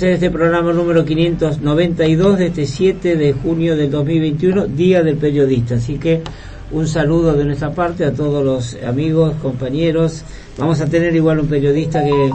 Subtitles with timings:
[0.00, 5.74] A este programa número 592 de este 7 de junio del 2021, Día del Periodista.
[5.74, 6.22] Así que
[6.70, 10.22] un saludo de nuestra parte a todos los amigos, compañeros.
[10.56, 12.30] Vamos a tener igual un periodista que,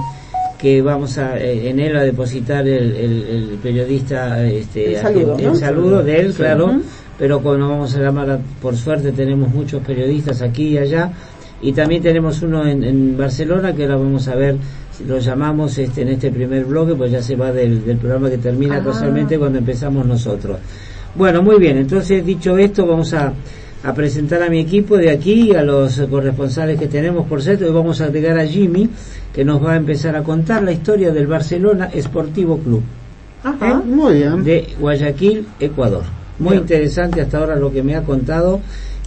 [0.59, 6.19] que vamos a, eh, en él a depositar el, el, periodista, este, el saludo, de
[6.19, 6.81] él, claro.
[7.17, 11.13] Pero cuando vamos a llamar, por suerte tenemos muchos periodistas aquí y allá
[11.63, 14.57] y también tenemos uno en, Barcelona que ahora vamos a ver
[14.91, 18.37] si lo llamamos este en este primer bloque pues ya se va del, programa que
[18.37, 18.83] termina ah.
[18.83, 20.59] casualmente cuando empezamos nosotros.
[21.15, 23.33] Bueno muy bien entonces dicho esto vamos a,
[23.83, 27.71] a presentar a mi equipo de aquí a los corresponsales que tenemos por cierto y
[27.71, 28.89] vamos a agregar a Jimmy
[29.33, 32.83] que nos va a empezar a contar la historia del Barcelona Esportivo Club.
[33.41, 33.87] Ajá, ¿Eh?
[33.87, 34.43] muy bien.
[34.43, 36.03] De Guayaquil Ecuador.
[36.39, 38.59] Muy interesante hasta ahora lo que me ha contado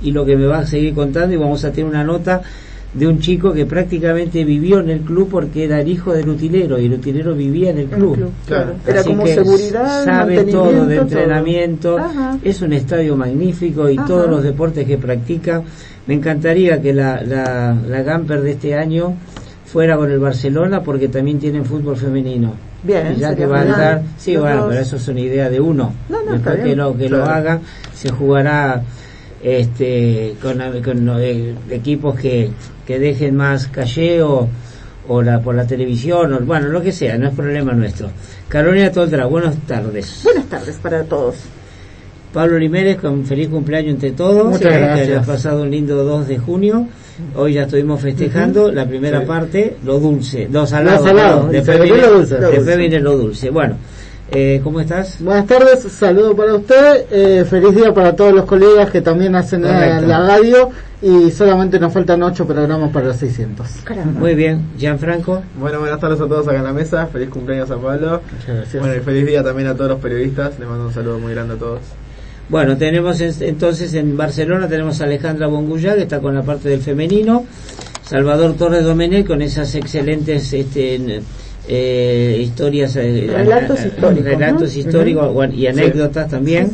[0.06, 2.42] y lo que me va a seguir contando y vamos a tener una nota
[2.94, 6.78] de un chico que prácticamente vivió en el club porque era el hijo del utilero
[6.78, 8.30] y el utilero vivía en el club.
[8.46, 8.74] claro.
[8.86, 11.98] Era como seguridad, sabe todo de entrenamiento,
[12.42, 15.62] es un estadio magnífico y todos los deportes que practica.
[16.06, 19.14] Me encantaría que la, la, la Gamper de este año
[19.66, 22.54] fuera con el Barcelona porque también tienen fútbol femenino.
[22.82, 25.92] Bien, ya que va a dar, sí, bueno, pero eso es una idea de uno.
[26.30, 27.60] Después que lo que lo haga,
[27.92, 28.82] se jugará
[29.46, 30.60] este, con,
[31.20, 32.50] eh, equipos que,
[32.84, 34.48] que dejen más calle o,
[35.22, 38.10] la, por la televisión, o, bueno, lo que sea, no es problema nuestro.
[38.48, 40.22] Carolina Toldra, buenas tardes.
[40.24, 41.36] Buenas tardes para todos.
[42.32, 44.50] Pablo Limérez, con feliz cumpleaños entre todos.
[44.50, 45.20] Muchas gracias.
[45.20, 46.88] Que pasado un lindo 2 de junio.
[47.36, 51.48] Hoy ya estuvimos festejando la primera parte, lo dulce, lo salado.
[51.48, 51.80] Después,
[52.76, 53.50] viene, lo dulce.
[53.50, 53.76] Bueno,
[54.32, 55.20] eh, ¿Cómo estás?
[55.20, 59.62] Buenas tardes, saludo para usted, eh, feliz día para todos los colegas que también hacen
[59.62, 60.70] la, radio
[61.00, 63.66] y solamente nos faltan ocho programas para los 600.
[64.18, 65.42] Muy bien, Gianfranco.
[65.60, 68.20] Bueno, buenas tardes a todos acá en la mesa, feliz cumpleaños a Pablo.
[68.80, 71.54] Bueno, y feliz día también a todos los periodistas, les mando un saludo muy grande
[71.54, 71.80] a todos.
[72.48, 76.80] Bueno, tenemos entonces en Barcelona tenemos a Alejandra Bongullá, que está con la parte del
[76.80, 77.44] femenino,
[78.02, 81.22] Salvador Torres Domenech con esas excelentes este,
[81.68, 86.70] eh, historias, eh, relatos históricos, relatos históricos y anécdotas también.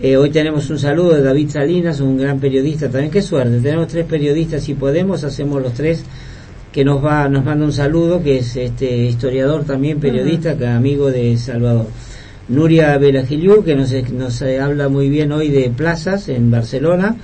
[0.00, 3.10] Eh, hoy tenemos un saludo de David Salinas, un gran periodista también.
[3.10, 6.04] Qué suerte, tenemos tres periodistas, si podemos, hacemos los tres
[6.72, 11.10] que nos va nos manda un saludo, que es este historiador también, periodista, que amigo
[11.10, 11.86] de Salvador.
[12.48, 17.16] Nuria Belagiliu, que nos, nos habla muy bien hoy de plazas en Barcelona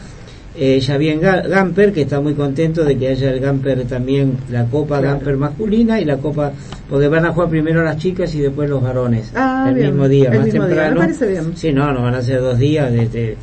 [0.56, 5.00] eh, Javier Gamper, que está muy contento de que haya el Gamper también, la Copa
[5.00, 6.52] Gamper masculina y la Copa,
[6.88, 10.30] porque van a jugar primero las chicas y después los varones, ah, el mismo día,
[10.30, 11.00] más temprano.
[11.00, 11.56] parece bien.
[11.56, 12.92] Sí, no, no van a ser dos días.
[12.92, 13.36] Desde,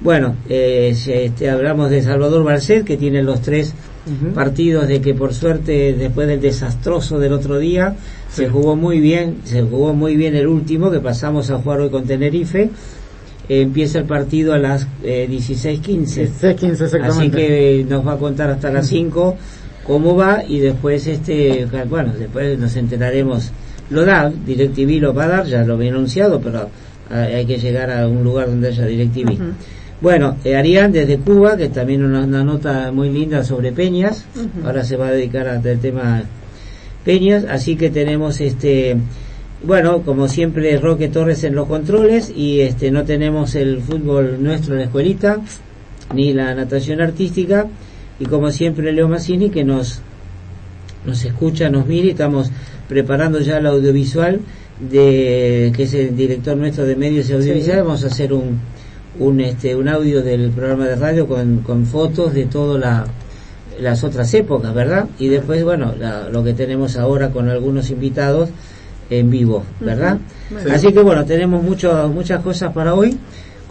[0.00, 3.74] bueno, eh, este, hablamos de Salvador Barcet, que tiene los tres
[4.34, 7.94] partidos de que por suerte, después del desastroso del otro día,
[8.30, 11.90] se jugó muy bien, se jugó muy bien el último, que pasamos a jugar hoy
[11.90, 12.70] con Tenerife
[13.60, 16.30] empieza el partido a las eh, 16.15.
[16.40, 19.36] 16.15 Así que nos va a contar hasta las 5
[19.84, 23.50] cómo va y después, este bueno, después nos enteraremos.
[23.90, 26.70] Lo da, DirecTV lo va a dar, ya lo había anunciado, pero
[27.10, 29.38] hay que llegar a un lugar donde haya DirecTV.
[30.00, 34.24] Bueno, eh, Arián desde Cuba, que también una, una nota muy linda sobre Peñas,
[34.64, 36.24] ahora se va a dedicar al tema
[37.04, 38.96] Peñas, así que tenemos este
[39.64, 44.74] bueno, como siempre, Roque Torres en los controles y este no tenemos el fútbol nuestro
[44.74, 45.40] en la escuelita,
[46.14, 47.66] ni la natación artística,
[48.18, 50.00] y como siempre Leo Massini que nos,
[51.06, 52.50] nos escucha, nos mira y estamos
[52.88, 54.40] preparando ya el audiovisual
[54.80, 58.58] de que es el director nuestro de medios y audiovisuales, vamos a hacer un,
[59.18, 63.08] un este un audio del programa de radio con, con fotos de todas
[63.80, 65.06] las otras épocas, ¿verdad?
[65.18, 65.94] Y después, bueno,
[66.30, 68.50] lo que tenemos ahora con algunos invitados
[69.18, 70.18] en vivo, ¿verdad?
[70.72, 73.18] Así que bueno, tenemos mucho, muchas cosas para hoy.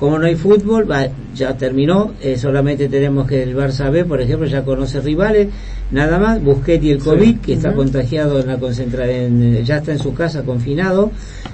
[0.02, 0.88] Como no hay fútbol,
[1.36, 5.50] ya terminó, eh, solamente tenemos que el Barça B, por ejemplo, ya conoce rivales,
[5.92, 10.00] nada más, Busquets y el COVID, que está contagiado en la concentración, ya está en
[10.00, 11.12] su casa confinado,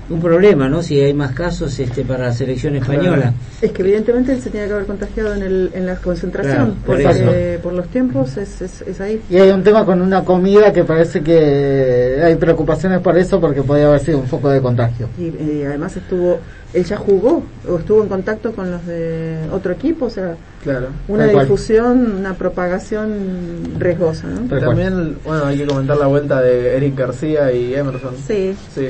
[0.10, 0.82] un problema, ¿no?
[0.82, 3.34] Si hay más casos este para la selección española.
[3.62, 7.04] Es que evidentemente él se tiene que haber contagiado en, el, en la concentración, por,
[7.04, 9.20] porque, por los tiempos es, es, ahí.
[9.30, 13.62] Y hay un tema con una comida que parece que hay preocupaciones por eso porque
[13.62, 15.10] podría haber sido un foco de contagio.
[15.18, 16.40] Y, y además estuvo
[16.74, 20.88] él ya jugó o estuvo en contacto con los de otro equipo, o sea, claro.
[21.08, 24.28] una difusión, una propagación riesgosa.
[24.28, 24.60] ¿no?
[24.60, 28.16] También, bueno, hay que comentar la vuelta de Eric García y Emerson.
[28.18, 28.56] Sí.
[28.74, 28.90] Sí.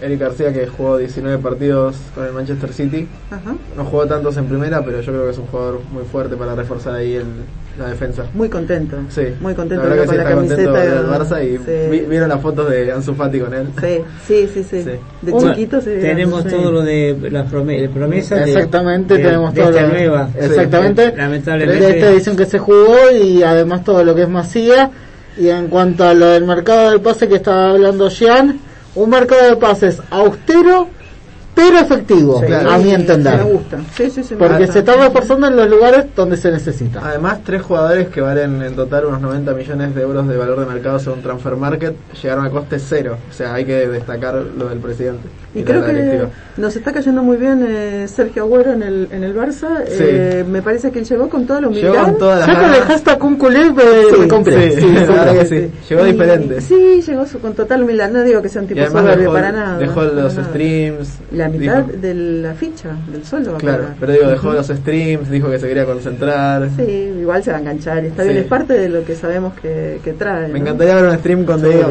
[0.00, 3.08] Eric García que jugó 19 partidos con el Manchester City.
[3.76, 6.54] No jugó tantos en primera, pero yo creo que es un jugador muy fuerte para
[6.54, 7.26] reforzar ahí el,
[7.78, 8.24] la defensa.
[8.34, 8.96] Muy contento.
[9.08, 9.22] Sí.
[9.40, 13.40] Muy contento la con la camiseta del Barça y vieron las fotos de Ansu Fati
[13.40, 13.68] con él.
[14.26, 14.84] Sí, sí, sí.
[15.22, 18.48] De chiquito Tenemos todo lo de las promesas.
[18.48, 20.28] Exactamente, de, tenemos de todo esta nueva.
[20.38, 21.14] Exactamente.
[21.16, 21.84] Lamentablemente.
[21.84, 24.90] De esta edición que se jugó y además todo lo que es Masía.
[25.38, 28.58] Y en cuanto a lo del mercado del pase que estaba hablando Jean,
[28.96, 30.88] un mercado de pases austero
[31.58, 33.38] pero efectivo, a mi entender.
[33.38, 33.78] Me gusta.
[33.96, 37.00] Sí, sí, Porque se está reforzando en los lugares donde se necesita.
[37.04, 40.66] Además, tres jugadores que valen en total unos 90 millones de euros de valor de
[40.66, 43.18] mercado según Transfer Market llegaron a coste cero.
[43.28, 45.28] O sea, hay que destacar lo del presidente.
[45.52, 46.28] Y, creo que
[46.58, 49.82] nos está cayendo muy bien eh, Sergio Agüero en el, en el Barça.
[49.86, 51.90] Eh, me parece que él llegó con toda la humildad.
[51.92, 54.72] Llegó con toda la el hashtag un culé me compré.
[54.72, 54.80] Sí,
[55.48, 56.60] sí, Llegó diferente.
[56.60, 58.10] Sí, llegó con total humildad.
[58.10, 59.78] No digo que sea un tipo soberbio para nada.
[59.78, 61.18] Dejó los streams.
[61.32, 63.56] La mitad de la ficha, del sueldo.
[63.58, 66.68] claro, pero digo, dejó los streams, dijo que se quería concentrar.
[66.76, 66.82] Sí,
[67.20, 68.04] igual se va a enganchar.
[68.04, 70.48] Está bien, es parte de lo que sabemos que, que trae.
[70.48, 71.84] Me encantaría ver un stream con De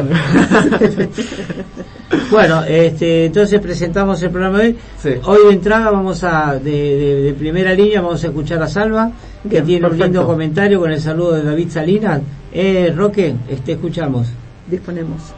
[2.30, 5.20] bueno, este, entonces presentamos el programa de hoy.
[5.24, 9.10] Hoy de entrada vamos a, de, de, primera línea, vamos a escuchar a Salva,
[9.48, 12.20] que tiene un lindo comentario con el saludo de David Salinas.
[12.52, 14.28] Eh, Roque, este, escuchamos.
[14.66, 15.34] Disponemos.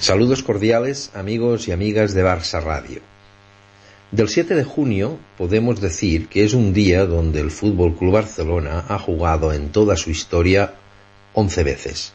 [0.00, 3.00] Saludos cordiales, amigos y amigas de Barça Radio.
[4.16, 8.86] Del 7 de junio podemos decir que es un día donde el Fútbol Club Barcelona
[8.88, 10.72] ha jugado en toda su historia
[11.34, 12.14] 11 veces,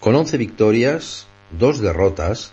[0.00, 2.52] con 11 victorias, dos derrotas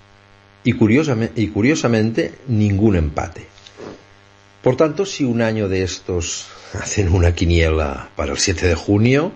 [0.65, 3.47] y, curiosamente, y curiosamente ningún empate.
[4.61, 9.31] Por tanto, si un año de estos hacen una quiniela para el 7 de junio,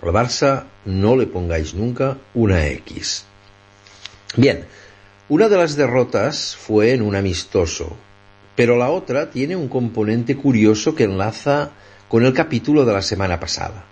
[0.00, 3.26] al Barça no le pongáis nunca una X.
[4.34, 4.64] Bien,
[5.28, 7.98] una de las derrotas fue en un amistoso
[8.56, 11.70] pero la otra tiene un componente curioso que enlaza
[12.08, 13.84] con el capítulo de la semana pasada,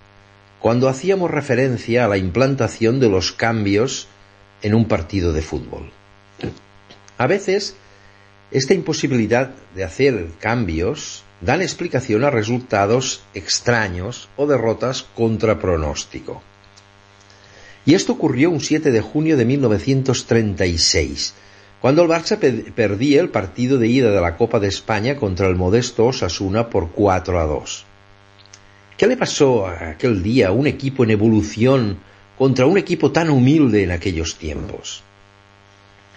[0.60, 4.08] cuando hacíamos referencia a la implantación de los cambios
[4.62, 5.90] en un partido de fútbol.
[7.18, 7.76] A veces,
[8.50, 16.42] esta imposibilidad de hacer cambios dan explicación a resultados extraños o derrotas contra pronóstico.
[17.84, 21.34] Y esto ocurrió un 7 de junio de 1936,
[21.84, 22.38] cuando el Barça
[22.74, 26.92] perdía el partido de ida de la Copa de España contra el modesto Osasuna por
[26.92, 27.84] 4 a 2.
[28.96, 31.98] ¿Qué le pasó aquel día a un equipo en evolución
[32.38, 35.02] contra un equipo tan humilde en aquellos tiempos?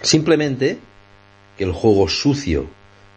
[0.01, 0.79] Simplemente
[1.57, 2.67] que el juego sucio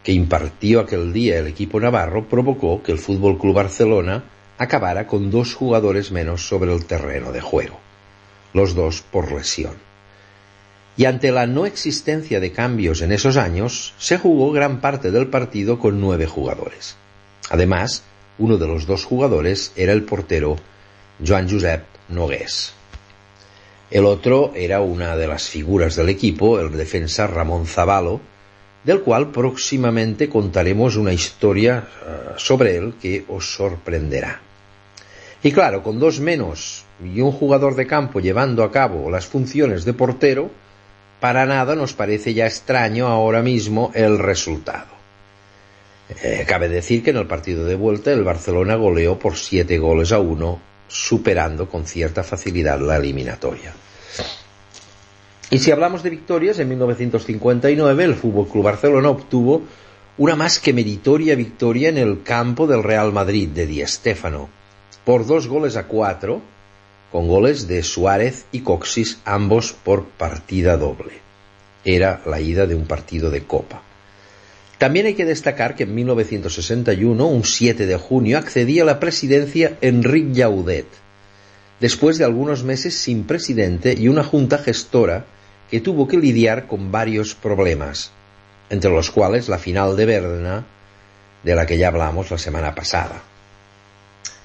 [0.03, 4.25] que impartió aquel día el equipo navarro provocó que el Fútbol Club Barcelona
[4.57, 7.79] acabara con dos jugadores menos sobre el terreno de juego,
[8.51, 9.90] los dos por lesión
[11.01, 15.25] y ante la no existencia de cambios en esos años, se jugó gran parte del
[15.29, 16.95] partido con nueve jugadores.
[17.49, 18.03] Además,
[18.37, 20.57] uno de los dos jugadores era el portero
[21.25, 22.73] Joan Josep Nogués.
[23.89, 28.21] El otro era una de las figuras del equipo, el defensa Ramón Zavalo,
[28.83, 34.39] del cual próximamente contaremos una historia eh, sobre él que os sorprenderá.
[35.41, 39.83] Y claro, con dos menos y un jugador de campo llevando a cabo las funciones
[39.83, 40.60] de portero,
[41.21, 44.87] para nada nos parece ya extraño ahora mismo el resultado.
[46.23, 50.11] Eh, cabe decir que en el partido de vuelta el Barcelona goleó por siete goles
[50.11, 53.71] a uno, superando con cierta facilidad la eliminatoria.
[55.51, 59.61] Y si hablamos de victorias, en 1959 el Fútbol Club Barcelona obtuvo
[60.17, 64.49] una más que meritoria victoria en el campo del Real Madrid de Di Stéfano,
[65.05, 66.41] por dos goles a cuatro,
[67.11, 71.19] con goles de Suárez y Coxis, ambos por partida doble.
[71.83, 73.81] Era la ida de un partido de Copa.
[74.77, 79.77] También hay que destacar que en 1961, un 7 de junio, accedía a la presidencia
[79.81, 80.87] Enric Llaudet,
[81.79, 85.25] después de algunos meses sin presidente y una junta gestora
[85.69, 88.11] que tuvo que lidiar con varios problemas,
[88.69, 90.65] entre los cuales la final de Berna,
[91.43, 93.21] de la que ya hablamos la semana pasada.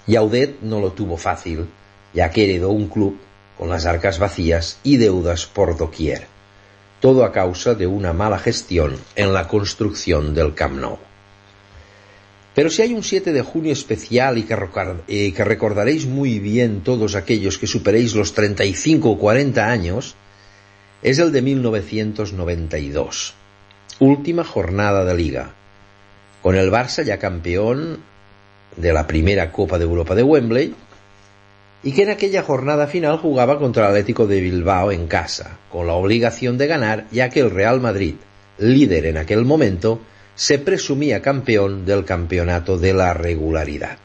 [0.06, 1.66] Llaudet no lo tuvo fácil,
[2.16, 3.18] ya que heredó un club
[3.58, 6.26] con las arcas vacías y deudas por doquier,
[6.98, 10.98] todo a causa de una mala gestión en la construcción del Camp Nou.
[12.54, 14.56] Pero si hay un 7 de junio especial y que,
[15.08, 20.16] eh, que recordaréis muy bien todos aquellos que superéis los 35 o 40 años,
[21.02, 23.34] es el de 1992,
[23.98, 25.50] última jornada de liga,
[26.42, 27.98] con el Barça ya campeón
[28.74, 30.74] de la primera Copa de Europa de Wembley
[31.82, 35.86] y que en aquella jornada final jugaba contra el Atlético de Bilbao en casa, con
[35.86, 38.14] la obligación de ganar ya que el Real Madrid,
[38.58, 40.00] líder en aquel momento,
[40.34, 43.98] se presumía campeón del campeonato de la regularidad.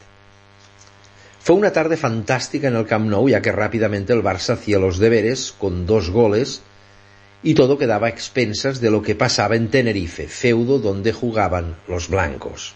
[1.40, 4.98] Fue una tarde fantástica en el Camp Nou, ya que rápidamente el Barça hacía los
[4.98, 6.62] deberes con dos goles
[7.42, 12.74] y todo quedaba expensas de lo que pasaba en Tenerife, feudo donde jugaban los blancos.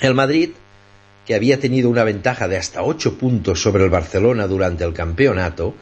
[0.00, 0.50] El Madrid,
[1.26, 5.74] que había tenido una ventaja de hasta ocho puntos sobre el Barcelona durante el campeonato,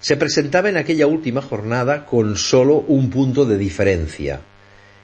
[0.00, 4.40] se presentaba en aquella última jornada con solo un punto de diferencia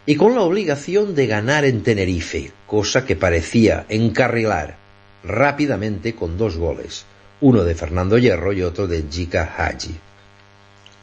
[0.05, 4.77] y con la obligación de ganar en Tenerife, cosa que parecía encarrilar
[5.25, 7.05] rápidamente con dos goles,
[7.41, 9.95] uno de Fernando Hierro y otro de Jika Haji.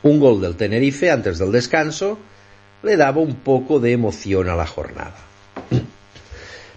[0.04, 2.18] Un gol del Tenerife antes del descanso
[2.84, 5.28] le daba un poco de emoción a la jornada.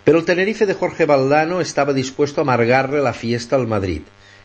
[0.05, 4.03] Pero el Tenerife de Jorge Valdano estaba dispuesto a amargarle la fiesta al Madrid,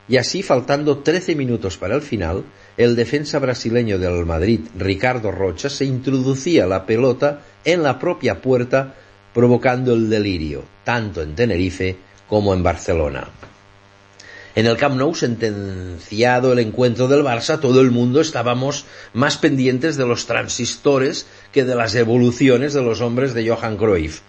[0.09, 2.43] y así, faltando 13 minutos para el final,
[2.77, 8.93] el defensa brasileño del Madrid, Ricardo Rocha, se introducía la pelota en la propia puerta,
[9.33, 11.97] provocando el delirio, tanto en Tenerife
[12.29, 13.27] como en Barcelona.
[14.55, 19.97] En el Camp Nou, sentenciado el encuentro del Barça, todo el mundo estábamos más pendientes
[19.97, 24.21] de los transistores que de las evoluciones de los hombres de Johan Cruyff.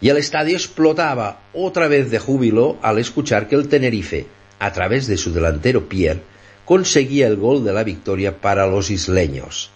[0.00, 4.26] Y el estadio explotaba otra vez de júbilo al escuchar que el Tenerife,
[4.58, 6.22] a través de su delantero Pierre,
[6.64, 9.70] conseguía el gol de la victoria para los isleños.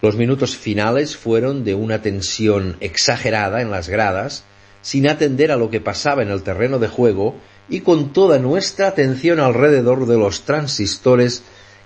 [0.00, 4.44] Los minutos finales fueron de una tensión exagerada en las gradas,
[4.82, 7.36] sin atender a lo que pasaba en el terreno de juego
[7.68, 11.42] y con toda nuestra atención alrededor de los transistores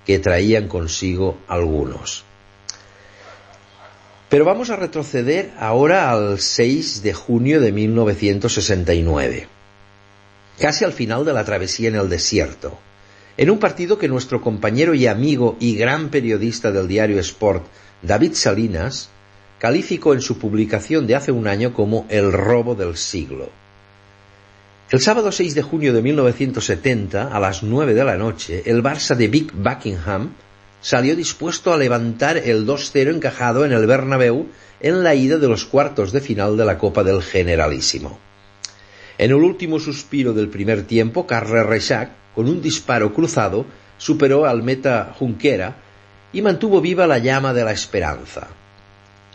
[0.06, 2.24] que traían consigo algunos.
[4.28, 9.46] Pero vamos a retroceder ahora al 6 de junio de 1969,
[10.58, 12.76] casi al final de la travesía en el desierto,
[13.36, 17.66] en un partido que nuestro compañero y amigo y gran periodista del diario Sport,
[18.02, 19.10] David Salinas,
[19.60, 23.48] calificó en su publicación de hace un año como el robo del siglo.
[24.90, 29.14] El sábado 6 de junio de 1970, a las 9 de la noche, el Barça
[29.14, 30.32] de Big Buckingham
[30.80, 34.46] salió dispuesto a levantar el 2-0 encajado en el Bernabéu
[34.80, 38.18] en la ida de los cuartos de final de la Copa del Generalísimo.
[39.18, 43.64] En el último suspiro del primer tiempo, Carles Reixac, con un disparo cruzado,
[43.96, 45.76] superó al meta Junquera
[46.32, 48.48] y mantuvo viva la llama de la esperanza.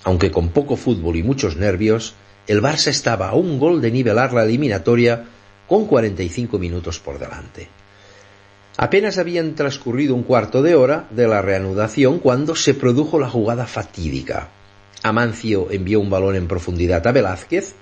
[0.03, 2.13] Aunque con poco fútbol y muchos nervios,
[2.47, 5.25] el Barça estaba a un gol de nivelar la eliminatoria
[5.67, 7.80] con 45 minutos por delante.
[8.77, 13.67] Apenas habían transcurrido un cuarto de hora de la reanudación cuando se produjo la jugada
[13.67, 14.49] fatídica.
[15.03, 17.75] Amancio envió un balón en profundidad a Velázquez,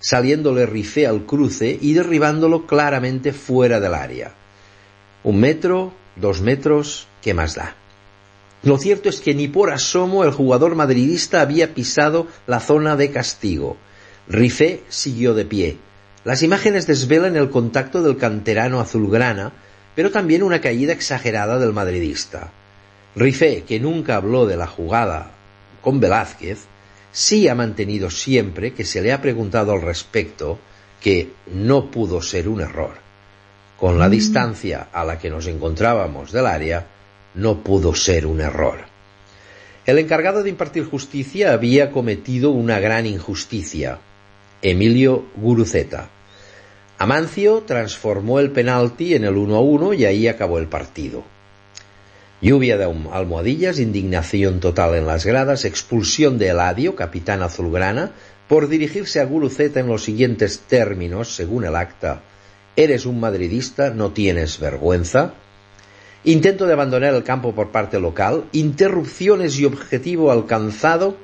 [0.00, 4.32] saliéndole rifé al cruce y derribándolo claramente fuera del área.
[5.22, 7.76] Un metro, dos metros, ¿qué más da?
[8.62, 13.10] Lo cierto es que ni por asomo el jugador madridista había pisado la zona de
[13.10, 13.76] castigo.
[14.28, 15.76] Rifé siguió de pie.
[16.24, 19.52] Las imágenes desvelan el contacto del canterano azulgrana,
[19.94, 22.50] pero también una caída exagerada del madridista.
[23.16, 25.32] Rifé, que nunca habló de la jugada
[25.82, 26.60] con Velázquez,
[27.12, 30.58] sí ha mantenido siempre que se le ha preguntado al respecto
[31.00, 32.94] que no pudo ser un error.
[33.78, 34.10] Con la mm.
[34.10, 36.86] distancia a la que nos encontrábamos del área,
[37.34, 38.78] no pudo ser un error.
[39.86, 43.98] El encargado de impartir justicia había cometido una gran injusticia,
[44.62, 46.10] Emilio Guruceta.
[47.02, 51.24] Amancio transformó el penalti en el 1 a 1 y ahí acabó el partido.
[52.42, 58.10] Lluvia de almohadillas, indignación total en las gradas, expulsión de Eladio, capitán azulgrana,
[58.48, 62.20] por dirigirse a Guruceta en los siguientes términos, según el acta.
[62.76, 65.32] Eres un madridista, no tienes vergüenza.
[66.24, 71.16] Intento de abandonar el campo por parte local, interrupciones y objetivo alcanzado,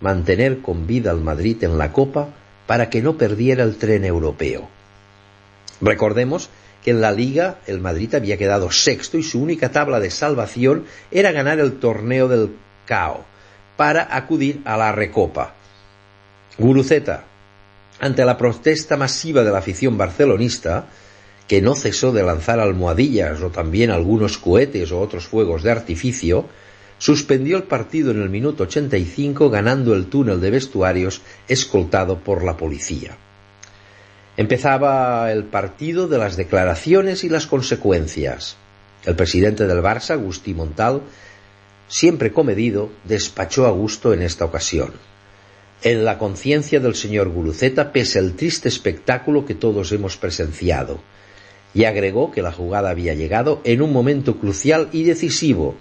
[0.00, 2.28] mantener con vida al Madrid en la Copa
[2.68, 4.68] para que no perdiera el tren europeo.
[5.82, 6.48] Recordemos
[6.84, 10.84] que en la liga el Madrid había quedado sexto y su única tabla de salvación
[11.10, 12.54] era ganar el torneo del
[12.86, 13.24] CAO
[13.76, 15.54] para acudir a la Recopa.
[16.56, 17.24] Guruceta,
[17.98, 20.86] ante la protesta masiva de la afición barcelonista,
[21.48, 26.46] que no cesó de lanzar almohadillas o también algunos cohetes o otros fuegos de artificio,
[26.98, 32.56] suspendió el partido en el minuto 85 ganando el túnel de vestuarios escoltado por la
[32.56, 33.16] policía.
[34.36, 38.56] Empezaba el partido de las declaraciones y las consecuencias.
[39.04, 41.02] El presidente del Barça, Agustí Montal,
[41.88, 44.92] siempre comedido, despachó a gusto en esta ocasión.
[45.82, 51.00] en la conciencia del señor Guruceta pese el triste espectáculo que todos hemos presenciado.
[51.74, 55.74] Y agregó que la jugada había llegado en un momento crucial y decisivo.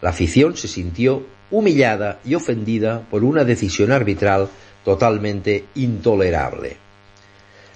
[0.00, 4.48] La afición se sintió humillada y ofendida por una decisión arbitral
[4.84, 6.76] totalmente intolerable.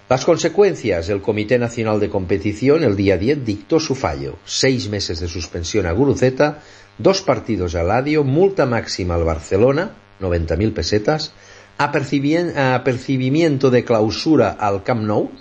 [0.09, 5.19] Las consecuencias, el Comité Nacional de Competición el día 10 dictó su fallo, seis meses
[5.19, 6.63] de suspensión a Guruceta,
[6.97, 11.33] dos partidos al Ladio, multa máxima al Barcelona, 90.000 pesetas,
[11.77, 15.33] apercibimiento de clausura al Camp Nou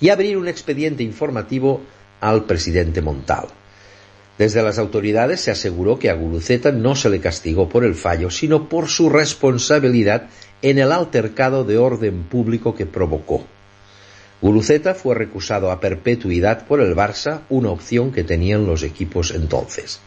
[0.00, 1.80] y abrir un expediente informativo
[2.20, 3.46] al presidente Montal.
[4.38, 8.30] Desde las autoridades se aseguró que a Guruceta no se le castigó por el fallo,
[8.30, 10.28] sino por su responsabilidad
[10.60, 13.46] en el altercado de orden público que provocó.
[14.42, 20.00] Guruceta fue recusado a perpetuidad por el Barça, una opción que tenían los equipos entonces.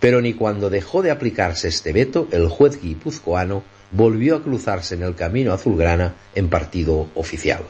[0.00, 5.02] Pero ni cuando dejó de aplicarse este veto, el juez guipuzcoano volvió a cruzarse en
[5.02, 7.64] el camino azulgrana en partido oficial.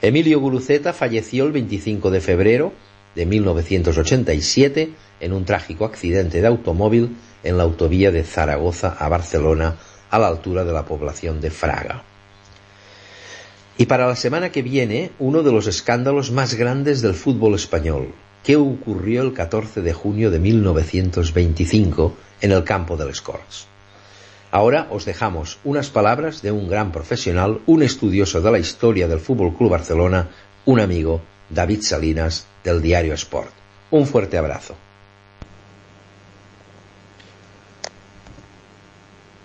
[0.00, 2.72] Emilio Guruceta falleció el 25 de febrero
[3.14, 9.76] de 1987 en un trágico accidente de automóvil en la autovía de Zaragoza a Barcelona
[10.10, 12.02] a la altura de la población de Fraga.
[13.78, 18.12] Y para la semana que viene, uno de los escándalos más grandes del fútbol español.
[18.44, 23.66] ¿Qué ocurrió el 14 de junio de 1925 en el campo del Escorts?
[24.50, 29.20] Ahora os dejamos unas palabras de un gran profesional, un estudioso de la historia del
[29.20, 30.28] Fútbol Club Barcelona,
[30.64, 33.50] un amigo, David Salinas, del diario Sport.
[33.90, 34.76] Un fuerte abrazo.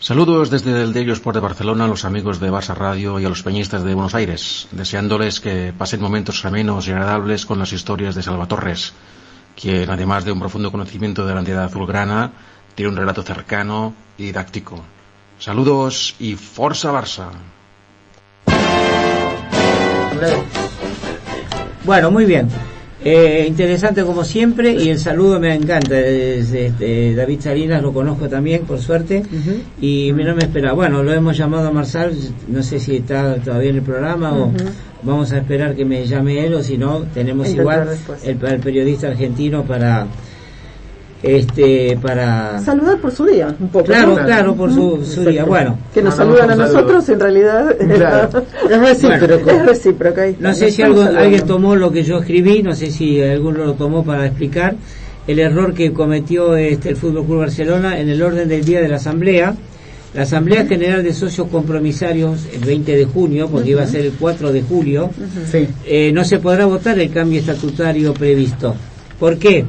[0.05, 3.29] Saludos desde el Diario Sport de Barcelona a los amigos de Barça Radio y a
[3.29, 8.13] los peñistas de Buenos Aires, deseándoles que pasen momentos amenos y agradables con las historias
[8.13, 8.93] de Salvatorres,
[9.59, 12.33] quien además de un profundo conocimiento de la entidad azulgrana,
[12.75, 14.83] tiene un relato cercano y didáctico.
[15.39, 17.29] Saludos y Forza Barça.
[21.83, 22.47] Bueno, muy bien.
[23.07, 25.99] Eh, interesante como siempre y el saludo me encanta.
[25.99, 29.21] este, David Salinas lo conozco también, por suerte,
[29.79, 30.73] y no me espera.
[30.73, 32.15] Bueno, lo hemos llamado a Marsal,
[32.47, 34.51] no sé si está todavía en el programa o
[35.03, 37.89] vamos a esperar que me llame él o si no, tenemos igual
[38.23, 40.07] el, periodista argentino para
[41.25, 45.77] este para saludar por su día un poco claro claro por su, día bueno.
[45.93, 47.75] Que nos saludan a nosotros en realidad.
[48.69, 50.21] Es recíproco.
[50.39, 53.73] No sé si algo, alguien tomó lo que yo escribí no sé si alguno lo
[53.73, 54.75] tomó para explicar
[55.27, 58.87] el error que cometió este el Fútbol Club Barcelona en el orden del día de
[58.87, 59.55] la asamblea.
[60.13, 64.13] La Asamblea General de Socios Compromisarios, el 20 de junio, porque iba a ser el
[64.13, 65.09] 4 de julio,
[65.85, 68.75] eh, no se podrá votar el cambio estatutario previsto.
[69.19, 69.65] ¿Por qué?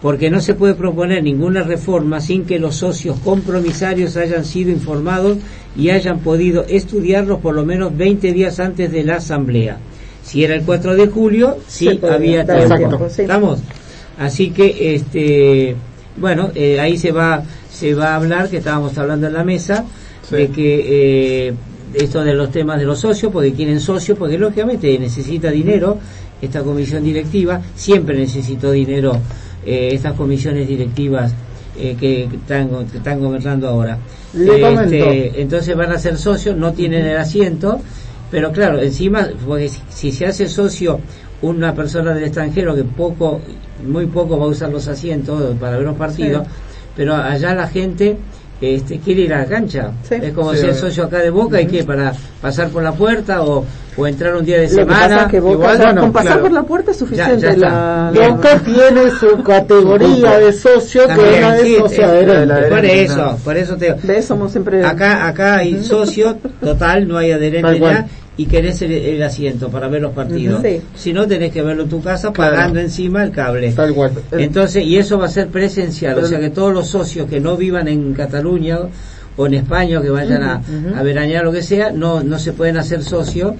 [0.00, 5.38] Porque no se puede proponer ninguna reforma sin que los socios compromisarios hayan sido informados
[5.76, 9.78] y hayan podido estudiarlos por lo menos 20 días antes de la asamblea.
[10.22, 13.06] Si era el 4 de julio, sí había tiempo.
[13.06, 13.60] ¿Estamos?
[14.18, 15.74] Así que, este,
[16.16, 19.84] bueno, eh, ahí se va, se va a hablar, que estábamos hablando en la mesa,
[20.30, 21.54] de que eh,
[21.94, 25.98] esto de los temas de los socios, porque quieren socios, porque lógicamente necesita dinero,
[26.42, 29.18] esta comisión directiva siempre necesitó dinero
[29.64, 31.32] eh, estas comisiones directivas
[31.78, 33.98] eh, que, están, están gobernando ahora.
[34.34, 37.80] Este, entonces van a ser socios, no tienen el asiento,
[38.30, 41.00] pero claro, encima, porque si, se hace socio
[41.40, 43.40] una persona del extranjero que poco,
[43.86, 46.46] muy poco va a usar los asientos para ver los partidos,
[46.96, 48.16] pero allá la gente
[48.60, 49.92] este, quiere ir a la cancha.
[50.10, 53.42] Es como si ser socio acá de Boca y que para pasar por la puerta
[53.42, 53.64] o,
[53.96, 55.28] o entrar un día de semana.
[56.00, 57.56] con pasar por la puerta es suficiente.
[57.56, 62.68] Boca tiene su categoría de socio que no es socio adherente.
[62.68, 67.78] Por eso, por eso te somos siempre acá acá hay socio total, no hay adherente
[67.78, 68.06] ya
[68.38, 70.62] y querés el, asiento para ver los partidos.
[70.94, 73.72] Si no, tenés que verlo en tu casa pagando encima el cable.
[73.72, 74.12] Tal cual.
[74.30, 77.56] Entonces, y eso va a ser presencial, o sea que todos los socios que no
[77.56, 78.78] vivan en Cataluña
[79.36, 80.62] o en España o que vayan a,
[80.96, 83.54] a veranear lo que sea, no, no se pueden hacer socios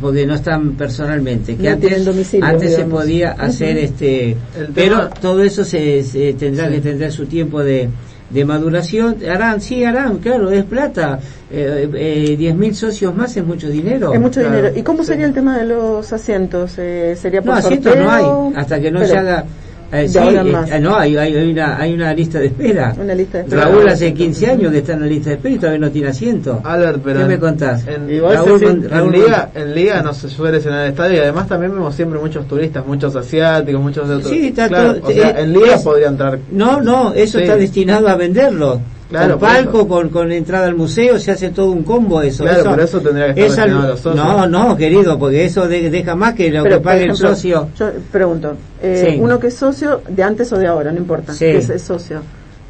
[0.00, 2.06] porque no están personalmente que antes
[2.40, 4.36] antes se podía hacer este
[4.72, 7.88] pero todo eso se, se tendrá que tener su tiempo de
[8.30, 11.18] de maduración, harán, sí harán, claro, es plata.
[11.50, 14.14] Eh, eh, 10.000 socios más es mucho dinero.
[14.14, 14.70] Es mucho dinero.
[14.74, 16.74] ¿Y cómo sería el tema de los asientos?
[16.78, 19.44] Eh, ¿Sería por No, asientos no hay, hasta que no se haga
[19.92, 22.94] eh, sí, eh, no, hay, hay, una, hay una lista de espera.
[23.00, 23.64] Una lista de espera.
[23.64, 26.08] Raúl hace 15 años que está en la lista de espera y todavía no tiene
[26.08, 26.60] asiento.
[26.62, 27.86] Albert, pero ¿Qué me contás?
[27.86, 31.72] En, Raúl, en, Liga, en Liga no se suele llenar el estadio y además también
[31.72, 34.30] vemos siempre muchos turistas, muchos asiáticos, muchos de otros.
[34.30, 36.38] Sí, está claro, todo, o sea, en Liga podría entrar.
[36.52, 38.80] No, no, eso está destinado a venderlo.
[39.10, 42.44] Claro, con por palco, con, con entrada al museo, se hace todo un combo eso.
[42.44, 44.14] Claro, eso, pero eso tendría que estar a los socios.
[44.24, 47.28] No, no, querido, porque eso de- deja más que lo Pero, que por pague ejemplo,
[47.28, 47.68] el socio.
[47.76, 49.18] Yo pregunto, eh, Sí.
[49.20, 51.40] uno que es socio de antes o de ahora, no importa, Sí.
[51.40, 52.20] que es, es socio,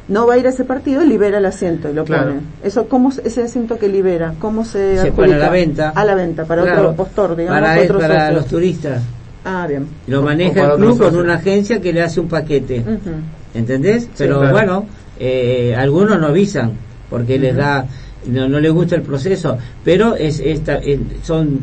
[0.07, 2.29] no va a ir a ese partido, libera el asiento y lo Claro.
[2.29, 2.41] pone.
[2.63, 4.33] Eso, ¿cómo se- ese asiento que libera?
[4.39, 5.89] ¿Cómo se Se pone a la venta.
[5.95, 8.33] A la venta, para Claro, otro postor, digamos, para, otro para socio.
[8.35, 9.01] los turistas.
[9.45, 9.87] Ah, bien.
[10.07, 12.79] Lo O maneja el club con una agencia que le hace un paquete.
[12.79, 13.11] Ujú.
[13.53, 14.07] ¿Entendés?
[14.17, 14.53] Pero claro.
[14.53, 14.85] bueno,
[15.23, 16.71] eh, algunos no avisan
[17.09, 17.85] porque les da,
[18.27, 21.59] no, no les gusta el proceso, pero es, esta, eh, son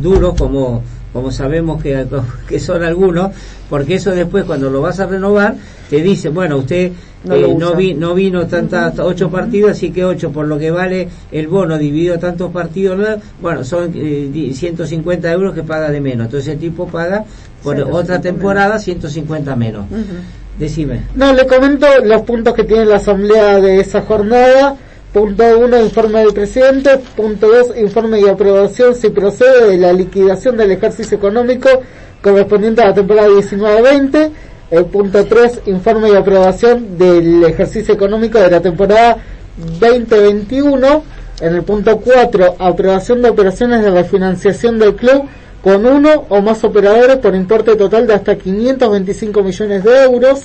[0.00, 0.82] duros como
[1.12, 2.06] como sabemos que,
[2.48, 3.30] que son algunos,
[3.68, 5.56] porque eso después cuando lo vas a renovar
[5.88, 6.92] te dice, bueno, usted
[7.24, 10.70] No eh, no, vi, no vino tantas ocho partidos, así que ocho por lo que
[10.70, 13.06] vale el bono dividido tantos partidos, ¿no?
[13.42, 17.24] bueno, son eh, di- 150 euros que paga de menos, entonces el tipo paga
[17.62, 19.86] por 150 otra temporada 150 menos.
[20.60, 21.04] Decime.
[21.14, 24.76] No, le comento los puntos que tiene la asamblea de esa jornada.
[25.10, 26.98] Punto 1, informe del presidente.
[27.16, 31.70] Punto 2, informe y aprobación si procede de la liquidación del ejercicio económico
[32.22, 34.30] correspondiente a la temporada 19-20.
[34.70, 39.16] El punto 3, informe y aprobación del ejercicio económico de la temporada
[39.80, 41.02] 2021.
[41.40, 45.24] En el punto 4, aprobación de operaciones de refinanciación del club
[45.62, 50.44] con uno o más operadores por importe total de hasta 525 millones de euros.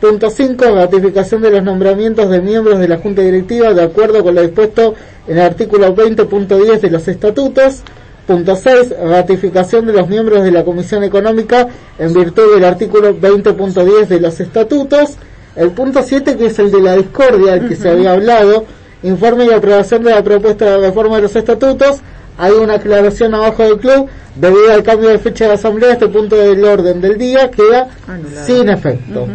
[0.00, 0.64] Punto 5.
[0.74, 4.94] Ratificación de los nombramientos de miembros de la Junta Directiva de acuerdo con lo dispuesto
[5.26, 7.82] en el artículo 20.10 de los estatutos.
[8.26, 8.94] Punto 6.
[9.04, 14.38] Ratificación de los miembros de la Comisión Económica en virtud del artículo 20.10 de los
[14.40, 15.16] estatutos.
[15.54, 18.64] El punto 7, que es el de la discordia, el que se había hablado.
[19.02, 22.00] Informe y aprobación de la propuesta de reforma de los estatutos.
[22.38, 24.08] Hay una aclaración abajo del club.
[24.34, 27.88] Debido al cambio de fecha de la asamblea, este punto del orden del día queda
[28.06, 28.46] Anulado.
[28.46, 29.26] sin efecto.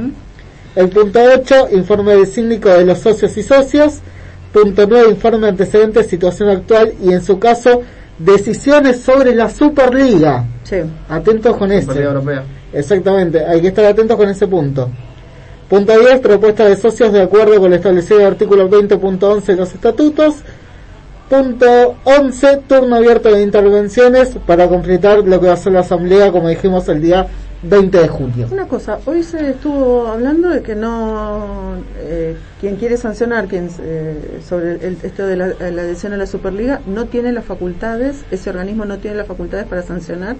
[0.75, 4.01] El punto 8, informe del síndico de los socios y socias.
[4.51, 7.83] Punto 9, informe antecedentes, situación actual y en su caso,
[8.17, 10.45] decisiones sobre la Superliga.
[10.63, 10.77] Sí.
[11.09, 12.01] Atentos con ese.
[12.01, 12.43] Europea.
[12.73, 14.89] Exactamente, hay que estar atentos con ese punto.
[15.69, 19.55] Punto 10, propuesta de socios de acuerdo con lo establecido en el artículo 20.11 de
[19.55, 20.35] los estatutos.
[21.29, 26.31] Punto 11, turno abierto de intervenciones para completar lo que va a ser la asamblea,
[26.31, 27.27] como dijimos, el día
[27.63, 28.47] 20 de junio.
[28.49, 34.39] Una cosa, hoy se estuvo hablando de que no, eh, quien quiere sancionar quien, eh,
[34.47, 38.49] sobre el, esto de la, la adhesión a la Superliga no tiene las facultades, ese
[38.49, 40.37] organismo no tiene las facultades para sancionar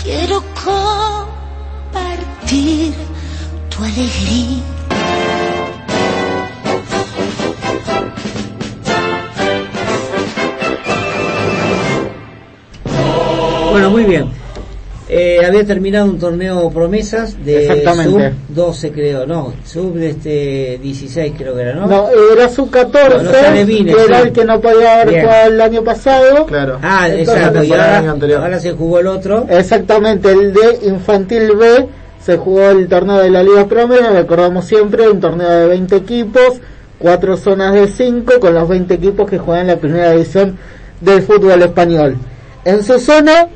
[0.04, 1.28] Quiero compartir
[3.70, 4.64] tu alegría.
[13.72, 14.43] Bueno, muy bien.
[15.16, 18.30] Eh, había terminado un torneo promesas de Exactamente.
[18.30, 21.88] sub 12 creo, no, sub de este 16 creo que era, ¿no?
[21.88, 24.28] No, era su 14, No, los alevines, que era sí.
[24.28, 25.22] el que no podía haber Bien.
[25.26, 26.46] jugado el año pasado.
[26.48, 26.80] Claro.
[26.82, 29.46] Ah, Entonces, exacto, y ahora, se jugó el otro.
[29.50, 31.88] Exactamente, el de Infantil B
[32.24, 36.62] se jugó el torneo de la Liga Promedio, recordamos siempre, un torneo de 20 equipos,
[36.98, 40.58] cuatro zonas de 5 con los 20 equipos que juegan la primera división
[41.02, 42.16] del fútbol español.
[42.66, 43.48] En su zona,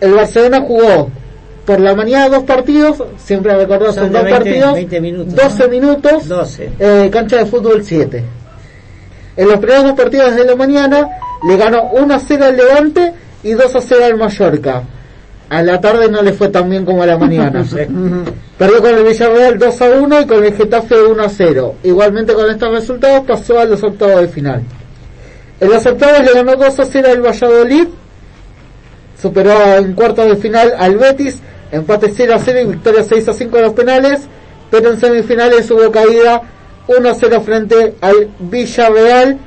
[0.00, 1.10] el Barcelona jugó
[1.64, 5.68] por la mañana dos partidos, siempre recordamos Son dos 20 partidos, 20 minutos, 12 ¿no?
[5.68, 6.70] minutos, 12.
[6.78, 8.24] eh, cancha de fútbol 7.
[9.36, 11.08] En los primeros dos partidos de la mañana
[11.46, 14.82] le ganó 1 a 0 al Levante y 2 a 0 al Mallorca.
[15.48, 17.64] A la tarde no le fue tan bien como a la mañana.
[18.58, 21.74] Perdió con el Villarreal 2 a 1 y con el Getafe 1 a 0.
[21.82, 24.62] Igualmente con estos resultados pasó a los octavos de final.
[25.60, 27.86] En los octavos le ganó 2 a 0 al Valladolid.
[29.20, 31.38] Superó en cuartos de final al Betis.
[31.72, 34.20] Empate 0 a 0 y victoria 6 a 5 en los penales.
[34.70, 36.42] Pero en semifinales hubo caída
[36.86, 39.38] 1 a 0 frente al Villarreal.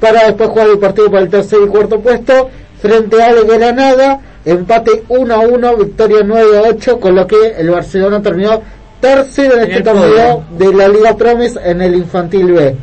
[0.00, 2.50] Para después jugar el partido para el tercer y cuarto puesto.
[2.80, 4.20] Frente al Granada.
[4.44, 7.00] Empate 1 a 1, victoria 9 a 8.
[7.00, 8.62] Con lo que el Barcelona terminó
[9.00, 12.76] tercero en En este torneo de la Liga Promise en el Infantil B.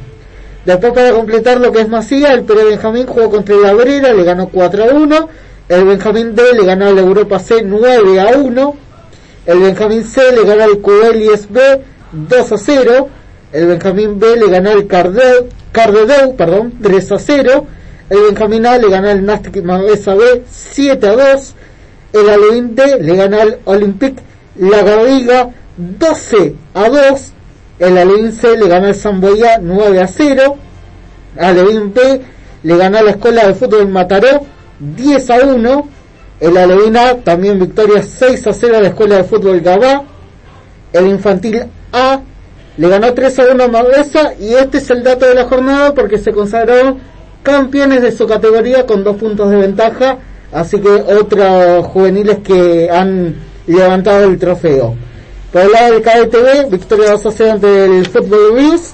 [0.65, 4.23] Después para completar lo que es Masía, el Pere Benjamín jugó contra el Abrera, le
[4.23, 5.29] ganó 4 a 1.
[5.67, 8.75] El Benjamín D le ganó al Europa C 9 a 1.
[9.47, 11.59] El Benjamín C le ganó al Cubelies B
[12.11, 13.09] 2 a 0.
[13.51, 17.67] El Benjamín B le ganó al Cardedeu, perdón, 3 a 0.
[18.11, 21.55] El Benjamín A le ganó al Nastic Manresa B 7 a 2.
[22.13, 24.21] El Alevín D le ganó al Olympique
[24.57, 27.31] La Garriga 12 a 2.
[27.79, 30.57] El Alevín C le ganó al Samboyá 9 a 0.
[31.39, 32.21] Alevín B
[32.61, 35.87] le ganó a la Escuela de Fútbol Mataró 10 a 1.
[36.39, 40.03] El Alevín A también victoria 6 a 0 a la Escuela de Fútbol Gabá.
[40.91, 42.21] El Infantil A
[42.77, 45.93] le ganó 3 a 1 a Mavesa y este es el dato de la jornada
[45.93, 46.99] porque se consagraron
[47.41, 50.17] campeones de su categoría con dos puntos de ventaja,
[50.51, 53.35] así que otros juveniles que han
[53.67, 54.95] levantado el trofeo.
[55.53, 58.93] Por el lado del cadete B, victoria 2 a 0 ante el Fútbol Blues.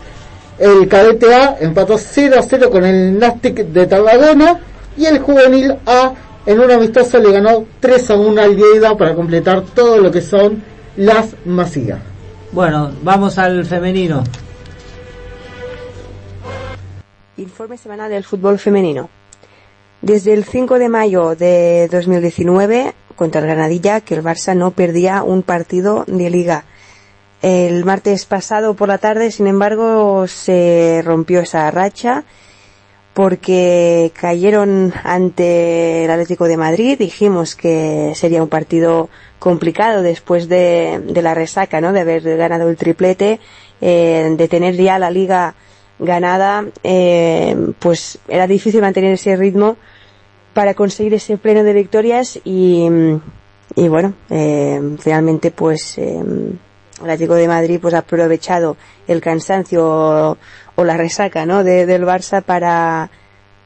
[0.60, 4.60] El cadete A empató 0 a 0 con el Nastic de Tarragona
[4.98, 6.14] y el juvenil A
[6.46, 10.22] en un amistoso le ganó 3 a 1 al Lleida para completar todo lo que
[10.22, 10.64] son
[10.98, 12.00] las masías.
[12.52, 14.24] Bueno, vamos al femenino.
[17.38, 19.10] Informe semanal del fútbol femenino.
[20.02, 25.24] Desde el 5 de mayo de 2019 contra el Granadilla que el Barça no perdía
[25.24, 26.66] un partido de liga.
[27.42, 32.24] El martes pasado por la tarde, sin embargo, se rompió esa racha
[33.14, 36.98] porque cayeron ante el Atlético de Madrid.
[36.98, 41.92] Dijimos que sería un partido complicado después de, la resaca, ¿no?
[41.92, 43.40] De haber ganado el triplete,
[43.82, 45.56] eh, de tener ya la liga
[46.00, 49.78] ganada, eh, pues era difícil mantener ese ritmo
[50.54, 52.88] para conseguir ese pleno de victorias y,
[53.76, 60.38] y bueno, eh, realmente pues eh, el Atlético de Madrid pues ha aprovechado el cansancio
[60.76, 61.64] o, la resaca ¿no?
[61.64, 63.10] de, del Barça para,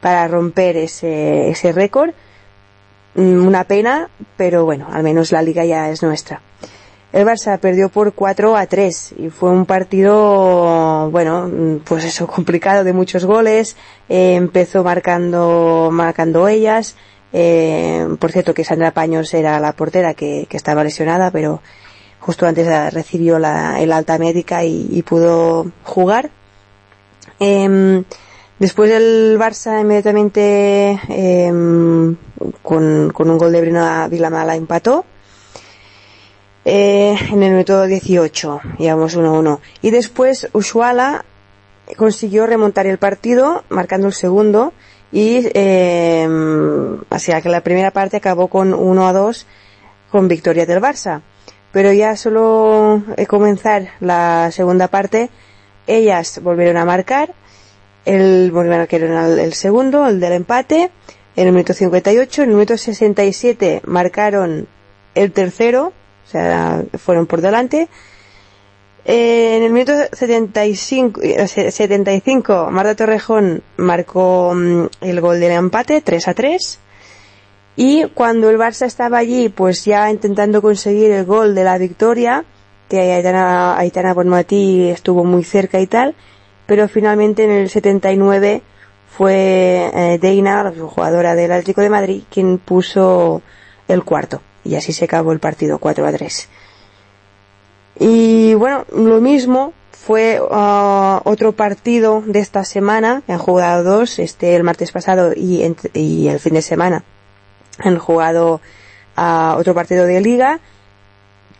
[0.00, 2.10] para romper ese, ese récord.
[3.14, 6.40] Mm, Una pena, pero bueno, al menos la liga ya es nuestra.
[7.12, 12.26] el Barça perdió por 4 a 3 y fue un partido, bueno, mm, pues eso,
[12.36, 13.76] complicado de muchos goles.
[14.08, 16.96] Eh, empezó marcando, marcando ellas.
[17.32, 21.60] Eh, por cierto que Sandra Paños era la portera que, que estaba lesionada, pero
[22.20, 26.30] justo antes recibió la, el alta médica y, y pudo jugar.
[27.38, 28.04] Em,
[28.58, 32.16] después el Barça inmediatamente em,
[32.62, 35.04] con, con un gol de Brina Vilamala empató.
[36.68, 39.60] Eh, en el minuto 18, íbamos 1-1.
[39.82, 41.24] Y después Ushuala
[41.96, 44.72] consiguió remontar el partido, marcando el segundo,
[45.12, 46.28] y eh,
[47.08, 49.46] así que la primera parte acabó con 1 a 2
[50.10, 51.20] con victoria del Barça.
[51.70, 55.30] Pero ya solo eh, comenzar la segunda parte,
[55.86, 57.34] ellas volvieron a marcar,
[58.04, 60.90] el, volvieron a marcar el, segundo, el del empate,
[61.36, 64.66] en el minuto 58, en el minuto 67 marcaron
[65.14, 65.92] el tercero,
[66.26, 67.88] o sea, fueron por delante.
[69.08, 76.00] Eh, en el minuto 75, eh, 75 Marta Torrejón marcó mm, el gol del empate,
[76.00, 76.78] 3 a 3.
[77.76, 82.44] Y cuando el Barça estaba allí, pues ya intentando conseguir el gol de la victoria,
[82.88, 84.14] que Aitana, Aitana
[84.48, 86.14] estuvo muy cerca y tal,
[86.66, 88.62] pero finalmente en el 79
[89.16, 93.42] fue eh, Deina, la jugadora del Atlético de Madrid, quien puso
[93.88, 94.42] el cuarto.
[94.64, 96.48] Y así se acabó el partido 4 a 3.
[98.00, 104.54] Y bueno, lo mismo fue uh, otro partido de esta semana, han jugado dos, este
[104.54, 107.02] el martes pasado y el fin de semana
[107.78, 108.60] han jugado
[109.16, 110.60] uh, otro partido de liga,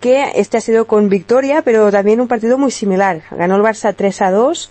[0.01, 3.23] que este ha sido con victoria, pero también un partido muy similar.
[3.31, 4.71] Ganó el Barça 3 a 2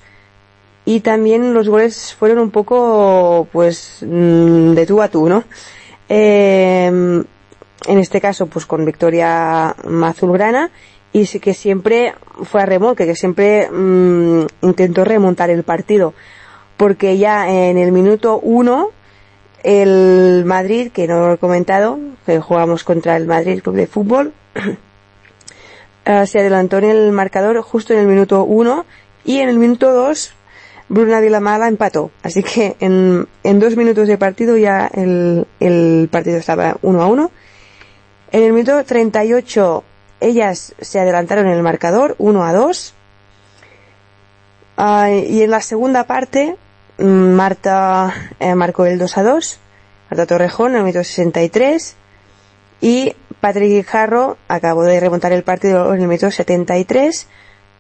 [0.86, 5.44] y también los goles fueron un poco, pues, mm, de tú a tú, ¿no?
[6.10, 7.24] Eh,
[7.88, 9.70] en este caso, pues con victoria
[10.04, 10.72] azulgrana
[11.14, 16.14] y sí que siempre fue a remolque, que siempre mm, intentó remontar el partido,
[16.78, 18.90] porque ya en el minuto uno
[19.64, 24.34] el Madrid, que no lo he comentado, que jugamos contra el Madrid Club de Fútbol,
[26.06, 28.86] eh, se adelantó en el marcador justo en el minuto uno
[29.24, 30.34] y en el minuto dos
[30.88, 32.12] Bruna Vilamala empató.
[32.22, 37.08] Así que en, en dos minutos de partido ya el, el partido estaba uno a
[37.08, 37.32] uno.
[38.32, 39.84] En el minuto 38
[40.20, 42.94] ellas se adelantaron en el marcador 1 a 2.
[44.78, 46.58] Ah, y en la segunda parte
[46.98, 49.60] mm, Marta eh, marcó el 2 a 2.
[50.10, 51.96] Marta Torrejón en el minuto 63.
[52.82, 57.28] Y Patrick Guijarro acabó de remontar el partido en el minuto 73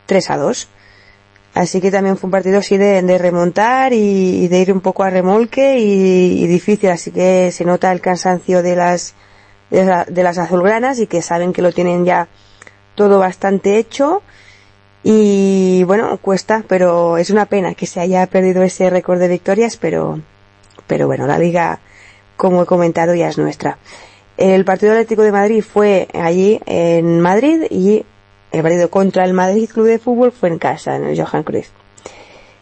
[0.05, 0.67] 3 a 2.
[1.53, 5.09] Así que también fue un partido así de, remontar y, de ir un poco a
[5.09, 6.89] remolque y, difícil.
[6.89, 9.15] Así que se nota el cansancio de las
[9.69, 12.27] de, de las azulgranas y que saben que lo tienen ya
[12.95, 14.21] todo bastante hecho
[15.03, 19.77] y bueno cuesta pero es una pena que se haya perdido ese récord de victorias
[19.77, 20.19] pero
[20.87, 21.79] pero bueno la liga
[22.37, 23.77] como he comentado ya es nuestra
[24.37, 28.05] el partido Atlético de Madrid fue allí en Madrid y
[28.51, 31.69] el partido contra el Madrid Club de Fútbol fue en casa en el Johan Cruyff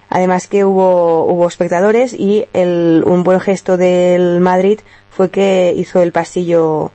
[0.09, 6.03] Además que hubo, hubo espectadores y el, un buen gesto del Madrid fue que hizo
[6.03, 6.91] el pasillo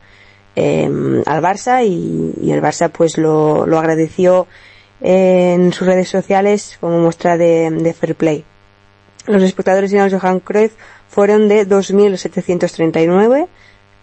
[0.55, 0.85] eh,
[1.27, 4.47] al Barça y, el Barça pues lo, lo agradeció
[5.01, 8.45] en sus redes sociales como muestra de, de fair play.
[9.27, 10.73] Los espectadores en el Johan Cruyff
[11.09, 13.49] fueron de 2.739,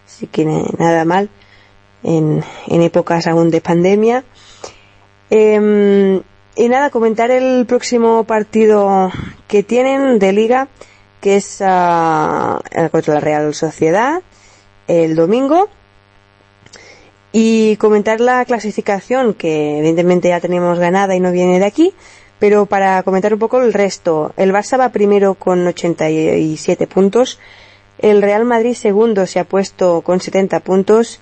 [0.06, 1.30] así que na- nada mal
[2.04, 4.24] en, épocas aún de pandemia.
[5.30, 6.22] Em,
[6.56, 9.12] y nada, comentar el próximo partido
[9.48, 10.68] que tienen de liga,
[11.22, 11.66] que es eh,
[12.92, 14.22] contra la Real Sociedad,
[14.88, 15.70] el domingo.
[17.32, 21.94] Y comentar la clasificación, que evidentemente ya tenemos ganada y no viene de aquí,
[22.40, 24.32] pero para comentar un poco el resto.
[24.38, 27.38] El Barça va primero con 87 puntos,
[28.00, 31.20] el Real Madrid segundo se ha puesto con 70 puntos,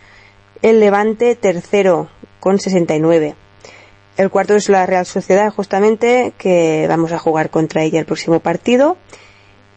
[0.62, 2.10] el Levante tercero
[2.40, 3.36] con 69.
[4.16, 8.40] El cuarto es la Real Sociedad, justamente, que vamos a jugar contra ella el próximo
[8.40, 8.98] partido.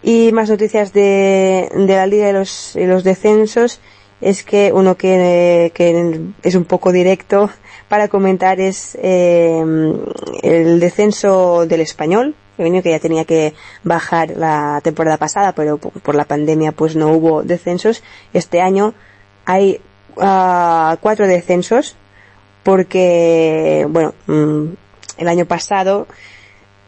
[0.02, 3.80] Y más noticias de, la Liga y los, los descensos
[4.20, 7.50] es que uno que, que es un poco directo
[7.88, 9.62] para comentar es eh,
[10.42, 13.54] el descenso del español, femenino, que ya tenía que
[13.84, 18.02] bajar la temporada pasada, pero por, la pandemia pues no hubo descensos.
[18.32, 18.94] Este año
[19.44, 19.80] hay
[20.18, 21.96] ah, cuatro descensos
[22.62, 24.72] porque, bueno, mm,
[25.18, 26.06] el año pasado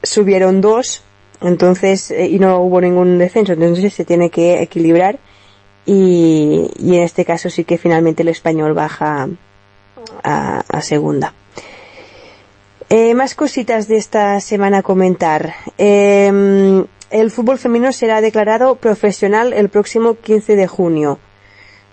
[0.03, 1.03] subieron dos,
[1.41, 5.19] entonces, eh, y no hubo ningún descenso, entonces se tiene que equilibrar
[5.87, 9.29] y, y en este caso sí que finalmente el español baja
[10.23, 11.33] a, a segunda.
[12.91, 15.55] Eh, más cositas de esta semana a comentar.
[15.77, 21.19] Eh, el fútbol femenino será declarado profesional el próximo 15 de junio.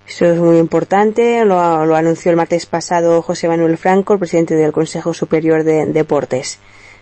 [0.08, 4.56] Eso es muy importante, lo, lo anunció el martes pasado José Manuel Franco, el presidente
[4.56, 6.60] del Consejo Superior de Deportes.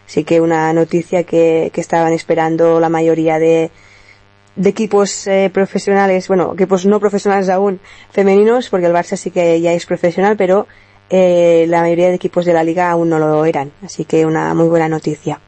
[0.08, 3.70] Así que una noticia que, que estaban esperando la mayoría de,
[4.56, 7.80] de equipos eh, profesionales, bueno, equipos no profesionales aún
[8.12, 10.68] femeninos, porque el Barça sí que ya es profesional, pero
[11.10, 13.72] eh, la mayoría de equipos de la liga aún no lo eran.
[13.84, 15.40] Así que una muy buena noticia.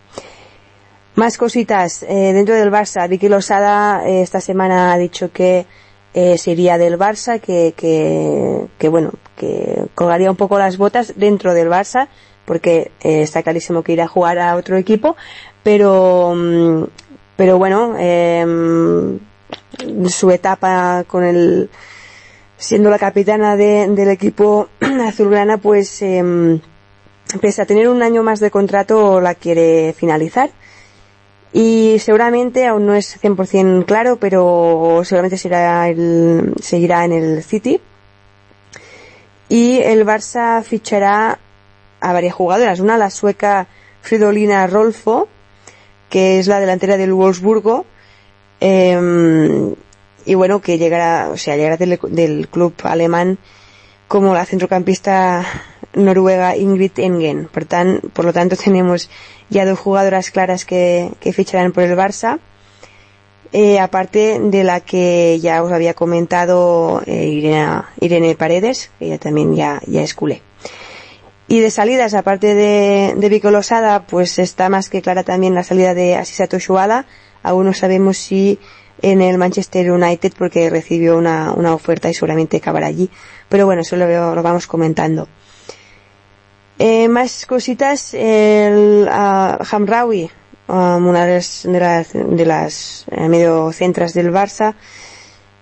[1.16, 2.04] Más cositas.
[2.04, 5.66] Eh, dentro del Barça, Vicky Losada eh, esta semana ha dicho que
[6.14, 11.14] eh, se iría del Barça, que, que, que, bueno, que colgaría un poco las botas
[11.16, 12.08] dentro del Barça,
[12.46, 15.16] porque eh, está clarísimo que irá a jugar a otro equipo,
[15.64, 16.84] pero, mm,
[17.36, 19.18] pero bueno, eh,
[20.08, 21.70] su etapa con el,
[22.58, 24.70] siendo la capitana de- del equipo
[25.06, 26.60] azulgrana, pues, eh,
[27.42, 30.50] pese a tener un año más de contrato, la quiere finalizar.
[31.54, 37.80] Y seguramente aún no es 100% claro, pero seguramente será el, seguirá en el City.
[39.48, 41.40] Y el Barça fichará
[42.02, 42.80] a varias jugadoras.
[42.80, 43.68] Una, la sueca
[44.02, 45.28] Fridolina Rolfo,
[46.10, 47.86] que es la delantera del Wolfsburgo.
[48.60, 49.74] eh,
[50.26, 53.38] y bueno, que llegará, o sea, llegará del, club alemán
[54.08, 55.46] como la centrocampista
[55.94, 57.48] noruega Ingrid Engen.
[57.52, 59.10] Por, tan- por lo tanto, tenemos
[59.50, 62.40] ya dos jugadoras claras que, que ficharán por el Barça.
[63.54, 69.18] Eh, aparte de la que ya os había comentado eh, Irene, Irene Paredes, que ella
[69.18, 70.42] también ya, ya es culé.
[71.48, 75.64] Y de salidas, aparte de, de Vico Losada, pues está más que clara también la
[75.64, 77.06] salida de Asisa Toshuala.
[77.44, 78.60] Aún no sabemos si
[79.02, 83.10] en el Manchester United porque recibió una, una oferta y seguramente acabará allí.
[83.50, 85.28] Pero bueno, eso lo, veo- lo vamos comentando.
[86.78, 90.30] Eh, más cositas, el ah, Hamraoui,
[90.68, 94.74] um, una de las, de las, de las eh, mediocentras del Barça,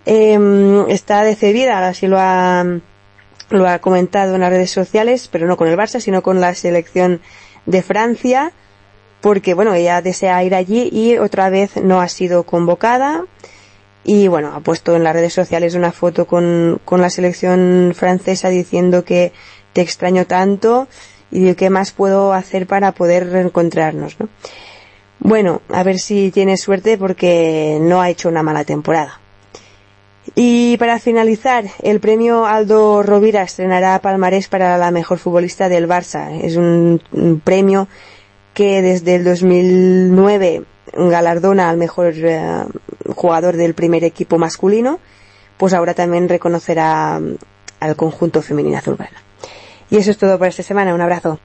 [0.06, 2.66] em, está decidida, así lo ha,
[3.50, 6.56] lo ha comentado en las redes sociales, pero no con el Barça, sino con la
[6.56, 7.22] selección
[7.68, 8.52] de Francia,
[9.24, 13.24] porque bueno, ella desea ir allí y otra vez no ha sido convocada.
[14.04, 18.50] Y bueno, ha puesto en las redes sociales una foto con, con la selección francesa
[18.50, 19.32] diciendo que
[19.72, 20.90] te extraño tanto
[21.32, 24.28] y qué más puedo hacer para poder reencontrarnos, ¿no?
[25.20, 29.22] Bueno, a ver si tiene suerte porque no ha hecho una mala temporada.
[30.36, 36.30] Y para finalizar, el premio Aldo Rovira estrenará palmarés para la mejor futbolista del Barça.
[36.44, 37.00] Es un
[37.46, 37.88] premio
[38.54, 42.64] que desde el 2009 galardona al mejor eh,
[43.16, 45.00] jugador del primer equipo masculino,
[45.58, 47.36] pues ahora también reconocerá mm,
[47.80, 49.18] al conjunto femenino azulgrana.
[49.90, 50.94] Y eso es todo por esta semana.
[50.94, 51.40] Un abrazo.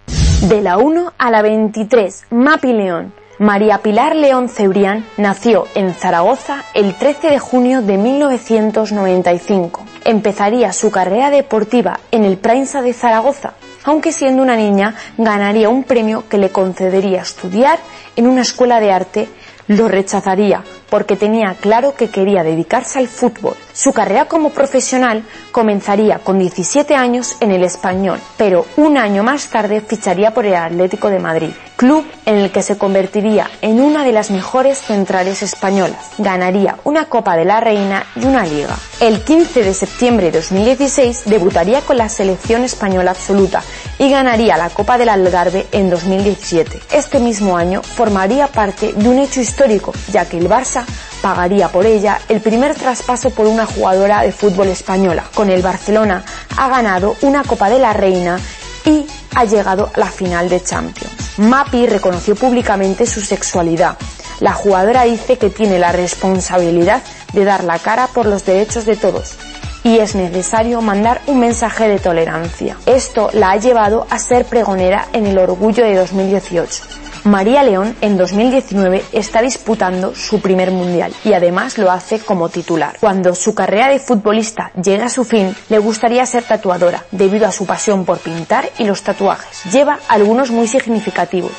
[0.48, 3.12] De la 1 a la 23, Mapi León.
[3.38, 9.84] María Pilar León Cebrián nació en Zaragoza el 13 de junio de 1995.
[10.04, 13.54] Empezaría su carrera deportiva en el Prensa de Zaragoza,
[13.84, 17.78] aunque siendo una niña ganaría un premio que le concedería estudiar
[18.16, 19.28] en una escuela de arte
[19.68, 23.54] lo rechazaría porque tenía claro que quería dedicarse al fútbol.
[23.78, 25.22] Su carrera como profesional
[25.52, 30.56] comenzaría con 17 años en el español, pero un año más tarde ficharía por el
[30.56, 35.44] Atlético de Madrid, club en el que se convertiría en una de las mejores centrales
[35.44, 36.10] españolas.
[36.18, 38.76] Ganaría una Copa de la Reina y una Liga.
[38.98, 43.62] El 15 de septiembre de 2016 debutaría con la selección española absoluta
[44.00, 46.80] y ganaría la Copa del Algarve en 2017.
[46.90, 50.84] Este mismo año formaría parte de un hecho histórico, ya que el Barça
[51.28, 55.24] pagaría por ella el primer traspaso por una jugadora de fútbol española.
[55.34, 56.24] Con el Barcelona
[56.56, 58.40] ha ganado una Copa de la Reina
[58.86, 61.38] y ha llegado a la final de Champions.
[61.38, 63.98] Mapi reconoció públicamente su sexualidad.
[64.40, 67.02] La jugadora dice que tiene la responsabilidad
[67.34, 69.36] de dar la cara por los derechos de todos
[69.84, 72.78] y es necesario mandar un mensaje de tolerancia.
[72.86, 77.07] Esto la ha llevado a ser pregonera en el Orgullo de 2018.
[77.28, 82.96] María León en 2019 está disputando su primer mundial y además lo hace como titular.
[83.00, 87.52] Cuando su carrera de futbolista llega a su fin, le gustaría ser tatuadora debido a
[87.52, 89.70] su pasión por pintar y los tatuajes.
[89.70, 91.52] Lleva algunos muy significativos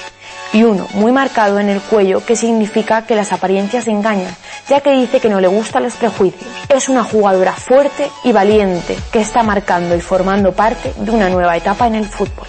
[0.53, 4.36] y uno muy marcado en el cuello que significa que las apariencias engañan,
[4.67, 6.49] ya que dice que no le gustan los prejuicios.
[6.67, 11.55] Es una jugadora fuerte y valiente que está marcando y formando parte de una nueva
[11.55, 12.47] etapa en el fútbol.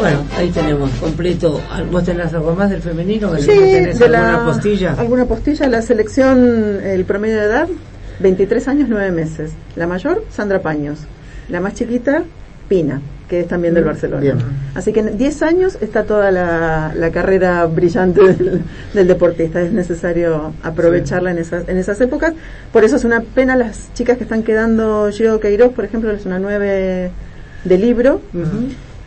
[0.00, 1.60] Bueno, ahí tenemos completo.
[1.92, 3.36] ¿Vos tenés algo más del femenino?
[3.36, 4.94] Sí, ¿Tenés de alguna la, postilla?
[4.94, 5.68] ¿Alguna postilla?
[5.68, 7.68] La selección, el promedio de edad,
[8.20, 9.52] 23 años, 9 meses.
[9.76, 11.00] La mayor, Sandra Paños.
[11.50, 12.22] La más chiquita,
[12.66, 14.22] Pina, que es también del Barcelona.
[14.22, 14.38] Bien.
[14.74, 18.62] Así que en 10 años está toda la, la carrera brillante del,
[18.94, 19.60] del deportista.
[19.60, 22.32] Es necesario aprovecharla en, esas, en esas épocas.
[22.72, 25.10] Por eso es una pena las chicas que están quedando.
[25.12, 27.10] Gio Queiroz, por ejemplo, es una 9
[27.64, 28.22] de libro.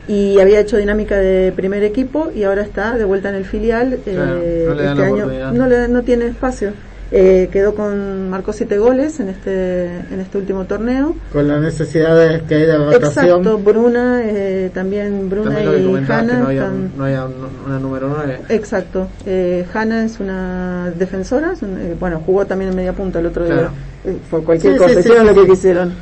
[0.07, 3.99] Y había hecho dinámica de primer equipo y ahora está de vuelta en el filial.
[4.03, 6.71] Claro, eh, no le este año no, le, no tiene espacio.
[7.15, 12.15] Eh, quedó con marcó siete goles en este en este último torneo Con la necesidad
[12.17, 13.03] de que haya rotación.
[13.27, 17.25] Exacto, Bruna, eh, también Bruna También lo que y Hanna no había, están- no había
[17.25, 17.33] un-
[17.67, 18.39] una número 9.
[18.49, 19.09] Exacto.
[19.27, 23.27] Eh, Hanna es una defensora, es un- eh, bueno, jugó también en media punta el
[23.27, 23.61] otro Claro.
[23.61, 24.11] día.
[24.11, 25.93] Eh, fue cualquier Sí, cosa, sí, sí, hicieron sí, lo que quisieron.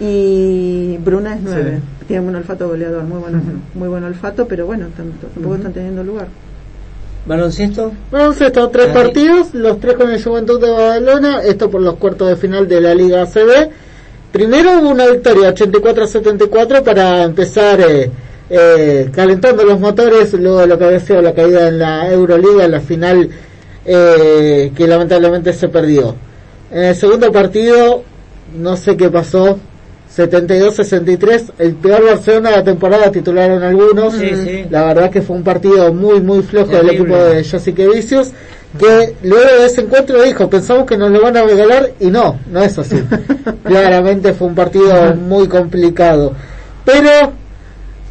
[0.00, 1.78] Y Bruna es nueve.
[2.10, 2.14] Sí.
[2.14, 3.40] Tiene un olfato goleador, muy bueno,
[3.74, 6.26] muy buen olfato, pero bueno, tam- tampoco están teniendo lugar.
[7.26, 7.92] ¿Baloncesto?
[8.10, 8.94] Baloncesto, tres Ahí.
[8.94, 12.80] partidos, los tres con el Juventud de Badalona, esto por los cuartos de final de
[12.80, 13.70] la Liga ACB.
[14.32, 18.10] Primero hubo una victoria 84-74 para empezar eh,
[18.48, 22.64] eh, calentando los motores luego de lo que había sido la caída en la Euroliga,
[22.64, 23.28] en la final
[23.84, 26.14] eh, que lamentablemente se perdió.
[26.72, 28.02] En el segundo partido,
[28.56, 29.58] no sé qué pasó,
[30.16, 34.14] 72-63, el peor Barcelona de la temporada titularon algunos.
[34.14, 34.64] Sí, sí.
[34.68, 38.32] La verdad que fue un partido muy, muy flojo del equipo de Jessica Vicios,
[38.78, 42.40] que luego de ese encuentro dijo, pensamos que nos lo van a regalar y no,
[42.50, 42.96] no es así.
[43.64, 46.34] Claramente fue un partido muy complicado.
[46.84, 47.32] Pero,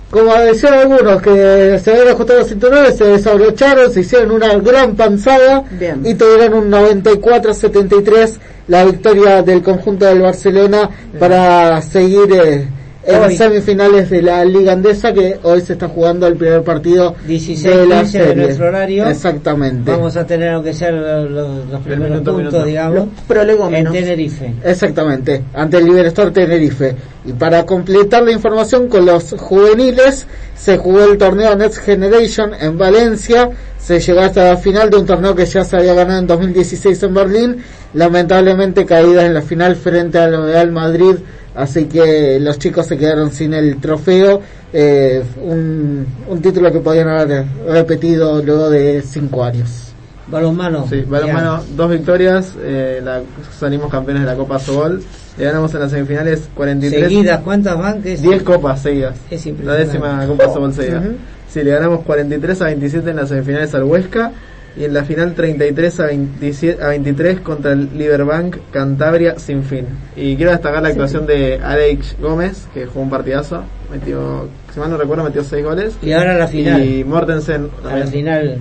[0.10, 4.96] como decían algunos que se habían ajustado los cinturones, se desabrocharon, se hicieron una gran
[4.96, 6.02] panzada Bien.
[6.06, 8.38] y tuvieron un 94-73
[8.70, 10.90] la victoria del conjunto del Barcelona
[11.20, 12.68] para seguir eh,
[13.10, 13.36] en Hoy.
[13.38, 17.86] semifinales de la Liga Andesa que hoy se está jugando el primer partido 16 de
[17.88, 18.44] la 15 de serie.
[18.44, 19.08] nuestro horario.
[19.08, 19.92] Exactamente.
[19.92, 22.66] Vamos a tener, aunque sean los, los- los primeros minuto puntos, minuto.
[22.66, 23.96] digamos, Los prolegómenos.
[23.96, 24.54] en Tenerife.
[24.64, 26.96] Exactamente, ante el Liberstar Tenerife.
[27.26, 32.78] Y para completar la información con los juveniles, se jugó el torneo Next Generation en
[32.78, 36.28] Valencia, se llegó hasta la final de un torneo que ya se había ganado en
[36.28, 37.58] 2016 en Berlín,
[37.94, 41.16] lamentablemente caída en la final frente al Real Madrid,
[41.60, 44.42] así que los chicos se quedaron sin el trofeo,
[44.74, 49.86] eh, un, un título que podían haber repetido luego de cinco años.
[50.28, 50.86] Balonmano.
[50.88, 53.22] Sí, balonmano, dos victorias, eh, la,
[53.58, 55.02] salimos campeones de la Copa Sobol,
[55.38, 58.02] le ganamos en las semifinales 43, Seguidas, ¿cuántas van?
[58.04, 61.00] Que es- 10 copas seguidas, Es la décima Copa Sobol seguida.
[61.00, 61.14] Ujú.
[61.52, 64.32] Sí, le ganamos 43 a 27 en las semifinales al Huesca
[64.80, 69.86] y en la final 33 a, 27, a 23 contra el Liberbank Cantabria sin fin.
[70.16, 74.90] Y quiero destacar la actuación de Alex Gómez, que jugó un partidazo, metió, si mal
[74.90, 75.98] no recuerdo, metió 6 goles.
[76.02, 76.84] Y ahora la final.
[76.84, 78.08] Y a Mortensen la también.
[78.08, 78.58] final.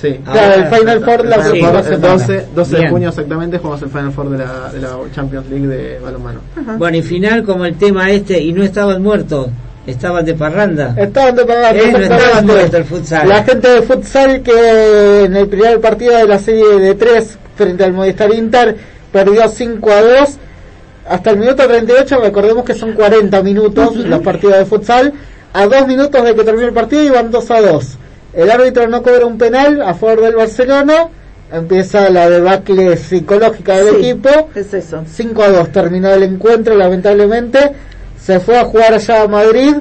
[0.00, 0.18] Sí.
[0.24, 2.12] Ah, Claro, el Final Four la Sí, próxima Final Four, el semana.
[2.14, 5.66] 12, 12 de junio exactamente jugamos el Final Four de la, de la Champions League
[5.66, 6.40] de balonmano.
[6.78, 9.48] Bueno, y final como el tema este, y no estaban muertos,
[9.86, 10.94] estaban de parranda.
[10.96, 12.52] Estaban de pagar, Eh, no estaba exactamente.
[12.52, 13.28] muerto el futsal.
[13.28, 17.84] La gente de futsal que en el primer partido de la serie de 3 frente
[17.84, 18.76] al Movistar Inter
[19.12, 20.30] perdió 5 a 2.
[21.08, 25.12] Hasta el minuto 38, recordemos que son 40 minutos los partidos de futsal.
[25.52, 27.86] A 2 minutos de que termine el partido iban 2 a 2.
[28.34, 31.08] El árbitro no cobra un penal a favor del Barcelona.
[31.52, 34.10] Empieza la debacle psicológica del Sí.
[34.10, 34.28] equipo.
[34.54, 35.02] Es eso.
[35.12, 37.72] 5 a 2 terminó el encuentro, lamentablemente.
[38.30, 39.74] Se fue a jugar allá a Madrid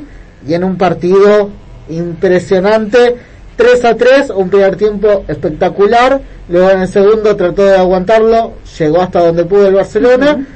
[0.47, 1.51] y en un partido
[1.87, 3.15] impresionante.
[3.55, 6.19] 3 a 3, un primer tiempo espectacular.
[6.47, 10.47] Luego en el segundo trató de aguantarlo, llegó hasta donde pudo el Barcelona.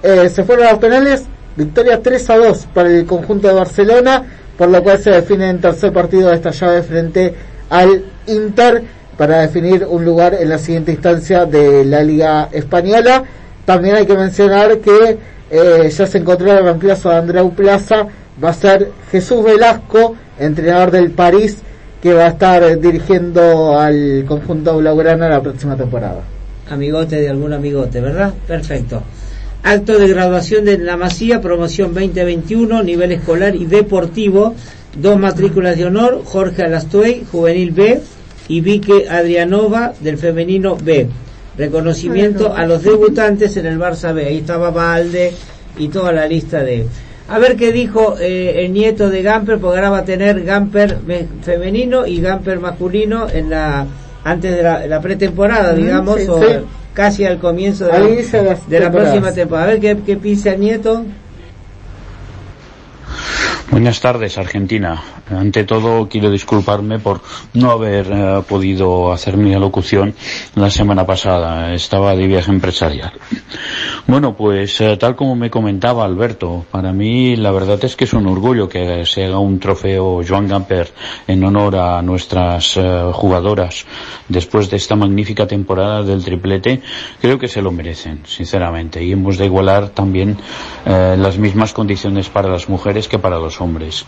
[0.00, 1.24] Eh, se fueron a los penales,
[1.56, 4.22] victoria 3 a 2 para el conjunto de Barcelona,
[4.56, 7.34] por lo cual se define en tercer partido de esta llave frente
[7.68, 8.84] al Inter
[9.16, 13.24] para definir un lugar en la siguiente instancia de la Liga Española.
[13.64, 15.18] También hay que mencionar que
[15.50, 18.06] eh, ya se encontró el reemplazo de Andreu Plaza,
[18.42, 21.58] va a ser Jesús Velasco, entrenador del París,
[22.00, 26.22] que va a estar dirigiendo al conjunto blaugrana la próxima temporada.
[26.70, 28.32] Amigote de algún amigote, ¿verdad?
[28.46, 29.02] Perfecto.
[29.62, 34.54] Acto de graduación de la Masía, promoción 2021, nivel escolar y deportivo.
[34.96, 38.00] Dos matrículas de honor, Jorge Alastuey, juvenil B,
[38.48, 41.08] y Vique Adrianova, del femenino B.
[41.58, 44.26] Reconocimiento a los debutantes en el Barça B.
[44.26, 45.32] Ahí estaba Valde
[45.78, 46.86] y toda la lista de...
[47.28, 50.98] A ver qué dijo eh, el nieto de Gamper, porque ahora va a tener Gamper
[51.06, 53.86] me- femenino y Gamper masculino en la
[54.24, 56.46] antes de la, la pretemporada, digamos, sí, o sí.
[56.92, 59.68] casi al comienzo de, la, de próxima temporada.
[59.68, 61.04] A ver qué, qué piensa el nieto.
[63.70, 65.00] Buenas tardes, Argentina.
[65.30, 67.20] Ante todo, quiero disculparme por
[67.54, 70.12] no haber eh, podido hacer mi alocución
[70.56, 71.72] la semana pasada.
[71.72, 73.12] Estaba de viaje empresarial.
[74.08, 78.12] Bueno, pues eh, tal como me comentaba Alberto, para mí la verdad es que es
[78.12, 80.92] un orgullo que se haga un trofeo Joan Gamper
[81.28, 83.86] en honor a nuestras eh, jugadoras
[84.28, 86.82] después de esta magnífica temporada del triplete.
[87.20, 90.36] Creo que se lo merecen, sinceramente, y hemos de igualar también
[90.86, 94.04] eh, las mismas condiciones para las mujeres que para los hombres.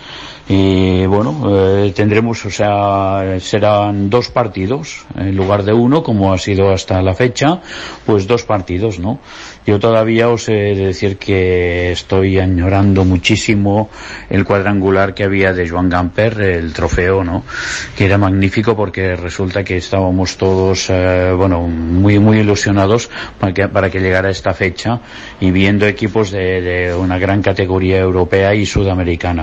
[0.49, 6.39] Y bueno, eh, tendremos, o sea, serán dos partidos en lugar de uno, como ha
[6.39, 7.61] sido hasta la fecha,
[8.05, 9.21] pues dos partidos, ¿no?
[9.65, 13.91] Yo todavía os he de decir que estoy añorando muchísimo
[14.29, 17.45] el cuadrangular que había de Joan Gamper, el trofeo, ¿no?
[17.97, 23.69] Que era magnífico porque resulta que estábamos todos, eh, bueno, muy, muy ilusionados para que,
[23.69, 25.01] para que llegara esta fecha
[25.41, 29.42] y viendo equipos de, de una gran categoría europea y sudamericana.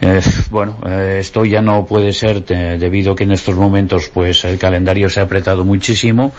[0.00, 4.44] Eh, bueno, eh, esto ya no puede ser debido a que en estos momentos pues
[4.44, 6.32] el calendario se ha apretado muchísimo.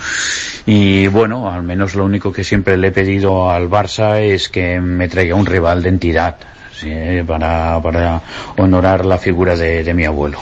[0.65, 4.79] Y bueno, al menos lo único que siempre le he pedido al Barça es que
[4.79, 6.37] me traiga un rival de entidad
[6.79, 6.91] sí,
[7.25, 8.21] para, para
[8.57, 10.39] honorar la figura de, mi abuelo.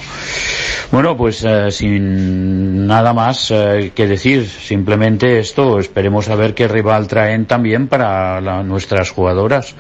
[0.91, 6.67] Bueno, pues eh, sin nada más eh, que decir, simplemente esto, esperemos a ver qué
[6.67, 9.75] rival traen también para la- nuestras jugadoras.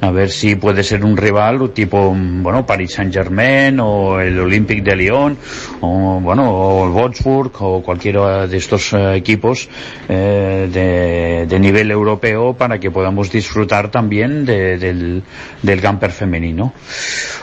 [0.00, 4.82] A ver si puede ser un rival tipo, bueno, Paris Saint Germain o el Olympique
[4.82, 5.36] de Lyon
[5.80, 9.68] o, bueno, o el Wolfsburg o cualquiera de estos eh, equipos
[10.08, 15.22] eh, de, de nivel europeo para que podamos disfrutar también de- del,
[15.62, 16.72] del camper femenino.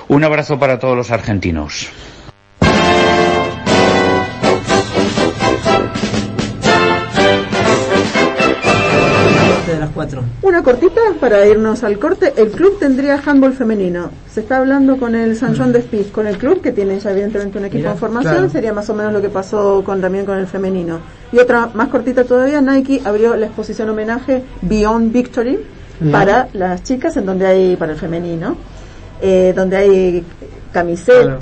[0.08, 1.90] Un abrazo para todos los argentinos.
[9.68, 10.22] de las cuatro.
[10.44, 12.34] Una cortita para irnos al corte.
[12.38, 14.12] El club tendría handball femenino.
[14.32, 17.12] Se está hablando con el San Juan de Spiz, con el club que tiene ya
[17.12, 18.34] evidentemente un equipo Mira, en formación.
[18.34, 18.50] claro.
[18.50, 21.00] Sería más o menos lo que pasó con también con el femenino.
[21.32, 25.60] Y otra más cortita todavía, Nike abrió la exposición homenaje Beyond Victory
[26.12, 28.58] Para las chicas, en donde hay para el femenino,
[29.22, 30.24] eh, donde hay
[30.72, 31.40] camisetas,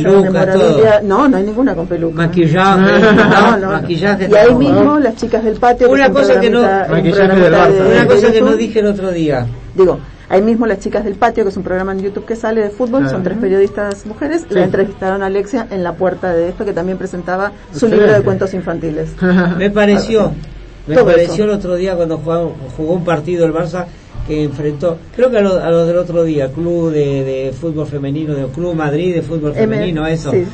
[0.00, 0.22] Claro.
[0.22, 1.00] Peluca, memorabilia.
[1.02, 2.16] No, no hay ninguna con peluca.
[2.16, 2.80] Maquillaje,
[3.14, 3.66] no, no.
[3.72, 4.58] maquillaje Y ahí todo.
[4.58, 5.90] mismo las chicas del patio.
[5.90, 9.46] Una cosa que no- del de- Una cosa de que no dije el otro día.
[9.74, 12.62] Digo, ahí mismo las chicas del patio, que es un programa en YouTube que sale
[12.62, 13.10] de fútbol, Claro.
[13.16, 14.54] son tres periodistas mujeres, Sí.
[14.54, 17.96] la entrevistaron a Alexia en la puerta de esto, que también presentaba su Excelente.
[17.96, 19.10] libro de cuentos infantiles.
[19.58, 20.32] Me pareció,
[20.88, 21.44] me Todo pareció eso.
[21.44, 23.86] el otro día cuando jugó, jugó un partido el Barça
[24.26, 27.86] que enfrentó, creo que a lo, a lo del otro día, Club de, de Fútbol
[27.86, 30.32] Femenino, de Club Madrid de Fútbol Femenino, eso.
[30.32, 30.44] sí.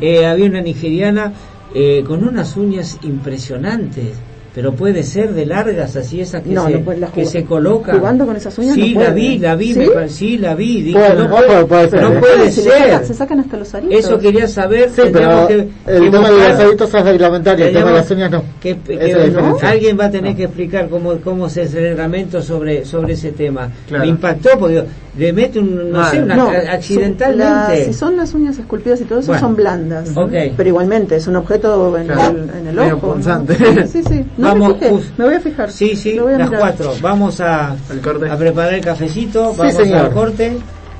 [0.00, 1.32] Eh, había una nigeriana
[1.74, 4.16] eh, con unas uñas impresionantes.
[4.54, 7.98] Pero puede ser de largas, así esas que, No, se, no puede- que se colocan.
[7.98, 9.80] jugando con esas uñas Sí, no la vi, la vi, ¿Sí?
[9.80, 10.80] me sí, la vi.
[10.82, 12.02] Dije, no no, puede, puede- ser.
[12.02, 12.72] no puede Se, ser.
[12.72, 13.98] sacan- se sacan hasta los aritos.
[13.98, 14.90] Eso quería saber.
[14.94, 18.30] Sí, pero que- el tema de los hábitos es reglamentario, el tema de las uñas
[18.30, 18.44] no.
[18.60, 19.68] que, que- Esa es la diferencia.
[19.70, 23.32] alguien va a tener que explicar cómo, cómo se hace el reglamento sobre, sobre ese
[23.32, 23.68] tema.
[23.88, 24.04] Claro.
[24.04, 24.84] Me impactó porque
[25.16, 27.44] le mete un, no sé, una, No, accidentalmente.
[27.44, 29.40] son- la- si son las uñas esculpidas y todo eso, Bueno.
[29.46, 30.10] son blandas.
[30.16, 30.32] Ok.
[30.56, 32.36] Pero igualmente, es un objeto en, Claro.
[32.36, 32.88] el, en el ojo.
[32.90, 32.98] ¿no?
[33.14, 33.56] punzante.
[33.86, 34.24] Sí, sí.
[34.36, 34.92] No Vamos, me fijé.
[35.16, 35.70] Me voy a fijar.
[35.70, 36.60] Sí, sí, Lo voy a las mirar.
[36.60, 36.92] cuatro.
[37.00, 39.98] Vamos a, a preparar el cafecito, vamos señor.
[40.06, 40.56] al corte.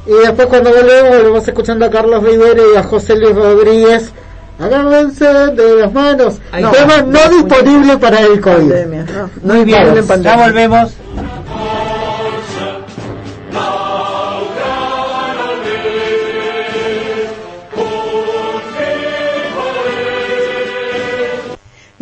[0.06, 4.12] Y después cuando volvemos, volvemos escuchando a Carlos Rivera y a José Luis Rodríguez.
[4.58, 6.38] Agárrense de las manos.
[6.52, 7.02] Tema está.
[7.02, 8.54] no disponible para el COVID.
[8.54, 9.30] Pandemia, no.
[9.42, 10.92] No Muy bien, ya volvemos.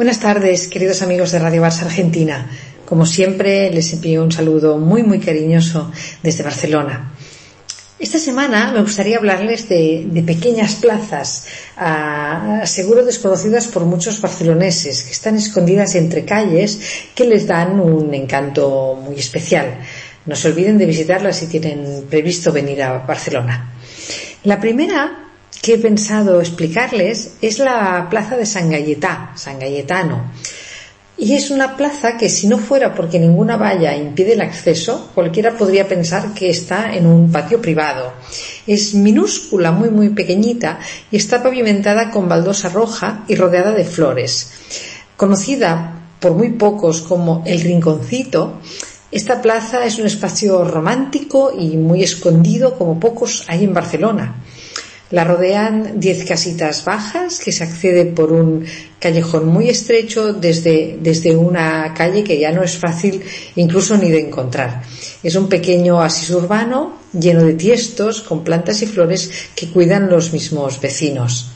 [0.02, 2.50] Buenas tardes, queridos amigos de Radio Barça Argentina.
[2.84, 5.92] Como siempre, les envío un saludo muy, muy cariñoso
[6.24, 7.12] desde Barcelona.
[8.00, 11.46] Esta semana me gustaría hablarles de, pequeñas plazas,
[12.64, 16.80] seguro desconocidas por muchos barceloneses, que están escondidas entre calles
[17.14, 19.78] que les dan un encanto muy especial.
[20.26, 23.70] No se olviden de visitarlas si tienen previsto venir a Barcelona.
[24.42, 25.31] La primera
[25.62, 30.32] que he pensado explicarles es la plaza de San Galletá, San Galletano.
[31.16, 35.56] Y es una plaza que si no fuera porque ninguna valla impide el acceso, cualquiera
[35.56, 38.12] podría pensar que está en un patio privado.
[38.66, 40.80] Es minúscula, muy muy pequeñita
[41.12, 44.50] y está pavimentada con baldosa roja y rodeada de flores.
[45.16, 48.58] Conocida por muy pocos como el Rinconcito,
[49.12, 54.42] esta plaza es un espacio romántico y muy escondido como pocos hay en Barcelona.
[55.12, 58.64] La rodean diez casitas bajas que se accede por un
[58.98, 63.22] callejón muy estrecho desde, desde una calle que ya no es fácil
[63.56, 64.82] incluso ni de encontrar.
[65.22, 70.32] Es un pequeño oasis urbano lleno de tiestos con plantas y flores que cuidan los
[70.32, 71.50] mismos vecinos.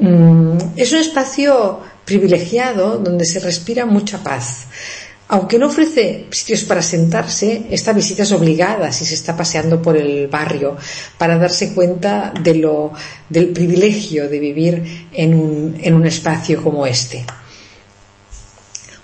[0.00, 4.66] Mm, es un espacio privilegiado donde se respira mucha paz.
[5.28, 9.96] Aunque no ofrece sitios para sentarse, esta visita es obligada si se está paseando por
[9.96, 10.76] el barrio
[11.18, 17.24] para darse cuenta del privilegio de vivir en un, espacio como este.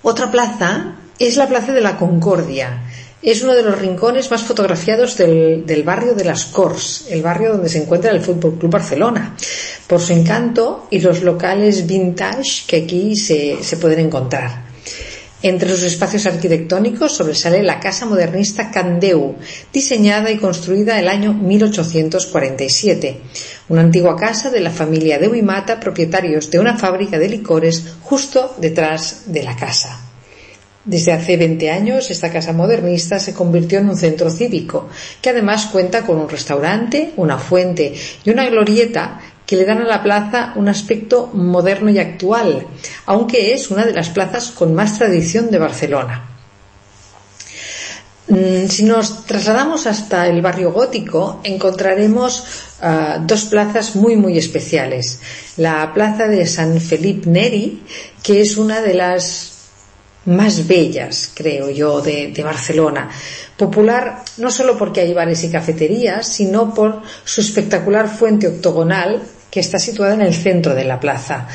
[0.01, 2.83] Otra plaza es la Plaza de la Concordia.
[3.21, 7.69] Es uno de los rincones más fotografiados del, barrio de las Corts, el barrio donde
[7.69, 9.35] se encuentra el Fútbol Club Barcelona,
[9.87, 14.73] por su encanto y los locales vintage que aquí se pueden encontrar.
[15.45, 19.35] Entre sus espacios arquitectónicos sobresale la casa modernista Candeu,
[19.73, 23.19] diseñada y construida el año 1847,
[23.67, 27.83] una antigua casa de la familia Deu y Mata, propietarios de una fábrica de licores
[28.03, 29.99] justo detrás de la casa.
[30.85, 34.87] Desde hace 20 años, esta casa modernista se convirtió en un centro cívico,
[35.21, 39.85] que además cuenta con un restaurante, una fuente y una glorieta que le dan a
[39.85, 42.65] la plaza un aspecto moderno y actual,
[43.05, 46.29] aunque es una de las plazas con más tradición de Barcelona.
[48.27, 52.43] Mm, Si nos trasladamos hasta el barrio gótico, encontraremos
[52.81, 55.19] ah, dos plazas muy muy especiales.
[55.57, 57.83] La plaza de San Felip Neri,
[58.23, 59.52] que es una de las
[60.25, 63.09] más bellas, creo yo, de, Barcelona.
[63.57, 69.21] Popular no solo porque hay bares y cafeterías, sino por su espectacular fuente octogonal
[69.51, 71.47] que está situada en el centro de la plaza.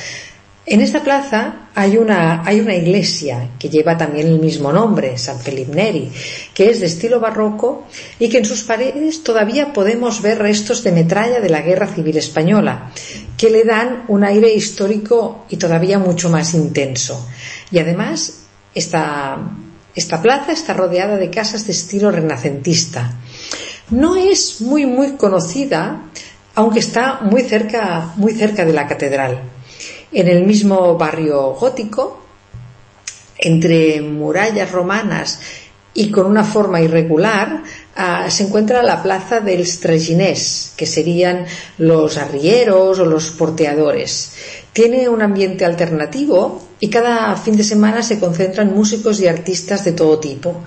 [0.70, 5.40] En esta plaza hay una, hay una iglesia que lleva también el mismo nombre, San
[5.40, 6.12] Felipe Neri,
[6.52, 7.86] que es de estilo barroco
[8.18, 12.18] y que en sus paredes todavía podemos ver restos de metralla de la Guerra Civil
[12.18, 12.92] Española,
[13.38, 17.26] que le dan un aire histórico y todavía mucho más intenso.
[17.70, 18.47] Y además,
[18.78, 19.38] esta,
[19.94, 23.12] esta plaza está rodeada de casas de estilo renacentista.
[23.90, 26.02] No es muy muy conocida,
[26.54, 29.42] aunque está muy cerca, muy cerca de la catedral.
[30.12, 32.22] En el mismo barrio gótico,
[33.38, 35.40] entre murallas romanas
[35.94, 37.62] y con una forma irregular,
[37.96, 41.46] ah, se encuentra la plaza del Traginers, que serían
[41.78, 44.32] los arrieros o los porteadores.
[44.72, 49.92] Tiene un ambiente alternativo y cada fin de semana se concentran músicos y artistas de
[49.92, 50.64] todo tipo.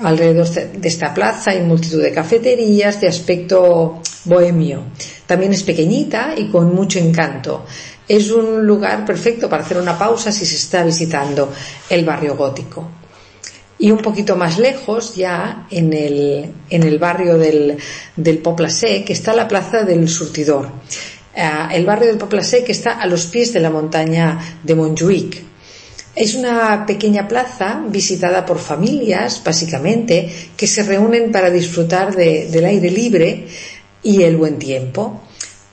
[0.00, 4.84] Alrededor de esta plaza hay multitud de cafeterías de aspecto bohemio.
[5.26, 7.64] También es pequeñita y con mucho encanto.
[8.08, 11.52] Es un lugar perfecto para hacer una pausa si se está visitando
[11.88, 12.88] el barrio gótico.
[13.78, 17.76] Y un poquito más lejos, ya en el, en el barrio del,
[18.16, 20.68] del Sec, está la plaza del Surtidor.
[21.34, 25.51] Ah, el barrio del Poble Sec está a los pies de la montaña de Montjuïc.
[26.14, 32.64] Es una pequeña plaza visitada por familias, básicamente, que se reúnen para disfrutar de- del
[32.66, 33.46] aire libre
[34.02, 35.22] y el buen tiempo.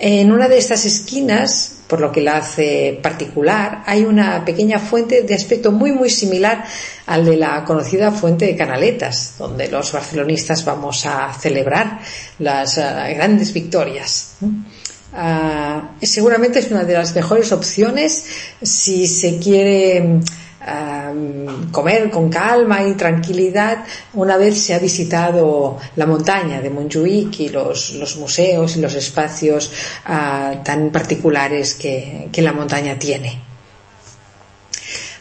[0.02, 5.24] En una de estas esquinas, por lo que la hace particular, hay una pequeña fuente
[5.24, 6.64] de aspecto muy muy similar
[7.08, 12.00] al de la conocida fuente de Canaletas, donde los barcelonistas vamos a celebrar
[12.38, 14.36] las ah, grandes victorias.
[15.14, 18.26] Ah, seguramente es una de las mejores opciones
[18.62, 20.20] si se quiere
[20.62, 21.12] ah,
[21.72, 27.50] comer con calma y tranquilidad una vez se ha visitado la montaña de Montjuïc y
[27.50, 29.72] los, museos y los espacios
[30.06, 33.50] ah, tan particulares que, que la montaña tiene.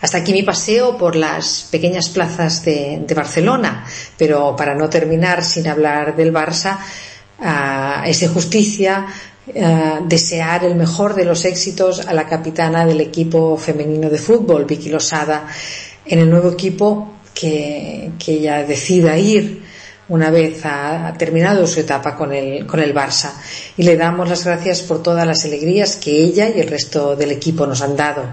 [0.01, 3.85] Hasta aquí mi paseo por las pequeñas plazas de, Barcelona,
[4.17, 6.79] pero para no terminar sin hablar del Barça,
[7.41, 9.07] ah, es justicia
[9.61, 14.65] ah, desear el mejor de los éxitos a la capitana del equipo femenino de fútbol,
[14.65, 15.47] Vicky Losada,
[16.05, 19.68] en el nuevo equipo que, que ella decida ir
[20.09, 23.33] una vez ha, terminado su etapa con el, con el Barça.
[23.77, 27.31] Y le damos las gracias por todas las alegrías que ella y el resto del
[27.33, 28.25] equipo nos han dado.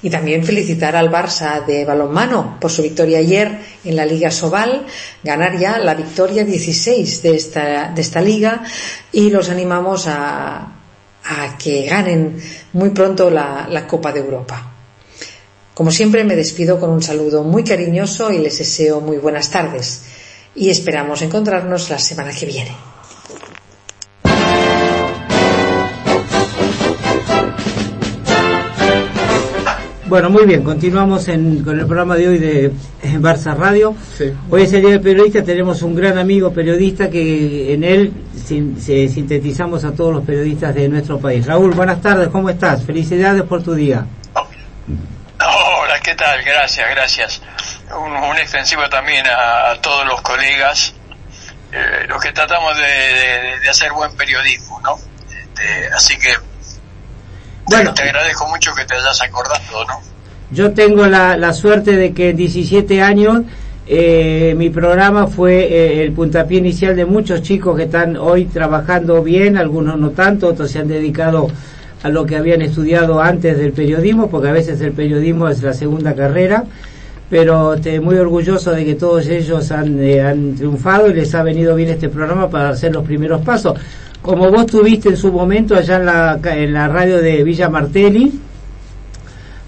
[0.00, 4.86] Y también felicitar al Barça de balonmano por su victoria ayer en la Liga Sobal,
[5.24, 8.62] ganar ya la victoria 16 de esta, de esta liga
[9.10, 10.72] y los animamos a,
[11.24, 12.40] a que ganen
[12.74, 14.72] muy pronto la, la Copa de Europa.
[15.74, 20.02] Como siempre me despido con un saludo muy cariñoso y les deseo muy buenas tardes
[20.58, 22.74] y esperamos encontrarnos la semana que viene.
[30.06, 32.72] Bueno, muy bien, continuamos en- con el programa de hoy de
[33.20, 33.94] Barça Radio.
[34.48, 38.12] Hoy es el Día del Periodista, tenemos un gran amigo periodista que en él
[38.46, 41.44] sin- se- sintetizamos a todos los periodistas de nuestro país.
[41.44, 42.84] Raúl, buenas tardes, ¿cómo estás?
[42.84, 44.06] Felicidades por tu día.
[44.34, 46.42] Hola, ¿qué tal?
[46.42, 47.42] Gracias, gracias.
[47.96, 50.92] Un, un extensivo también a, a todos los colegas,
[51.72, 54.96] eh, los que tratamos de, de- de hacer buen periodismo, ¿no?
[54.96, 56.34] Este, así que
[57.66, 57.92] Bueno.
[57.94, 60.00] te agradezco mucho que te hayas acordado, ¿no?
[60.50, 63.42] yo tengo la, la suerte de que en 17 años
[63.86, 69.22] eh, mi programa fue eh, el puntapié inicial de muchos chicos que están hoy trabajando
[69.22, 71.50] bien, algunos no tanto, otros se han dedicado
[72.02, 75.72] a lo que habían estudiado antes del periodismo, porque a veces el periodismo es la
[75.74, 76.64] segunda carrera,
[77.30, 81.42] pero estoy muy orgulloso de que todos ellos han, eh, han triunfado y les ha
[81.42, 83.78] venido bien este programa para hacer los primeros pasos.
[84.22, 88.32] Como vos tuviste en su momento allá en la, en la radio de Villa Martelli,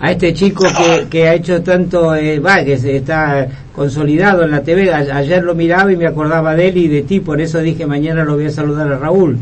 [0.00, 4.92] a este chico que, que ha hecho tanto, eh, que está consolidado en la TV,
[4.92, 7.84] A- ayer lo miraba y me acordaba de él y de ti, por eso dije
[7.86, 9.38] mañana lo voy a saludar a Raúl.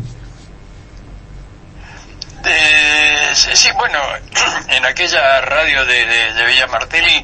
[2.45, 3.99] Eh, sí, bueno,
[4.69, 7.23] en aquella radio de, de, de Villa Martelli,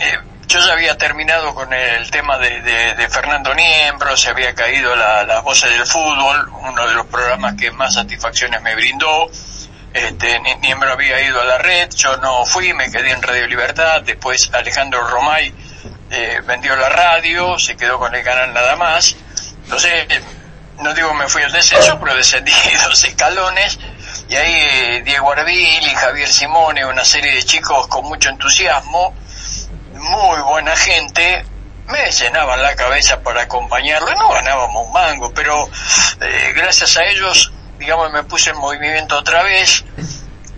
[0.00, 0.18] eh,
[0.48, 4.94] yo ya había terminado con el tema de, de- de Fernando Niembro, se había caído
[4.96, 9.30] la, las voces del fútbol, uno de los programas que más satisfacciones me brindó.
[9.92, 13.46] Este, Ni- Niembro había ido a la red, yo no fui, me quedé en Radio
[13.46, 15.52] Libertad, después Alejandro Romay
[16.10, 19.16] eh, vendió la radio, se quedó con el canal nada más.
[19.64, 20.06] Entonces,
[20.80, 22.52] no digo me fui al descenso, pero descendí
[22.84, 23.78] dos escalones
[24.28, 24.52] y ahí
[24.96, 29.14] eh, Diego Arbil y Javier Simone, una serie de chicos con mucho entusiasmo,
[29.98, 31.44] muy buena gente,
[31.88, 35.68] me llenaban la cabeza para acompañarlo, no ganábamos un mango, pero
[36.20, 39.84] eh, gracias a ellos, digamos, me puse en movimiento otra vez,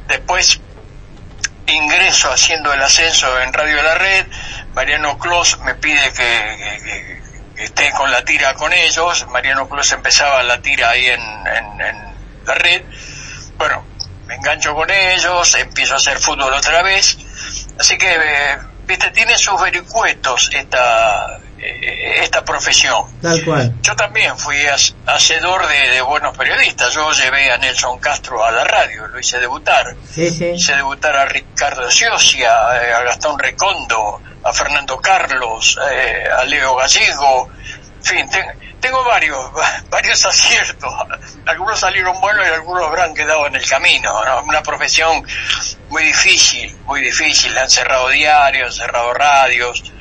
[0.08, 0.60] después
[1.66, 4.26] ingreso haciendo el ascenso en Radio La Red,
[4.74, 7.20] Mariano Clos me pide que,
[7.56, 11.20] esté con la tira con ellos, Mariano Clos empezaba la tira ahí en
[12.46, 12.82] la red,
[13.56, 13.84] bueno,
[14.26, 17.18] me engancho con ellos, empiezo a hacer fútbol otra vez,
[17.78, 18.58] así que, eh,
[18.90, 23.04] viste, tiene sus vericuetos esta, eh, esta profesión.
[23.22, 23.74] Tal cual.
[23.82, 24.56] Yo también fui
[25.06, 26.92] hacedor de, de buenos periodistas.
[26.92, 29.94] Yo llevé a Nelson Castro a la radio, lo hice debutar.
[30.12, 30.46] Sí, sí.
[30.46, 32.50] Hice debutar a Ricardo Ciocia,
[32.82, 37.48] eh, a Gastón Recondo, a Fernando Carlos, eh, a Leo Gallego.
[38.02, 38.44] Fin, te-
[38.80, 39.36] tengo varios,
[39.90, 40.92] varios aciertos.
[41.46, 44.10] Algunos salieron buenos y algunos habrán quedado en el camino.
[44.24, 44.42] ¿no?
[44.44, 45.22] Una profesión
[45.90, 47.56] muy difícil, muy difícil.
[47.58, 49.92] Han cerrado diarios, han cerrado radios.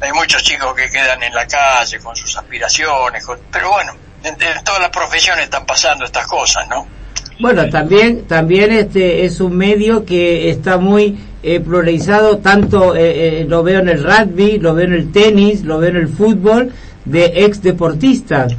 [0.00, 3.22] Hay muchos chicos que quedan en la calle con sus aspiraciones,
[3.52, 3.92] pero bueno,
[4.24, 6.86] en, en todas las profesiones están pasando estas cosas, ¿no?
[7.38, 13.44] Bueno, también, también este es un medio que está muy eh, pluralizado, tanto eh, eh,
[13.46, 16.72] lo veo en el rugby, lo veo en el tenis, lo veo en el fútbol,
[17.04, 18.54] de ex deportistas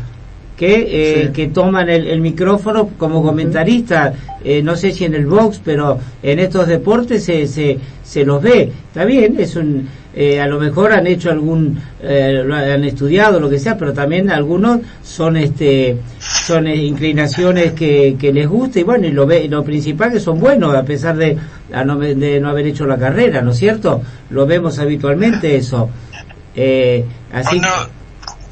[0.57, 0.73] que,
[1.21, 1.31] eh, Sí.
[1.33, 4.13] que toman el, el micrófono como comentaristas,
[4.43, 8.41] eh, no sé si en el box, pero en estos deportes se, se, se los
[8.43, 8.71] ve.
[8.87, 13.39] Está bien, es un, eh, a lo mejor han hecho algún, eh, lo han estudiado,
[13.39, 18.83] lo que sea, pero también algunos son este, son inclinaciones que, que les gusta y
[18.83, 21.37] bueno, y lo, ve, lo principal que son buenos a pesar de,
[21.73, 24.01] a no, de no haber hecho la carrera, ¿no es cierto?
[24.29, 25.89] Lo vemos habitualmente eso.
[26.55, 28.00] Eh, así Cuando-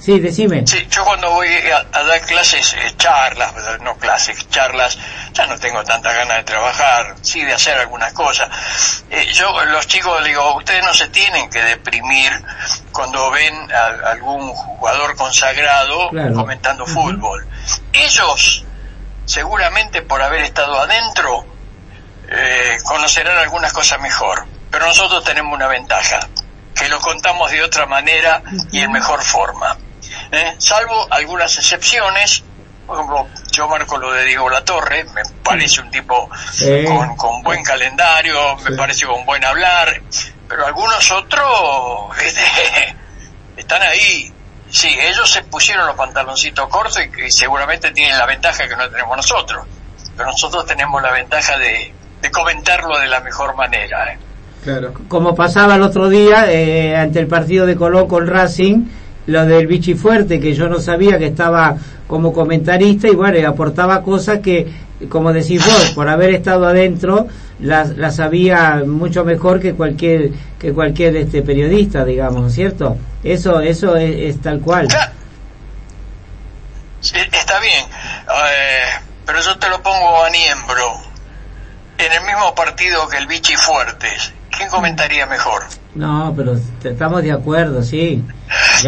[0.10, 0.66] Sí, decime.
[0.66, 4.98] Sí, yo cuando voy a, a dar clases, eh, charlas, no clases, charlas,
[5.34, 8.50] ya no tengo tanta ganas de trabajar, sí de hacer algunas cosas.
[9.12, 12.32] Eh, yo los chicos les digo, ustedes no se tienen que deprimir
[12.92, 16.34] cuando ven a algún jugador consagrado Claro.
[16.34, 17.48] comentando fútbol.
[17.94, 18.66] Ellos,
[19.26, 21.46] seguramente por haber estado adentro,
[22.30, 24.46] eh, conocerán algunas cosas mejor.
[24.72, 26.20] Pero nosotros tenemos una ventaja,
[26.76, 28.42] que lo contamos de otra manera
[28.72, 29.78] y en mejor forma.
[30.32, 30.56] ¿Eh?
[30.58, 32.44] Salvo algunas excepciones,
[32.88, 36.84] por ejemplo, yo marco lo de Diego Latorre, me parece un tipo Sí.
[36.86, 40.02] con, con buen calendario, me parece con buen hablar,
[40.48, 42.42] pero algunos otros este,
[43.58, 44.32] están ahí.
[44.72, 48.88] Sí, ellos se pusieron los pantaloncitos cortos y, y seguramente tienen la ventaja que no
[48.90, 49.66] tenemos nosotros,
[50.16, 54.14] pero nosotros tenemos la ventaja de, de comentarlo de la mejor manera.
[54.14, 54.20] ¿eh?
[54.64, 54.94] Claro.
[55.08, 58.86] como pasaba el otro día eh, ante el partido de Colón con Racing,
[59.30, 61.76] lo del Vichy Fuerte, que yo no sabía que estaba
[62.08, 64.68] como comentarista y bueno, y aportaba cosas que,
[65.08, 67.28] como decís vos, por haber estado adentro,
[67.60, 72.98] las, las sabía mucho mejor que cualquier que cualquier este periodista, digamos, ¿cierto?
[73.24, 74.88] Eso eso es, es tal cual.
[77.02, 81.02] Está bien, eh, pero yo te lo pongo a Niembro.
[81.98, 85.64] En el mismo partido que el Vichy Fuertes, ¿quién comentaría mejor?
[85.96, 88.24] No, pero estamos de acuerdo, sí.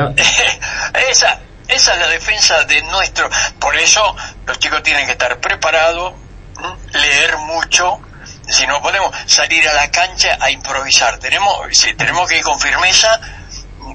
[1.09, 3.29] Esa, esa es la defensa de nuestro.
[3.59, 6.13] Por eso los chicos tienen que estar preparados,
[6.93, 7.99] leer mucho.
[8.47, 12.59] Si no podemos salir a la cancha a improvisar, tenemos, si tenemos que ir con
[12.59, 13.19] firmeza,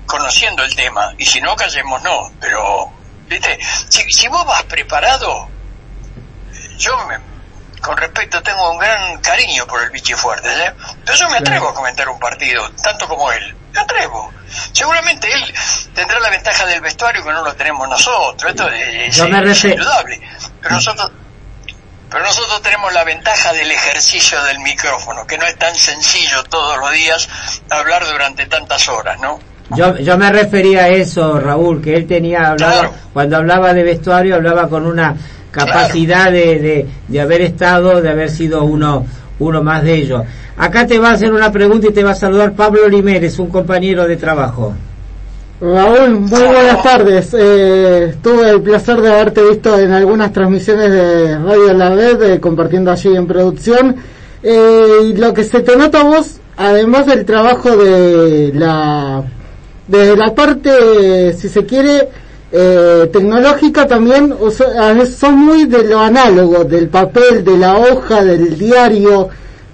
[0.06, 1.12] conociendo el tema.
[1.18, 2.32] Y si no, callemos no.
[2.40, 2.90] Pero,
[3.28, 5.48] viste, si, si vos vas preparado,
[6.78, 7.35] yo me-
[7.86, 10.72] con respeto tengo un gran cariño por el bichi fuerte, ¿eh?
[11.04, 13.54] Pero yo me atrevo a comentar un partido, tanto como él.
[13.72, 14.32] Me atrevo.
[14.72, 15.54] Seguramente él
[15.94, 18.50] tendrá la ventaja del vestuario que no lo tenemos nosotros.
[18.50, 20.20] Esto es, es indudable.
[20.60, 21.12] Pero nosotros,
[22.10, 26.78] pero nosotros tenemos la ventaja del ejercicio del micrófono, que no es tan sencillo todos
[26.78, 27.28] los días
[27.70, 29.38] hablar durante tantas horas, ¿no?
[29.70, 34.36] Yo, yo me refería a eso, Raúl, que él tenía, hablaba, cuando hablaba de vestuario,
[34.36, 35.16] hablaba con una
[35.56, 39.06] capacidad de, de, de haber estado, de haber sido uno,
[39.38, 40.22] uno más de ellos.
[40.58, 43.48] Acá te va a hacer una pregunta y te va a saludar Pablo Limeres, un
[43.48, 44.74] compañero de trabajo.
[45.58, 47.34] Raúl, muy buenas tardes.
[47.38, 52.40] Eh, tuve el placer de haberte visto en algunas transmisiones de Radio La Red, eh,
[52.40, 53.96] compartiendo allí en producción.
[54.42, 59.22] Eh, y lo que se te nota a vos, además del trabajo de la,
[59.88, 62.08] de la parte, si se quiere,
[62.52, 68.22] eh, tecnológica también, o sea, son muy de lo análogo, del papel, de la hoja,
[68.22, 69.28] del diario.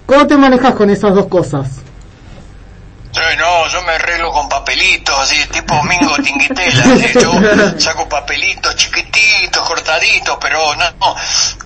[0.07, 1.69] ¿Cómo te manejas con esas dos cosas?
[3.13, 6.83] Sí, no, yo me arreglo con papelitos, así, tipo Mingo Tinguitela.
[6.97, 7.11] ¿sí?
[7.21, 11.17] Yo saco papelitos chiquititos, cortaditos, pero no, no.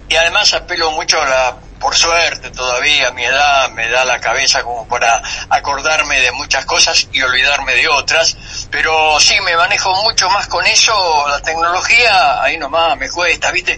[0.09, 4.65] Y además apelo mucho a la, por suerte todavía, mi edad me da la cabeza
[4.65, 8.37] como para acordarme de muchas cosas y olvidarme de otras.
[8.77, 10.93] Pero sí, me manejo mucho más con eso,
[11.29, 13.75] la tecnología, ahí nomás me cuesta, ¿viste?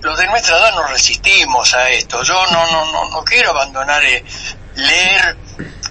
[0.00, 2.24] Los de nuestra edad no resistimos a esto.
[2.24, 4.24] Yo no, no, no, no quiero abandonar eh,
[4.74, 5.38] leer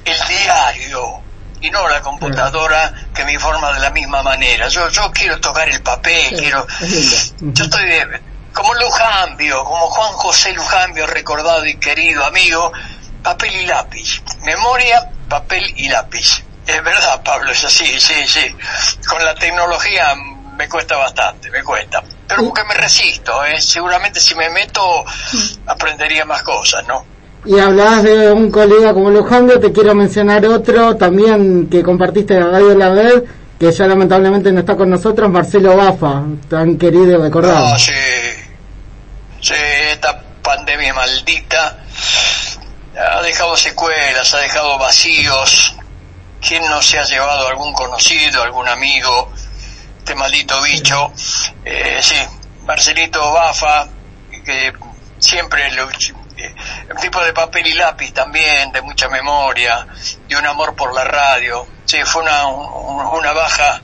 [0.03, 1.23] el diario
[1.61, 4.67] y no la computadora que me informa de la misma manera.
[4.67, 6.67] Yo, yo quiero tocar el papel, quiero...
[7.39, 8.21] Yo estoy de-
[8.51, 12.73] como Lujambio, como Juan José Lujambio, recordado y querido amigo,
[13.21, 14.21] papel y lápiz.
[14.41, 16.44] Memoria, papel y lápiz.
[16.67, 18.55] Es verdad, Pablo, es así, sí, sí.
[19.07, 20.15] Con la tecnología
[20.57, 22.03] me cuesta bastante, me cuesta.
[22.27, 23.61] Pero porque me resisto, ¿eh?
[23.61, 25.05] seguramente si me meto
[25.67, 27.05] aprendería más cosas, ¿no?
[27.45, 32.51] Y hablabas de un colega como Lujambio, te quiero mencionar otro también que compartiste en
[32.51, 33.23] Radio La Red,
[33.59, 37.69] que ya lamentablemente no está con nosotros, Marcelo Bafa, tan querido y recordado.
[37.69, 37.93] No, sí.
[39.39, 39.53] Sí,
[39.91, 41.77] esta pandemia maldita
[42.97, 45.75] ha dejado secuelas, ha dejado vacíos.
[46.47, 49.31] ¿Quién no se ha llevado algún conocido, algún amigo?
[49.99, 51.11] Este maldito bicho.
[51.63, 52.15] Eh, sí,
[52.63, 53.87] Marcelito Bafa,
[54.43, 54.71] que
[55.17, 56.55] siempre lo, eh,
[56.93, 59.87] un tipo de papel y lápiz también, de mucha memoria,
[60.27, 61.65] de un amor por la radio.
[61.85, 63.81] Sí, fue una, un- una baja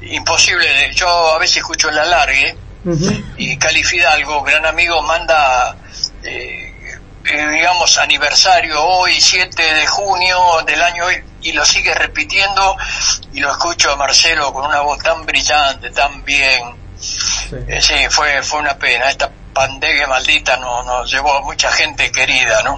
[0.00, 0.92] imposible.
[0.94, 2.56] Yo a veces escucho el alargue
[3.36, 5.76] y Cali Fidalgo, gran amigo, manda,
[6.24, 6.72] eh,
[7.24, 12.76] eh, digamos, aniversario hoy, 7 de junio del año hoy, y lo sigue repitiendo
[13.32, 16.62] y lo escucho a Marcelo con una voz tan brillante, tan bien.
[17.68, 19.10] Eh, sí, fue, fue una pena.
[19.10, 22.76] Esta pandemia maldita nos, nos llevó a mucha gente querida, ¿no?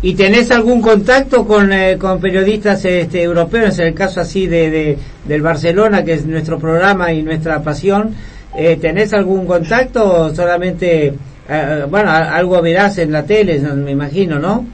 [0.00, 4.70] ¿Y tenés algún contacto con, eh, con periodistas este, europeos, en el caso así de,
[4.70, 8.14] de- del Barcelona, que es nuestro programa y nuestra pasión?
[8.56, 11.14] Eh, ¿Tenés algún contacto o solamente,
[11.48, 14.64] eh, bueno, algo verás en la tele, no- me imagino, ¿no?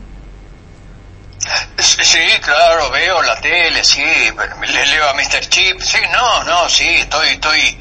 [1.78, 5.40] Sí, claro, veo la tele, sí, le leo a Mr.
[5.48, 7.78] Chip, sí, no, no, sí, estoy, estoy,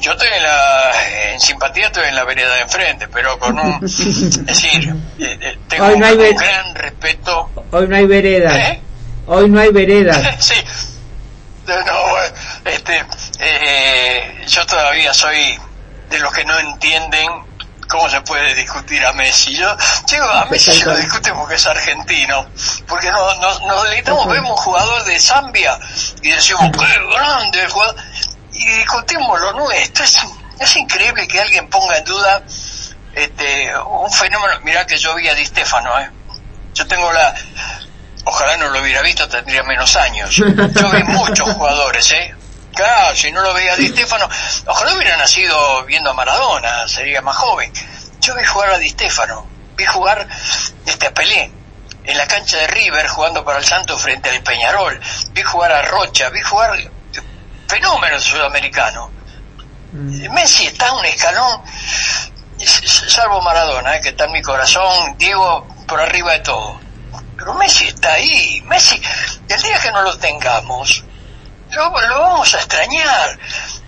[0.00, 3.80] yo estoy en la, en simpatía estoy en la vereda de enfrente, pero con un,
[3.84, 8.56] es decir, eh, eh, tengo Hoy no hay un gran respeto, Hoy no hay veredas.
[8.56, 8.80] ¿Eh?
[9.26, 10.36] Hoy no hay veredas.
[10.44, 10.54] sí,
[11.66, 13.04] no, este,
[13.38, 15.58] eh, yo todavía soy
[16.08, 17.49] de los que no entienden
[17.90, 19.56] cómo se puede discutir a Messi.
[19.56, 19.76] Yo,
[20.06, 22.46] chico, a Messi se lo discute porque es argentino,
[22.86, 25.78] porque no, no, nos deleitamos, vemos un jugador de Zambia
[26.22, 27.96] y decimos, qué grande jugador,
[28.52, 30.04] y discutimos lo nuestro.
[30.04, 30.18] Es,
[30.58, 32.42] es increíble que alguien ponga en duda
[33.14, 34.60] este un fenómeno.
[34.62, 36.10] Mirá que yo vi a Di Stefano, ¿eh?
[36.74, 37.34] Yo tengo la...
[38.24, 40.36] Ojalá no lo hubiera visto, tendría menos años.
[40.36, 42.34] Yo vi muchos jugadores, ¿eh?
[42.74, 44.28] Claro, si no lo veía Di Stefano,
[44.66, 47.72] ojalá hubiera nacido viendo a Maradona, sería más joven.
[48.20, 49.46] Yo vi jugar a Di Stefano,
[49.76, 50.26] vi jugar
[50.86, 51.52] este, a Pelé
[52.04, 55.00] en la cancha de River jugando para el Santo frente al Peñarol,
[55.32, 56.78] vi jugar a Rocha, vi jugar
[57.66, 59.10] fenómenos sudamericanos.
[59.92, 61.62] Messi está a un escalón,
[62.64, 66.80] salvo Maradona, eh, que está en mi corazón, Diego por arriba de todo.
[67.36, 69.00] Pero Messi está ahí, Messi,
[69.48, 71.04] el día que no lo tengamos,
[71.72, 73.38] lo, lo vamos a extrañar.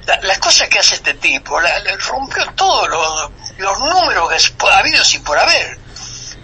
[0.07, 4.28] La- las cosas que hace este tipo, la- la- rompió todos los, los números
[4.59, 5.78] que ha habido sin por haber.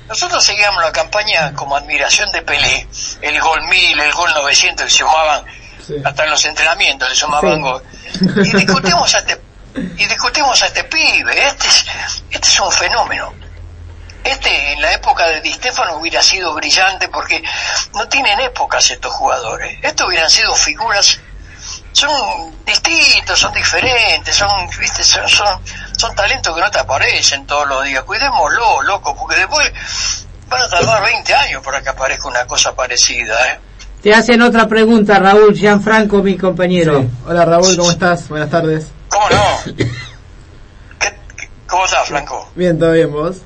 [0.09, 2.89] Nosotros seguíamos la campaña como admiración de Pelé,
[3.21, 5.45] el gol 1000, el gol 900 que se sumaban,
[6.05, 7.61] hasta en los entrenamientos le sumaban Sí.
[7.61, 7.83] gol.
[8.47, 9.41] Y discutimos a este,
[9.75, 11.85] y discutimos a este pibe, este es,
[12.31, 13.35] este es un fenómeno.
[14.25, 17.43] Este en la época de Di Stefano hubiera sido brillante porque
[17.95, 19.79] no tienen épocas estos jugadores.
[19.83, 21.21] Estos hubieran sido figuras,
[21.99, 24.49] son distintos, son diferentes, son,
[24.81, 25.47] viste, son, son,
[25.97, 28.03] son talentos que no te aparecen todos los días.
[28.05, 33.53] Cuidémoslo, loco, porque después van a tardar 20 años para que aparezca una cosa parecida,
[33.53, 33.59] ¿eh?
[34.03, 37.01] Te hacen otra pregunta, Raúl Gianfranco, mi compañero.
[37.03, 37.09] Sí.
[37.27, 38.29] Hola Raúl, ¿cómo estás?
[38.29, 38.87] Buenas tardes.
[39.09, 39.59] ¿Cómo no?
[39.77, 42.49] ¿Qué- qué- ¿Cómo estás, Franco?
[42.55, 43.39] Bien, todo bien, vos.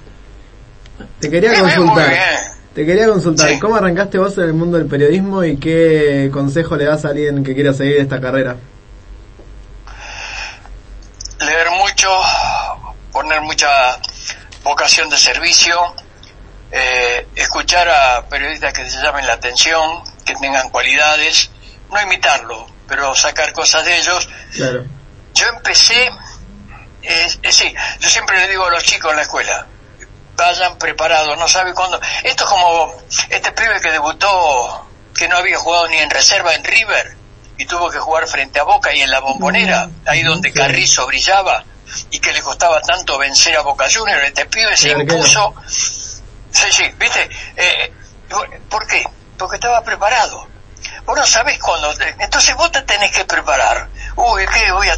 [1.20, 2.06] Te quería Bien, bien, consultar.
[2.08, 2.61] muy bien.
[2.74, 6.86] Te quería consultar, ¿cómo arrancaste vos en el mundo del periodismo y qué consejo le
[6.86, 8.56] das a alguien que quiera seguir esta carrera?
[11.44, 12.10] leer mucho,
[13.10, 13.98] poner mucha
[14.62, 15.94] vocación de servicio,
[16.70, 21.50] eh, escuchar a periodistas que se llamen la atención, que tengan cualidades,
[21.90, 24.28] no imitarlo, pero sacar cosas de ellos.
[24.54, 24.84] Claro.
[25.34, 26.06] Yo empecé,
[27.02, 29.66] eh, eh, sí, yo siempre le digo a los chicos en la escuela,
[30.36, 32.00] vayan preparados, no sabe cuándo.
[32.22, 32.94] Esto es como
[33.28, 37.16] este pibe que debutó, que no había jugado ni en reserva en River,
[37.58, 41.64] y tuvo que jugar frente a Boca y en la bombonera, ahí donde Carrizo brillaba,
[42.10, 45.54] y que le costaba tanto vencer a Boca Juniors, este pibe se impuso.
[45.66, 47.92] Sí, sí, viste, eh,
[48.68, 49.04] ¿por qué?
[49.38, 50.51] Porque estaba preparado.
[51.04, 53.88] Vos no sabés cuándo, te- entonces vos te tenés que preparar.
[54.16, 54.94] Uy, ¿qué voy a,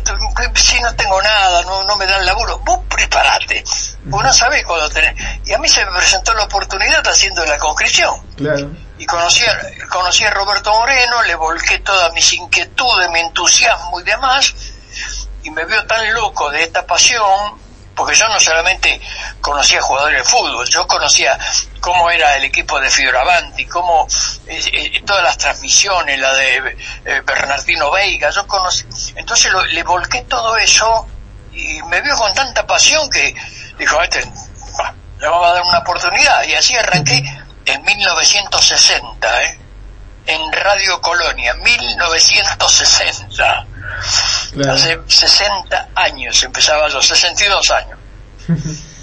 [0.54, 3.64] si no tengo nada, no, no me dan laburo, vos preparate.
[4.04, 5.14] Vos no sabés cuándo tenés.
[5.46, 8.70] Y a mí se me presentó la oportunidad haciendo la conscripción Claro.
[8.98, 14.04] y conocí a, conocí a Roberto Moreno, le volqué todas mis inquietudes, mi entusiasmo y
[14.04, 14.54] demás,
[15.42, 17.24] y me vio tan loco de esta pasión,
[17.94, 19.00] porque yo no solamente
[19.40, 21.38] conocía jugadores de fútbol, yo conocía
[21.80, 24.06] cómo era el equipo de Fioravanti, cómo
[24.46, 28.84] eh, eh, todas las transmisiones, la de eh, Bernardino Veiga, yo conocí,
[29.16, 31.06] entonces lo- le volqué todo eso
[31.52, 33.34] y me vio con tanta pasión que
[33.78, 34.24] dijo, este,
[34.78, 37.22] bah, le vamos a dar una oportunidad, y así arranqué
[37.66, 39.58] en 1960, ¿eh?
[40.26, 43.66] en Radio Colonia, 1960.
[44.68, 47.98] Hace 60 años, empezaba yo, 62 años.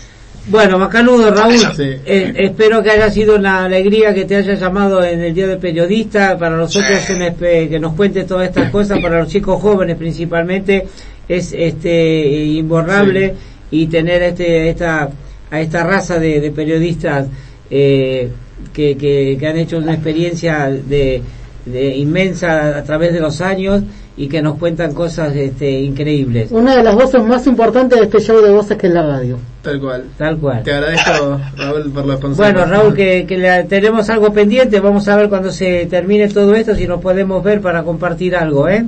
[0.48, 5.22] Bueno, Macanudo, Raúl, eh, espero que haya sido una alegría que te haya llamado en
[5.22, 6.36] el Día del Periodista.
[6.38, 7.36] Para nosotros un
[7.70, 10.88] que nos cuente todas estas cosas, para los chicos jóvenes principalmente,
[11.28, 13.36] es este imborrable
[13.70, 15.10] y tener este esta
[15.52, 17.28] a esta raza de, de periodistas
[17.70, 18.32] eh,
[18.74, 21.22] que, que, que han hecho una experiencia de,
[21.66, 23.84] de inmensa a través de los años
[24.24, 26.52] y que nos cuentan cosas este, increíbles.
[26.52, 29.38] Una de las voces más importantes de este show de voces que es la radio.
[29.64, 30.04] Tal cual.
[30.18, 30.62] Tal cual.
[30.64, 32.38] Te agradezco, Raúl, por consejos.
[32.38, 34.80] Bueno, Raúl, que, que le- tenemos algo pendiente.
[34.80, 38.68] Vamos a ver cuando se termine todo esto si nos podemos ver para compartir algo,
[38.70, 38.86] ¿eh?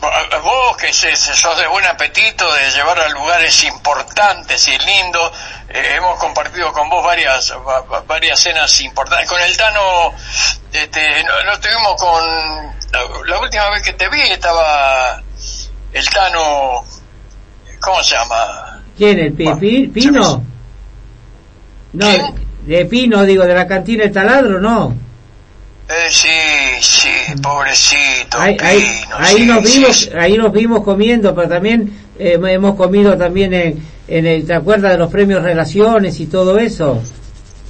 [0.00, 5.32] Vo- Vos que sos de buen apetito, de llevar a lugares importantes y lindos,
[5.68, 9.28] eh, hemos compartido con vos varias va- va- varias cenas importantes.
[9.28, 10.12] Con el Tano,
[10.72, 12.24] este, no, no estuvimos con...
[12.92, 15.20] La, la última vez que te vi estaba
[15.92, 16.84] el Tano...
[17.80, 18.82] ¿Cómo se llama?
[18.96, 19.18] ¿Quién?
[19.18, 20.44] ¿El Pi- Pi- Pino?
[21.92, 22.06] No,
[22.62, 24.94] de Pino, digo, de la cantina El Taladro, no.
[25.88, 26.28] Eh, sí,
[26.82, 27.08] sí,
[27.42, 28.38] pobrecito.
[28.38, 30.10] Ahí, ahí, Pino, ahí sí, nos vimos, sí.
[30.18, 34.92] ahí nos vimos comiendo, pero también eh, hemos comido también en, en el, ¿te acuerdas
[34.92, 37.02] de los premios Relaciones y todo eso?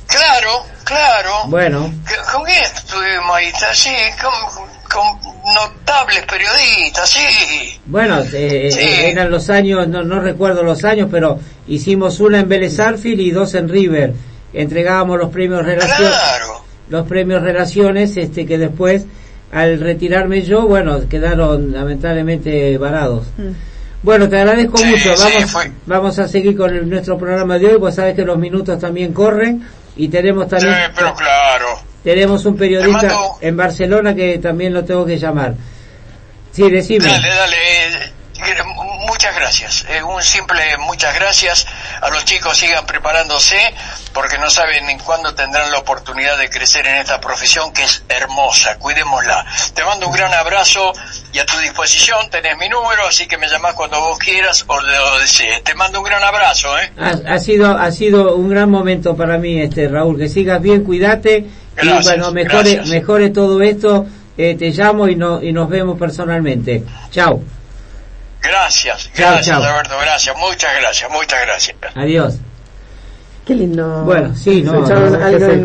[0.09, 1.31] Claro, claro.
[1.47, 3.53] Bueno, ¿Con- ¿Con quién estuvimos ahí?
[3.75, 7.79] Sí, con, con notables periodistas, sí.
[7.87, 11.39] Bueno, eh, eh, eran los años, no, no recuerdo los años, pero
[11.69, 14.13] hicimos una en Vélez Arfield y dos en River.
[14.55, 16.17] Entregábamos los premios relaciones,
[16.91, 19.05] los premios relaciones, este que después,
[19.53, 23.27] al retirarme yo, bueno, quedaron lamentablemente varados.
[24.03, 25.11] Bueno, te agradezco mucho.
[25.19, 25.57] Vamos,
[25.87, 29.13] vamos a seguir con el- nuestro programa de hoy, pues sabes que los minutos también
[29.13, 29.63] corren
[29.97, 31.67] y tenemos también Sí, pero claro.
[32.05, 35.55] tenemos un periodista Te mando- en Barcelona que también lo tengo que llamar.
[36.53, 37.07] Sí, decime.
[37.07, 37.57] Dale, dale.
[39.07, 39.87] Muchas gracias.
[39.89, 41.67] Eh, un simple muchas gracias.
[42.01, 43.57] A los chicos sigan preparándose
[44.13, 48.03] porque no saben en cuándo tendrán la oportunidad de crecer en esta profesión que es
[48.09, 48.77] hermosa.
[48.79, 49.45] Cuidémosla.
[49.75, 50.93] Te mando un gran abrazo
[51.33, 54.81] y a tu disposición tenés mi número, así que me llamás cuando vos quieras o
[54.81, 55.63] lo desees.
[55.65, 56.93] Te mando un gran abrazo, ¿eh?
[56.99, 60.85] Ha, ha sido ha sido un gran momento para mí este Raúl que sigas bien
[60.85, 61.47] cuídate
[61.77, 62.89] Gracias, y bueno mejore gracias.
[62.89, 64.07] mejore todo esto
[64.37, 67.41] eh, te llamo y no y nos vemos personalmente chao
[68.43, 69.63] Gracias, gracias chao.
[69.63, 71.77] Alberto, gracias, muchas gracias, muchas gracias.
[71.95, 72.35] adiós
[73.47, 74.03] Qué lindo.
[74.05, 74.85] Bueno, sí, no, un-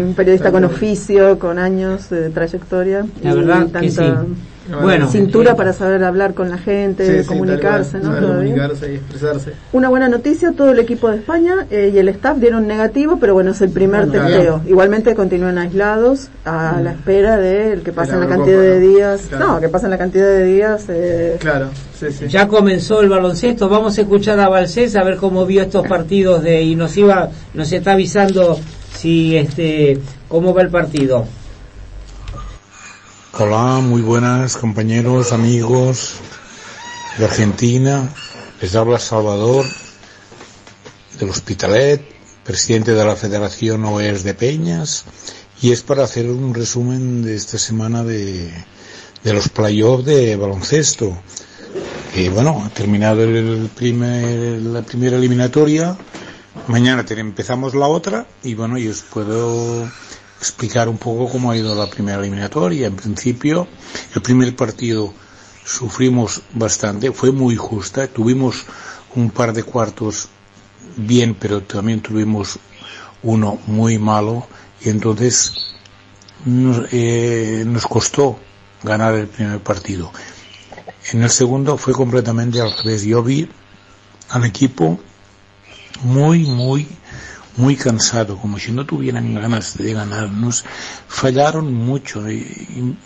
[0.09, 3.05] que periodista con oficio, con años de trayectoria.
[3.21, 4.33] La y verdad que tanta- sí.
[4.81, 8.27] Bueno, cintura para saber hablar con la gente, Sí, comunicarse, cual, ¿no?
[8.27, 9.53] comunicarse y expresarse.
[9.73, 13.33] Una buena noticia, todo el equipo de España eh, y el staff dieron negativo, pero
[13.33, 14.25] bueno, es el primer Claro.
[14.27, 14.61] testeo.
[14.65, 18.87] Igualmente continúan aislados a la espera de el que pasen la la cantidad de ¿no?
[18.87, 19.21] días.
[19.27, 19.47] Claro.
[19.47, 20.85] No, que pasen la cantidad de días.
[20.87, 21.67] eh, Claro,
[21.99, 22.27] sí, sí.
[22.29, 26.41] Ya comenzó el baloncesto, vamos a escuchar a Balcés a ver cómo vio estos partidos
[26.41, 28.57] de y nos iba, nos está avisando
[28.93, 29.99] si este
[30.29, 31.25] cómo va el partido.
[33.35, 36.15] Hola, muy buenas compañeros, amigos
[37.17, 38.13] de Argentina.
[38.61, 39.65] Les habla Salvador
[41.19, 42.01] del Hospitalet,
[42.43, 45.05] presidente de la Federación OES de Peñas,
[45.61, 48.51] y es para hacer un resumen de esta semana de,
[49.23, 51.17] de los playoffs de baloncesto.
[52.13, 55.97] Que bueno, ha terminado el primer, la primera eliminatoria,
[56.67, 59.89] mañana te- empezamos la otra, y bueno, y os puedo
[60.43, 62.87] explicar un poco cómo ha ido la primera eliminatoria.
[62.87, 63.67] En principio,
[64.13, 65.13] el primer partido
[65.65, 68.65] sufrimos bastante, fue muy justa, tuvimos
[69.15, 70.27] un par de cuartos
[70.97, 72.59] bien, pero también tuvimos
[73.23, 74.45] uno muy malo
[74.83, 75.53] y entonces
[76.45, 78.37] nos, eh, nos costó
[78.83, 80.11] ganar el primer partido.
[81.13, 83.03] En el segundo fue completamente al revés.
[83.03, 83.47] Yo vi
[84.29, 84.99] al equipo
[86.03, 86.87] muy, muy,
[87.57, 90.63] muy cansado, como si no tuvieran ganas de ganarnos.
[91.07, 92.97] Fallaron mucho y, y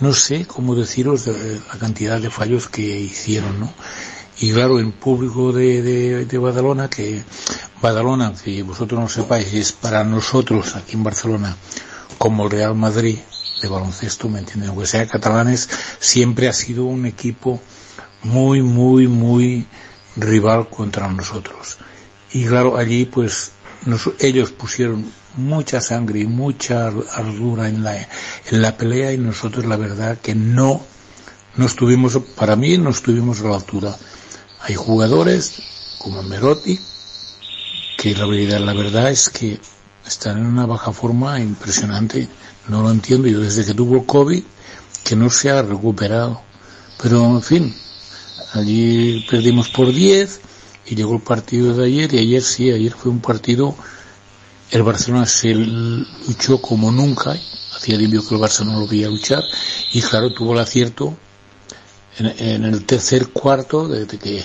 [0.00, 3.72] no sé cómo deciros de la cantidad de fallos que hicieron, ¿no?
[4.40, 7.22] Y claro, en público de, de, de Badalona, que
[7.80, 11.56] Badalona, que vosotros no sepáis, es para nosotros aquí en Barcelona
[12.18, 13.18] como el Real Madrid
[13.60, 14.70] de baloncesto, ¿me entienden?
[14.70, 15.68] Aunque sea catalanes,
[16.00, 17.60] siempre ha sido un equipo
[18.22, 19.66] muy, muy, muy
[20.16, 21.78] rival contra nosotros.
[22.32, 23.52] Y claro, allí pues
[23.86, 29.18] nos- ellos pusieron mucha sangre y mucha ar- ardura en la, en la pelea y
[29.18, 30.82] nosotros la verdad que no,
[31.56, 33.96] no estuvimos, para mí no estuvimos a la altura.
[34.60, 35.54] Hay jugadores
[35.98, 36.78] como Merotti
[37.96, 39.60] que la verdad, la verdad es que
[40.06, 42.28] están en una baja forma impresionante.
[42.68, 44.42] No lo entiendo yo desde que tuvo COVID
[45.04, 46.40] que no se ha recuperado.
[47.00, 47.74] Pero en fin,
[48.54, 50.40] allí perdimos por 10
[50.92, 53.74] y llegó el partido de ayer y ayer sí, ayer fue un partido,
[54.70, 57.34] el Barcelona se luchó como nunca,
[57.74, 59.42] hacía tiempo que el Barça no lo veía luchar
[59.94, 61.16] y claro, tuvo el acierto
[62.18, 64.44] en, el tercer cuarto de, que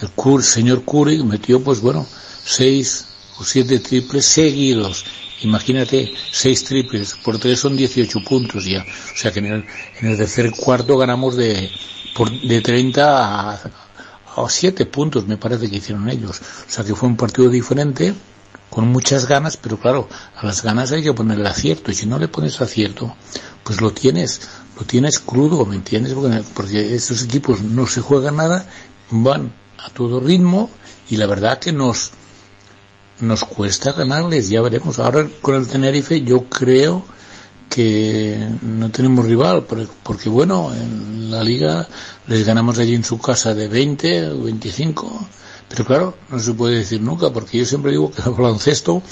[0.00, 2.06] el señor Curry metió pues bueno,
[2.44, 3.06] seis
[3.40, 5.04] o siete triples seguidos.
[5.42, 8.82] Imagínate, seis triples por tres son 18 puntos ya.
[8.82, 9.64] O sea que en el,
[10.00, 11.70] en el tercer cuarto ganamos de,
[12.14, 13.87] por, de 30 a,
[14.46, 16.40] a 7 puntos, me parece que hicieron ellos.
[16.40, 18.14] O sea que fue un partido diferente,
[18.70, 21.90] con muchas ganas, pero claro, a las ganas hay que ponerle acierto.
[21.90, 23.14] Y si no le pones acierto,
[23.64, 24.40] pues lo tienes,
[24.78, 26.14] lo tienes crudo, ¿me entiendes?
[26.14, 28.66] Porque, porque estos equipos no se juegan nada,
[29.10, 30.70] van a todo ritmo
[31.08, 32.12] y la verdad que nos,
[33.20, 34.98] nos cuesta ganarles, ya veremos.
[34.98, 37.04] Ahora con el Tenerife yo creo
[37.68, 39.64] que no tenemos rival,
[40.02, 41.86] porque, bueno, en la liga
[42.26, 45.28] les ganamos allí en su casa de 20 o 25,
[45.68, 49.02] pero claro, no se puede decir nunca, porque yo siempre digo que el baloncesto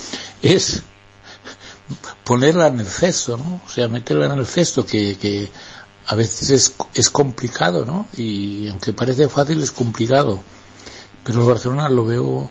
[0.42, 0.82] es
[2.24, 3.60] ponerla en el cesto, ¿no?
[3.64, 5.48] O sea, meterla en el cesto, que, que
[6.06, 8.08] a veces es, es complicado, ¿no?
[8.16, 10.40] Y aunque parece fácil, es complicado.
[11.24, 12.50] Pero el Barcelona lo veo,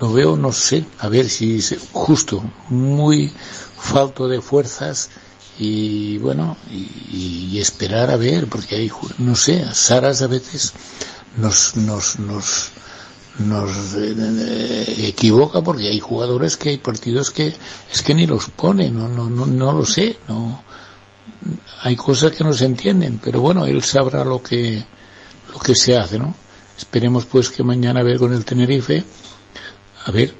[0.00, 3.32] lo veo, no sé, a ver si es justo, muy
[3.76, 5.10] falto de fuerzas
[5.58, 10.72] y bueno, y, esperar a ver, porque hay, no sé, Saras a veces
[11.36, 12.70] nos, nos, nos,
[13.38, 17.54] nos eh, equivoca porque hay jugadores que hay partidos que
[17.92, 20.62] es que ni los pone, no, no, no, no lo sé, no,
[21.82, 24.84] hay cosas que no se entienden, pero bueno, él sabrá lo que,
[25.52, 26.34] lo que se hace, ¿no?
[26.76, 29.04] Esperemos pues que mañana a ver con el Tenerife,
[30.04, 30.34] a ver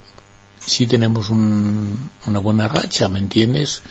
[0.58, 3.82] si tenemos un, una buena racha, ¿me entiendes?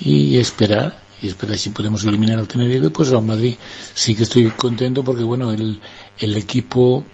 [0.00, 3.54] Y esperar, y esperar si podemos eliminar al Tenerife, pues al Madrid
[3.94, 5.80] sí que estoy contento porque bueno, el,
[6.18, 7.04] el equipo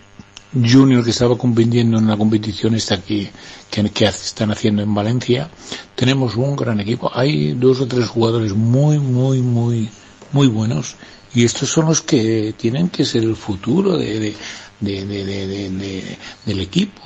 [0.52, 3.30] junior que estaba compitiendo en la competición esta que,
[3.70, 5.48] que, que están haciendo en Valencia,
[5.94, 7.10] tenemos un gran equipo.
[7.14, 9.88] Hay dos o tres jugadores muy, muy, muy,
[10.32, 10.96] muy buenos
[11.34, 14.36] y estos son los que tienen que ser el futuro de, de,
[14.80, 17.00] de, de- de- de- de- del equipo.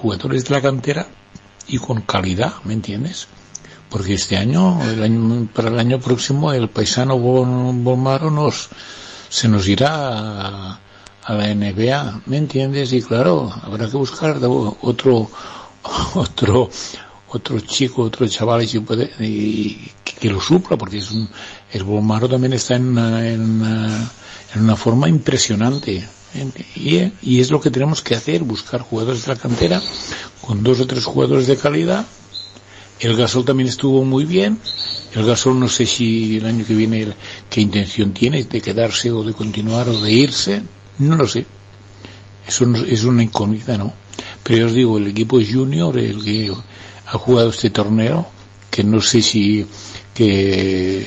[0.00, 1.06] Jugadores de la cantera
[1.68, 3.28] y con calidad, ¿me entiendes?
[3.92, 8.70] Porque este año, el año para el año próximo, el paisano Bolmaro nos,
[9.28, 9.90] se nos irá
[10.48, 10.80] a,
[11.28, 12.94] la NBA, ¿me entiendes?
[12.94, 14.40] Y claro, habrá que buscar
[14.80, 15.30] otro,
[16.14, 16.70] otro,
[17.28, 21.28] otro chico, otro chaval si puede, y que lo supla, porque es un,
[21.70, 24.10] el Bolmaro también está en una, en
[24.56, 26.08] una, forma impresionante.
[26.76, 29.82] Y, y es lo que tenemos que hacer, buscar jugadores de la cantera
[30.40, 32.06] con dos o tres jugadores de calidad.
[33.02, 34.60] El Gasol también estuvo muy bien.
[35.12, 37.08] El Gasol no sé si el año que viene
[37.50, 40.62] qué intención tiene de quedarse o de continuar o de irse.
[40.98, 41.44] No lo sé.
[42.46, 43.92] Eso es una incógnita, ¿no?
[44.44, 46.52] Pero ya os digo, el equipo junior, el que
[47.06, 48.28] ha jugado este torneo,
[48.70, 49.66] que no sé si
[50.14, 51.04] que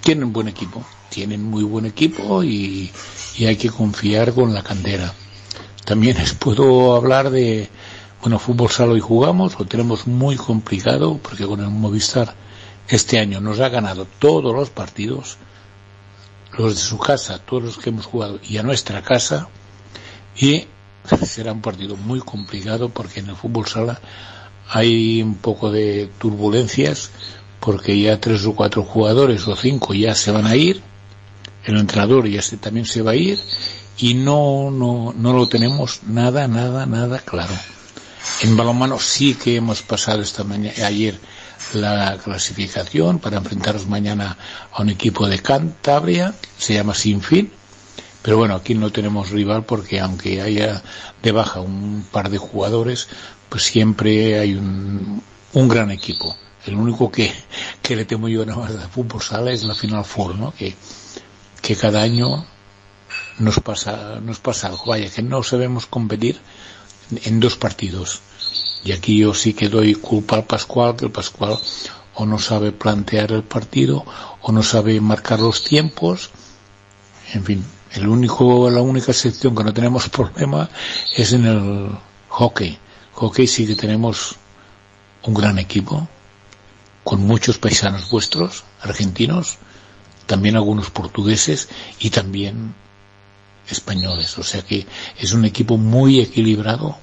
[0.00, 2.90] tienen buen equipo, tienen muy buen equipo y,
[3.36, 5.14] y hay que confiar con la cantera.
[5.84, 7.68] También les puedo hablar de,
[8.26, 12.34] bueno, fútbol sala hoy jugamos, lo tenemos muy complicado porque con el Movistar
[12.88, 15.36] este año nos ha ganado todos los partidos,
[16.58, 19.46] los de su casa, todos los que hemos jugado y a nuestra casa
[20.36, 20.66] y
[21.24, 24.00] será un partido muy complicado porque en el fútbol sala
[24.70, 27.12] hay un poco de turbulencias
[27.60, 30.82] porque ya tres o cuatro jugadores o cinco ya se van a ir,
[31.64, 33.38] el entrenador ya se, también se va a ir
[33.98, 37.54] y no, no, no lo tenemos nada, nada, nada claro.
[38.42, 41.18] En balonmano sí que hemos pasado esta mañana, ayer
[41.72, 44.36] la clasificación para enfrentarnos mañana
[44.72, 47.50] a un equipo de Cantabria, se llama Sinfín,
[48.22, 50.82] pero bueno, aquí no tenemos rival porque aunque haya
[51.22, 53.08] de baja un par de jugadores,
[53.48, 55.22] pues siempre hay un,
[55.52, 56.36] un gran equipo.
[56.66, 57.32] El único que,
[57.80, 60.52] que le temo yo nada más de fútbol sala es la Final Four, ¿no?
[60.52, 60.74] Que,
[61.62, 62.44] que cada año
[63.38, 64.86] nos pasa, nos pasa algo.
[64.86, 66.40] Vaya, que no sabemos competir
[67.24, 68.20] en dos partidos.
[68.84, 71.58] Y aquí yo sí que doy culpa al Pascual, que el Pascual
[72.14, 74.04] o no sabe plantear el partido,
[74.40, 76.30] o no sabe marcar los tiempos.
[77.34, 80.68] En fin, el único, la única sección que no tenemos problema
[81.14, 81.90] es en el
[82.28, 82.78] hockey.
[83.12, 84.36] Hockey sí que tenemos
[85.24, 86.06] un gran equipo,
[87.04, 89.58] con muchos paisanos vuestros, argentinos,
[90.26, 91.68] también algunos portugueses
[91.98, 92.74] y también
[93.68, 94.38] españoles.
[94.38, 94.86] O sea que
[95.18, 96.98] es un equipo muy equilibrado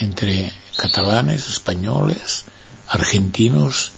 [0.00, 2.44] entre catalanes, españoles,
[2.88, 3.92] argentinos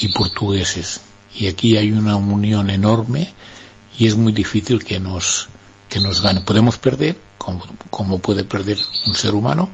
[0.00, 1.00] y portugueses.
[1.34, 3.32] Y aquí hay una unión enorme
[3.98, 5.48] y es muy difícil que nos,
[5.88, 6.40] que nos gane.
[6.40, 9.68] Podemos perder, como, como puede perder un ser humano,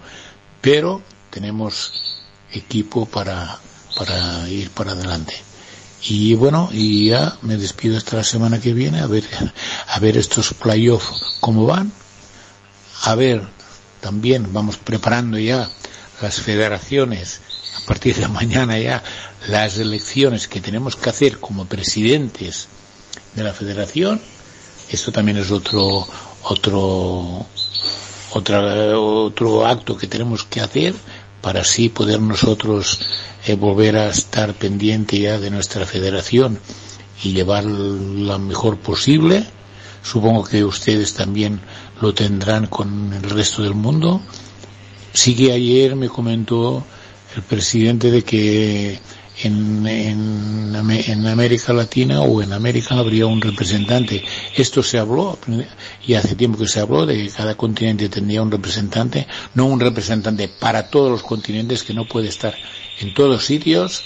[0.60, 1.92] pero tenemos
[2.52, 3.58] equipo para,
[3.96, 5.34] para ir para adelante.
[6.06, 9.24] Y bueno, y ya me despido hasta la semana que viene a ver,
[9.88, 11.92] a ver estos playoffs cómo van.
[13.04, 13.42] A ver,
[14.00, 15.70] también vamos preparando ya
[16.20, 17.40] las federaciones,
[17.82, 19.02] a partir de mañana ya,
[19.48, 22.68] las elecciones que tenemos que hacer como presidentes
[23.34, 24.20] de la federación.
[24.90, 26.06] Esto también es otro,
[26.42, 27.46] otro,
[28.32, 30.94] otra, otro acto que tenemos que hacer
[31.44, 32.98] para así poder nosotros
[33.44, 36.58] eh, volver a estar pendiente ya de nuestra federación
[37.22, 39.44] y llevar la mejor posible.
[40.02, 41.60] Supongo que ustedes también
[42.00, 44.22] lo tendrán con el resto del mundo.
[45.12, 46.82] Sí que ayer me comentó
[47.36, 48.98] el presidente de que
[49.44, 54.24] en, en, en América Latina o en América habría un representante.
[54.56, 55.38] Esto se habló,
[56.06, 59.80] y hace tiempo que se habló de que cada continente tendría un representante, no un
[59.80, 62.54] representante para todos los continentes que no puede estar
[63.00, 64.02] en todos sitios,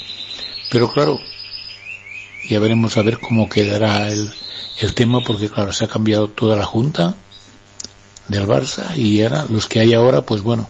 [0.70, 1.18] pero claro,
[2.48, 4.30] ya veremos a ver cómo quedará el,
[4.80, 7.14] el tema porque claro, se ha cambiado toda la junta
[8.28, 10.68] del Barça y ahora los que hay ahora, pues bueno,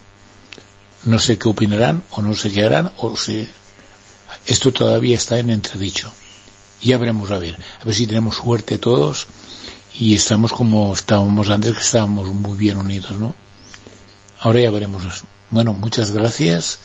[1.04, 3.48] no sé qué opinarán o no sé qué harán o si
[4.48, 6.12] esto todavía está en entredicho.
[6.82, 9.26] Ya veremos a ver, a ver si tenemos suerte todos
[9.98, 13.34] y estamos como estábamos antes, que estábamos muy bien unidos, ¿no?
[14.40, 15.02] Ahora ya veremos.
[15.50, 16.78] Bueno, muchas gracias,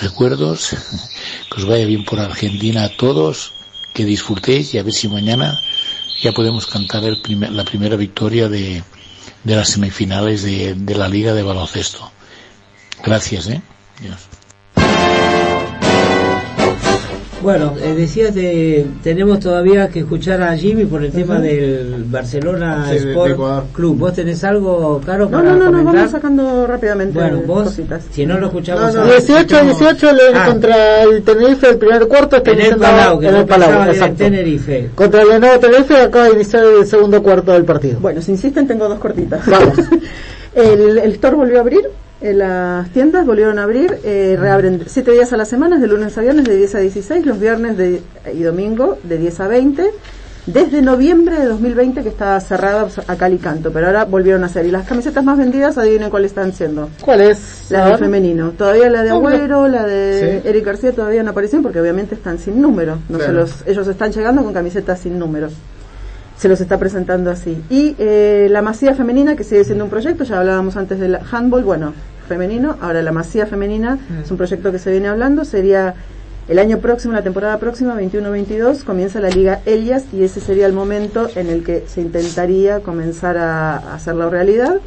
[0.00, 0.70] recuerdos,
[1.54, 3.52] que os vaya bien por Argentina a todos,
[3.94, 5.58] que disfrutéis y a ver si mañana
[6.22, 8.82] ya podemos cantar el primer- la primera victoria de,
[9.44, 12.10] de las semifinales de, de la Liga de Baloncesto.
[13.02, 13.62] Gracias, ¿eh?
[14.00, 14.18] Dios.
[17.42, 22.86] Bueno, eh, decías de tenemos todavía que escuchar a Jimmy por el tema del Barcelona
[22.88, 23.72] Sí, de- de Sport.
[23.72, 23.98] Club.
[23.98, 25.94] ¿Vos tenés algo, Caro, No, para no, no, no, comentar?
[25.94, 28.04] vamos sacando rápidamente Bueno, vos, cositas.
[28.10, 28.82] si no lo escuchamos...
[28.82, 30.46] No, no, ahora, 18, escuchamos- 18 le- Ah.
[30.46, 34.24] contra el Tenerife el primer cuarto está En el Palau, que en el Palau, exacto.
[34.24, 34.90] en Tenerife.
[34.94, 37.98] Contra el Lenovo Tenerife acaba de iniciar el segundo cuarto del partido.
[38.00, 39.44] Bueno, si insisten, tengo dos cortitas.
[39.46, 39.74] Vamos.
[40.54, 41.82] el, el store volvió a abrir,
[42.22, 46.16] eh, las tiendas volvieron a abrir, eh, reabren siete días a la semana, de lunes
[46.16, 48.02] a viernes de 10 a 16, los viernes de,
[48.34, 49.90] y domingo de 10 a 20.
[50.44, 54.46] desde noviembre de 2020 que estaba cerrada a cal y canto, pero ahora volvieron a
[54.46, 54.66] hacer.
[54.66, 56.88] Y las camisetas más vendidas, adivinen cuáles están siendo.
[57.00, 57.66] ¿Cuál es?
[57.70, 58.00] La A de ver.
[58.00, 58.50] femenino.
[58.50, 59.10] Todavía la de.
[59.10, 60.48] Agüero, la de Sí.
[60.48, 62.98] Eric García todavía no aparecen porque obviamente están sin número.
[63.08, 65.48] No se los, ellos están llegando con camisetas sin número.
[66.36, 67.62] Se los está presentando así.
[67.70, 71.62] Y eh, la masía femenina, que sigue siendo un proyecto, ya hablábamos antes del handball,
[71.62, 71.92] bueno,
[72.28, 72.76] femenino.
[72.80, 75.44] Ahora la masía femenina es un proyecto que se viene hablando.
[75.44, 75.94] Sería
[76.48, 80.72] el año próximo, la temporada próxima, 21-22, comienza la Liga Elias y ese sería el
[80.72, 84.80] momento en el que se intentaría comenzar a, a hacerlo realidad.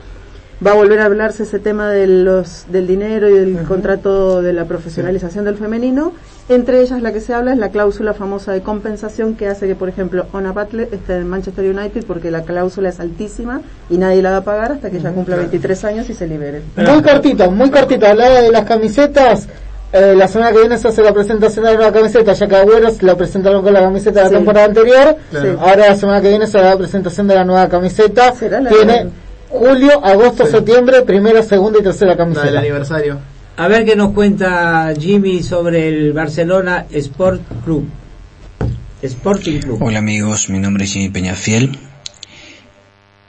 [0.65, 4.53] Va a volver a hablarse ese tema de los, del dinero y del contrato de
[4.53, 6.13] la profesionalización del femenino.
[6.47, 9.73] Entre ellas la que se habla es la cláusula famosa de compensación que hace que,
[9.75, 14.21] por ejemplo, Ona Butler esté en Manchester United porque la cláusula es altísima y nadie
[14.21, 16.61] la va a pagar hasta que ella cumpla 23 años y se libere.
[16.75, 18.05] Muy cortito, muy cortito.
[18.05, 19.47] Hablaba de las camisetas.
[19.91, 22.55] Eh, la semana que viene se hace la presentación de la nueva camiseta, ya que
[22.57, 24.35] Agüero se la presentaron con la camiseta de la Sí.
[24.35, 25.15] temporada anterior.
[25.31, 25.57] Claro.
[25.61, 28.33] Ahora la semana que viene se hará la presentación de la nueva camiseta.
[28.61, 29.07] la Tiene
[29.49, 32.59] julio, agosto, septiembre, primera, segunda y tercera camiseta.
[32.59, 33.17] aniversario.
[33.57, 37.87] A ver qué nos cuenta Jimmy sobre el Barcelona Sport Club.
[39.01, 39.81] Sporting Club.
[39.81, 41.79] Hola amigos, mi nombre es Jimmy Peñafiel.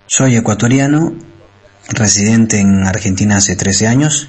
[0.08, 1.14] Soy ecuatoriano,
[1.90, 4.28] residente en Argentina hace 13 años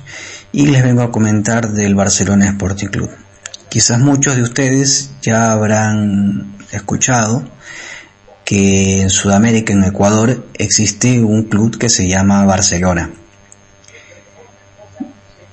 [0.52, 3.10] y les vengo a comentar del Barcelona Sporting Club.
[3.68, 7.44] Quizás muchos de ustedes ya habrán escuchado
[8.45, 13.10] que en Sudamérica, en Ecuador, existe un club que se llama Barcelona.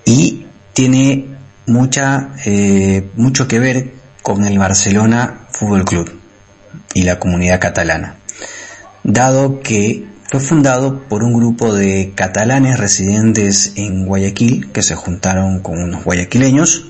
[0.04, 1.26] Y tiene
[1.66, 6.20] mucha, eh, mucho que ver con el Barcelona Fútbol Club
[6.94, 8.16] y la comunidad catalana,
[9.02, 15.60] dado que fue fundado por un grupo de catalanes residentes en Guayaquil que se juntaron
[15.60, 16.86] con unos guayaquileños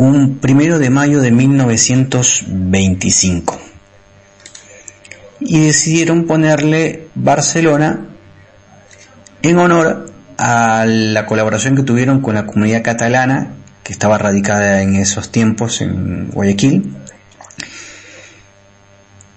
[0.00, 3.60] un primero de mayo de 1925
[5.40, 8.06] y decidieron ponerle Barcelona
[9.42, 10.09] en honor
[10.42, 13.48] a la colaboración que tuvieron con la comunidad catalana
[13.84, 16.96] que estaba radicada en esos tiempos en Guayaquil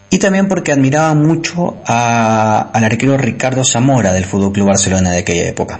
[0.09, 5.17] y también porque admiraba mucho a- al arquero Ricardo Zamora del Fútbol Club Barcelona de
[5.19, 5.79] aquella época.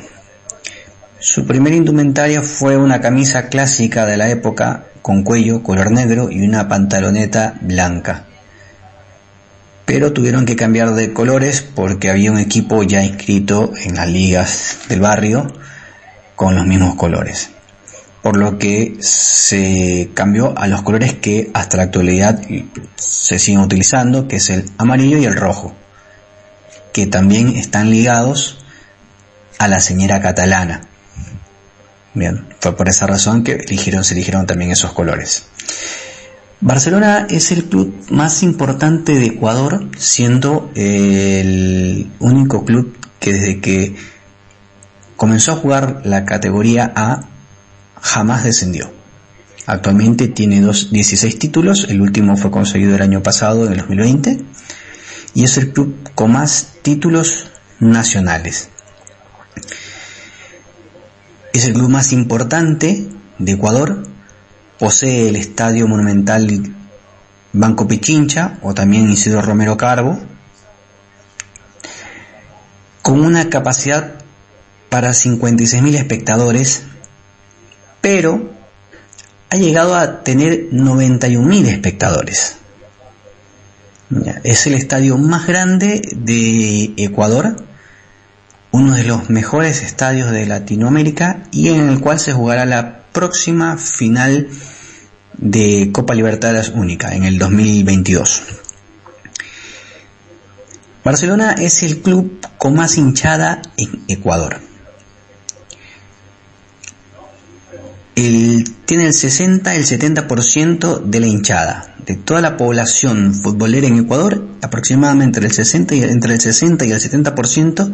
[1.19, 6.41] Su primera indumentaria fue una camisa clásica de la época con cuello color negro y
[6.45, 8.25] una pantaloneta blanca.
[9.85, 14.79] Pero tuvieron que cambiar de colores porque había un equipo ya inscrito en las ligas
[14.87, 15.51] del barrio
[16.35, 17.49] con los mismos colores.
[18.21, 22.41] Por lo que se cambió a los colores que hasta la actualidad
[22.95, 25.75] se siguen utilizando, que es el amarillo y el rojo,
[26.93, 28.59] que también están ligados
[29.57, 30.87] a la señora catalana.
[32.13, 35.43] Bien, fue por esa razón que eligieron, se eligieron también esos colores.
[36.63, 43.97] Barcelona es el club más importante de Ecuador, siendo el único club que desde que
[45.17, 47.25] comenzó a jugar la categoría A
[47.99, 48.89] jamás descendió.
[49.65, 54.45] Actualmente tiene dos, 16 títulos, el último fue conseguido el año pasado, en el 2020,
[55.33, 57.47] y es el club con más títulos
[57.81, 58.69] nacionales.
[61.51, 64.12] Es el club más importante de Ecuador,
[64.79, 66.73] posee el estadio monumental
[67.53, 70.19] Banco Pichincha o también Isidro Romero Carbo,
[73.01, 74.13] con una capacidad
[74.89, 76.83] para 56.000 espectadores,
[78.01, 78.51] pero
[79.49, 82.57] ha llegado a tener 91.000 espectadores.
[84.43, 87.55] Es el estadio más grande de Ecuador,
[88.71, 93.77] uno de los mejores estadios de Latinoamérica y en el cual se jugará la próxima
[93.77, 94.49] final
[95.37, 98.43] de Copa Libertadores Única en el 2022.
[101.03, 104.59] Barcelona es el club con más hinchada en Ecuador.
[108.15, 111.95] Tiene el 60 el 70% de la hinchada.
[112.05, 116.85] De toda la población futbolera en Ecuador, aproximadamente entre el 60 y, entre el 60
[116.85, 117.93] y el 70%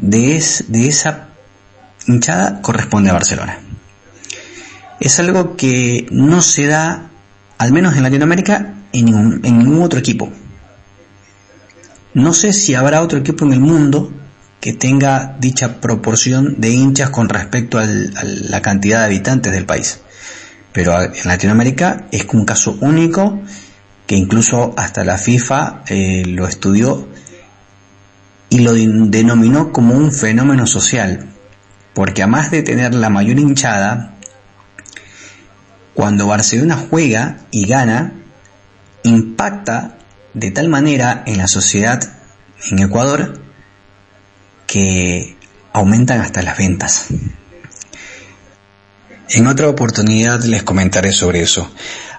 [0.00, 1.28] de, es- de esa
[2.06, 3.58] hinchada corresponde a Barcelona.
[5.02, 7.10] Es algo que no se da,
[7.58, 10.30] al menos en Latinoamérica, en ningún, en ningún otro equipo.
[12.14, 14.12] No sé si habrá otro equipo en el mundo
[14.60, 19.66] que tenga dicha proporción de hinchas con respecto al- a la cantidad de habitantes del
[19.66, 19.98] país.
[20.72, 23.40] Pero en Latinoamérica es un caso único
[24.06, 27.08] que incluso hasta la FIFA eh, lo estudió
[28.50, 31.26] y lo denominó como un fenómeno social,
[31.92, 34.11] porque a más de tener la mayor hinchada,
[35.94, 38.12] cuando Barcelona juega y gana,
[39.02, 39.98] impacta
[40.34, 42.00] de tal manera en la sociedad
[42.70, 43.40] en Ecuador
[44.66, 45.36] que
[45.72, 47.06] aumentan hasta las ventas.
[49.28, 51.70] En otra oportunidad les comentaré sobre eso.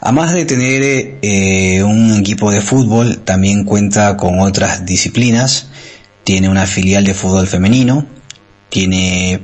[0.02, 5.68] Además de tener eh, un equipo de fútbol, también cuenta con otras disciplinas.
[6.24, 8.06] Tiene una filial de fútbol femenino,
[8.70, 9.42] tiene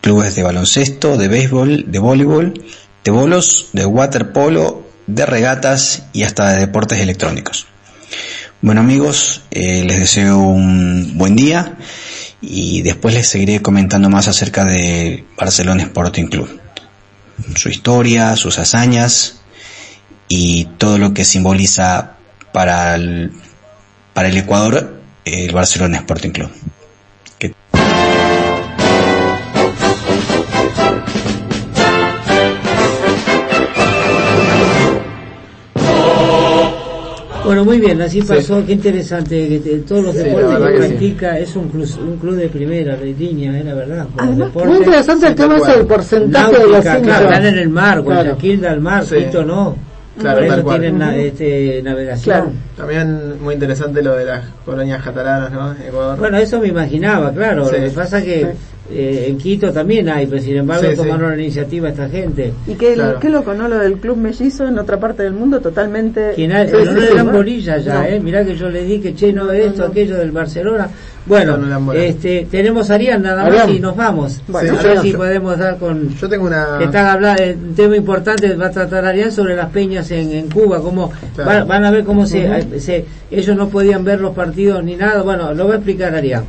[0.00, 2.54] clubes de baloncesto, de béisbol, de voleibol,
[3.08, 7.66] de bolos, de waterpolo, de regatas y hasta de deportes electrónicos.
[8.60, 11.78] Bueno amigos, eh, les deseo un buen día
[12.42, 16.60] y después les seguiré comentando más acerca de Barcelona Sporting Club,
[17.56, 19.36] su historia, sus hazañas
[20.28, 22.16] y todo lo que simboliza
[22.52, 23.32] para el,
[24.12, 26.50] para el Ecuador el Barcelona Sporting Club.
[37.48, 40.82] Bueno, muy bien, así pasó, qué interesante, que te- todos los Sí, deportes que que
[40.82, 40.88] sí.
[40.88, 44.06] practica, es un club, un club de primera, de línea, eh, la verdad.
[44.18, 44.68] Además, deportes.
[44.70, 47.04] muy interesante el tema ese del porcentaje de los Náutica, cinco.
[47.06, 48.04] claro, están en el mar, Claro.
[48.04, 49.16] Guayaquil da al mar, Sí.
[49.16, 49.76] Quito no.
[50.20, 50.80] Claro, Por eso cual.
[50.80, 51.18] tienen na- Ujú.
[51.20, 52.34] este, navegación.
[52.36, 52.50] Claro.
[52.76, 55.72] También muy interesante lo de las colonias catalanas, ¿no?
[55.72, 56.18] Ecuador.
[56.18, 57.64] Bueno, eso me imaginaba, claro.
[57.66, 57.76] Sí.
[57.76, 58.46] Lo que pasa que
[58.90, 60.96] eh, en Quito también hay, pero sin embargo Sí, sí.
[60.96, 62.52] tomaron la iniciativa esta gente.
[62.66, 63.18] Y qué, Claro.
[63.20, 63.68] qué loco, ¿no?
[63.68, 66.32] Lo del club mellizo en otra parte del mundo totalmente...
[66.34, 68.04] Quien sí, no eran bolillas ya, No.
[68.04, 68.20] ¿eh?
[68.20, 70.88] Mirá que yo le dije, che, no, esto, aquello del Barcelona.
[71.26, 73.70] Bueno, este, tenemos a Arián nada más Arián.
[73.76, 74.40] y nos vamos.
[74.48, 76.08] Bueno, a ver si podemos dar con...
[76.16, 76.78] Yo tengo una...
[76.78, 80.32] Que están hablando, eh, un tema importante va a tratar Arián sobre las peñas en,
[80.32, 81.50] en Cuba, cómo Claro.
[81.50, 85.20] van, van a ver cómo se, se- ellos no podían ver los partidos ni nada.
[85.22, 86.44] Bueno, lo va a explicar Arián.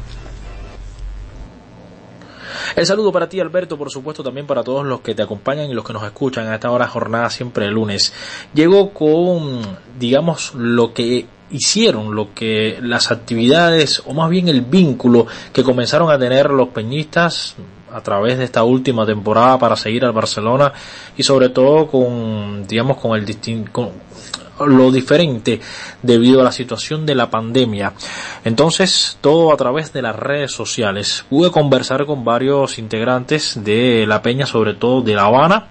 [2.76, 5.74] El saludo para ti, Alberto, por supuesto, también para todos los que te acompañan y
[5.74, 8.14] los que nos escuchan a esta hora jornada siempre el lunes.
[8.54, 9.62] Llego con,
[9.98, 16.12] digamos, lo que hicieron, lo que las actividades, o más bien el vínculo que comenzaron
[16.12, 17.56] a tener los peñistas
[17.92, 20.72] a través de esta última temporada para seguir al Barcelona
[21.18, 23.90] y sobre todo con, digamos, con el distin con
[24.66, 25.60] lo diferente
[26.02, 27.94] debido a la situación de la pandemia.
[28.44, 31.26] Entonces, todo a través de las redes sociales.
[31.30, 35.68] Pude conversar con varios integrantes de la peña, sobre todo de La Habana.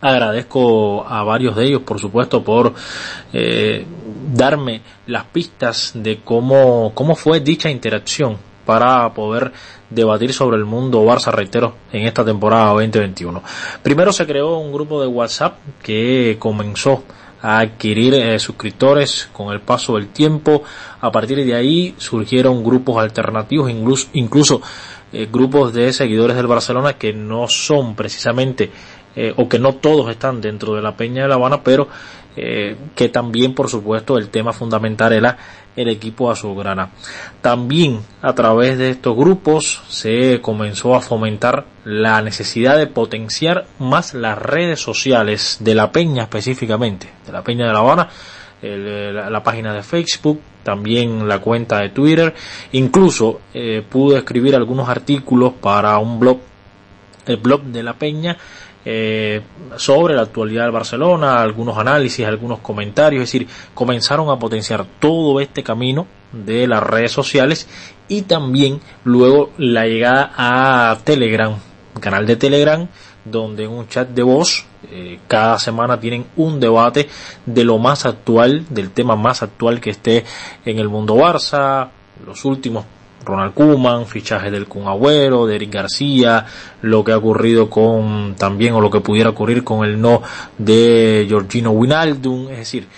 [0.00, 2.74] Agradezco a varios de ellos, por supuesto, por
[3.32, 3.86] eh,
[4.34, 9.52] darme las pistas de cómo, cómo fue dicha interacción para poder
[9.90, 13.42] debatir sobre el mundo Barça reitero en esta temporada 2021.
[13.82, 17.04] Primero se creó un grupo de WhatsApp que comenzó
[17.42, 20.62] a adquirir eh, suscriptores con el paso del tiempo.
[21.00, 24.62] A partir de ahí surgieron grupos alternativos, incluso, incluso
[25.12, 28.70] eh, grupos de seguidores del Barcelona que no son precisamente
[29.16, 31.88] eh, o que no todos están dentro de la Peña de La Habana, pero
[32.34, 35.36] que también, por supuesto, el tema fundamental era
[35.76, 36.90] el equipo azulgrana.
[37.40, 44.14] También a través de estos grupos se comenzó a fomentar la necesidad de potenciar más
[44.14, 48.08] las redes sociales de la Peña específicamente, de la Peña de La Habana,
[48.60, 52.32] el- la, la página de Facebook, también la cuenta de Twitter,
[52.72, 56.38] incluso eh, pude escribir algunos artículos para un blog
[57.24, 58.36] el blog de la Peña
[58.84, 59.40] eh,
[59.76, 65.40] sobre la actualidad del Barcelona, algunos análisis, algunos comentarios, es decir, comenzaron a potenciar todo
[65.40, 67.68] este camino de las redes sociales
[68.08, 71.54] y también luego la llegada a Telegram,
[72.00, 72.88] canal de Telegram
[73.24, 77.08] donde en un chat de voz eh, cada semana tienen un debate
[77.46, 80.24] de lo más actual, del tema más actual que esté
[80.64, 81.88] en el mundo Barça,
[82.26, 82.84] los últimos
[83.24, 86.46] Ronald Koeman, fichaje del Kun Agüero, de Eric García,
[86.82, 90.22] lo que ha ocurrido con también o lo que pudiera ocurrir con el no
[90.58, 92.88] de Georgino Winaldum, es decir,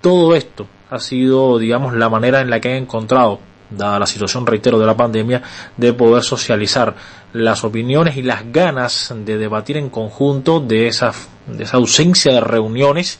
[0.00, 3.40] todo esto ha sido, digamos, la manera en la que han encontrado,
[3.70, 5.42] dada la situación, reitero, de la pandemia,
[5.76, 6.94] de poder socializar
[7.32, 11.12] las opiniones y las ganas de debatir en conjunto de esa,
[11.46, 13.18] de esa ausencia de reuniones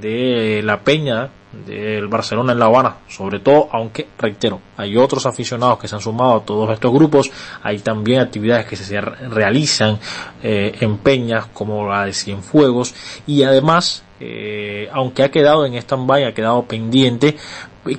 [0.00, 1.28] de la peña
[1.66, 6.00] del Barcelona en La Habana, sobre todo, aunque reitero, hay otros aficionados que se han
[6.00, 7.30] sumado a todos estos grupos,
[7.62, 9.98] hay también actividades que se re- realizan
[10.42, 12.94] eh, en peñas como la de Cienfuegos.
[13.26, 17.36] Y además, eh, aunque ha quedado en stand-by, ha quedado pendiente,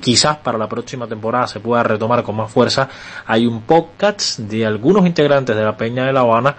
[0.00, 2.88] quizás para la próxima temporada se pueda retomar con más fuerza,
[3.26, 6.56] hay un podcast de algunos integrantes de la Peña de La Habana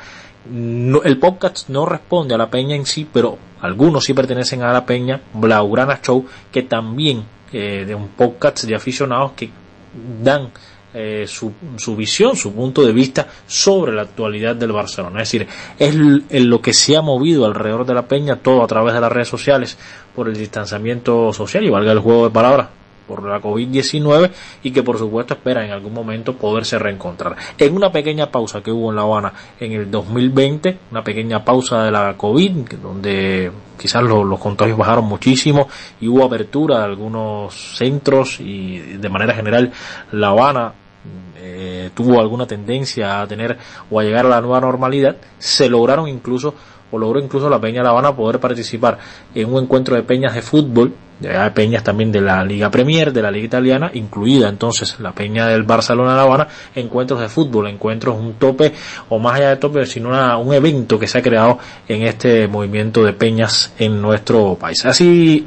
[0.52, 4.72] no- el podcast no responde a la peña en sí, pero algunos sí pertenecen a
[4.74, 9.50] la peña, Blaugrana Show, que también eh, de un podcast de aficionados que
[10.22, 10.50] dan
[10.94, 15.22] eh, su, su visión, su punto de vista sobre la actualidad del Barcelona.
[15.22, 15.48] Es decir,
[15.80, 19.12] es lo que se ha movido alrededor de la peña, todo a través de las
[19.12, 19.78] redes sociales,
[20.16, 22.68] por el distanciamiento social y valga el juego de palabras,
[23.08, 24.32] por la COVID-19
[24.64, 27.36] y que por supuesto espera en algún momento poderse reencontrar.
[27.58, 31.84] En una pequeña pausa que hubo en La Habana en el 2020, una pequeña pausa
[31.84, 35.68] de la COVID, donde quizás lo- los contagios bajaron muchísimo
[36.02, 39.72] y hubo apertura de algunos centros y de manera general
[40.12, 40.74] La Habana
[41.40, 43.58] eh, tuvo alguna tendencia a tener
[43.90, 46.54] o a llegar a la nueva normalidad, se lograron incluso
[46.92, 48.98] o logró incluso la Peña La Habana poder participar
[49.36, 53.22] en un encuentro de peñas de fútbol, de peñas también de la Liga Premier, de
[53.22, 58.16] la Liga Italiana, incluida entonces la peña del Barcelona La Habana, encuentros de fútbol, encuentros
[58.18, 58.74] un tope
[59.10, 61.58] o más allá de tope, sino una- un evento que se ha creado
[61.88, 64.86] en este movimiento de peñas en nuestro país.
[64.86, 65.46] Así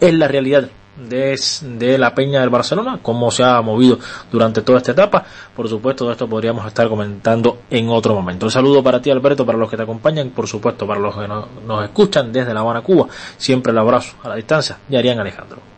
[0.00, 0.68] es la realidad
[1.08, 3.98] de, la Peña del Barcelona, cómo se ha movido
[4.30, 5.24] durante toda esta etapa.
[5.54, 8.46] Por supuesto, de esto podríamos estar comentando en otro momento.
[8.46, 11.26] Un saludo para ti, Alberto, para los que te acompañan, por supuesto, para los que
[11.28, 13.06] no- nos escuchan desde La Habana, Cuba.
[13.36, 15.71] Siempre el abrazo a la distancia de Arián Alejandro.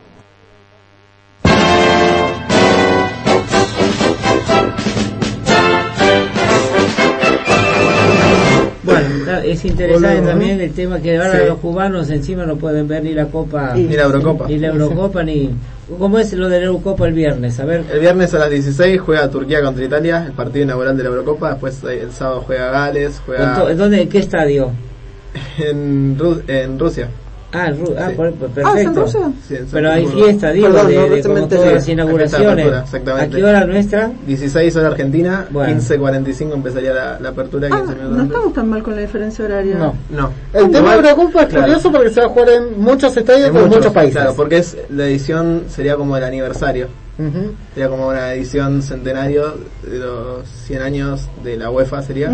[8.84, 10.26] Bueno, es interesante Hola.
[10.30, 11.46] también el tema que ahora Sí.
[11.48, 14.46] los cubanos encima no pueden ver ni la Copa, Ni la Eurocopa.
[14.48, 15.50] ni la Eurocopa, ni...
[15.98, 17.60] ¿Cómo es lo de la Eurocopa el viernes?
[17.60, 21.02] A ver, El viernes a las 16 juega Turquía contra Italia, el partido inaugural de
[21.02, 21.50] la Eurocopa.
[21.52, 24.70] Después eh, el sábado juega Gales, juega ¿en dónde, en qué estadio?
[25.58, 27.08] en, Ru- en Rusia.
[27.54, 28.16] Ah, Ru- ah, Sí.
[28.18, 29.00] Ah, ¿es en perfecto.
[29.00, 29.20] Rusia?
[29.46, 32.48] Sí, en San Pero hay fiesta, digo, Perdón, de, no, de como me las inauguraciones.
[32.50, 33.36] apertura, ¿A exactamente.
[33.36, 34.10] qué hora nuestra?
[34.26, 35.80] 16 hora Argentina, Bueno.
[35.80, 37.68] 15.45 empezaría la, la apertura.
[37.70, 39.74] Ah, 15 minutos no estamos tan mal con la diferencia horaria.
[39.76, 39.94] No.
[40.10, 40.30] No.
[40.52, 41.64] El tema de Igual, Eurocopa es claro.
[41.66, 44.14] curioso porque se va a jugar en muchos estadios En de muchos, muchos, países.
[44.16, 46.88] Claro, porque es la edición sería como el aniversario.
[47.16, 47.52] Ujú.
[47.74, 49.54] Sería como una edición centenario
[49.88, 52.30] de los 100 años de la UEFA sería.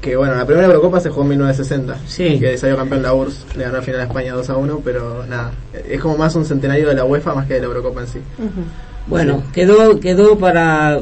[0.00, 1.96] Que bueno, la primera Eurocopa se jugó en 1960.
[2.06, 2.38] Sí.
[2.38, 5.24] Que salió campeón la URSS, le ganó al final a España 2 a 1, pero
[5.26, 5.52] nada.
[5.88, 8.18] Es como más un centenario de la UEFA más que de la Eurocopa en sí.
[9.06, 11.00] Bueno, quedó quedó para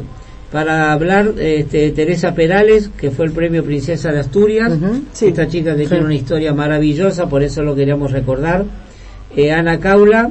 [0.53, 4.73] para hablar este, Teresa Perales, que fue el premio Princesa de Asturias.
[5.21, 5.89] Esta chica que Sí.
[5.89, 8.65] tiene una historia maravillosa, por eso lo queríamos recordar.
[9.37, 10.31] Eh, Ana Caula,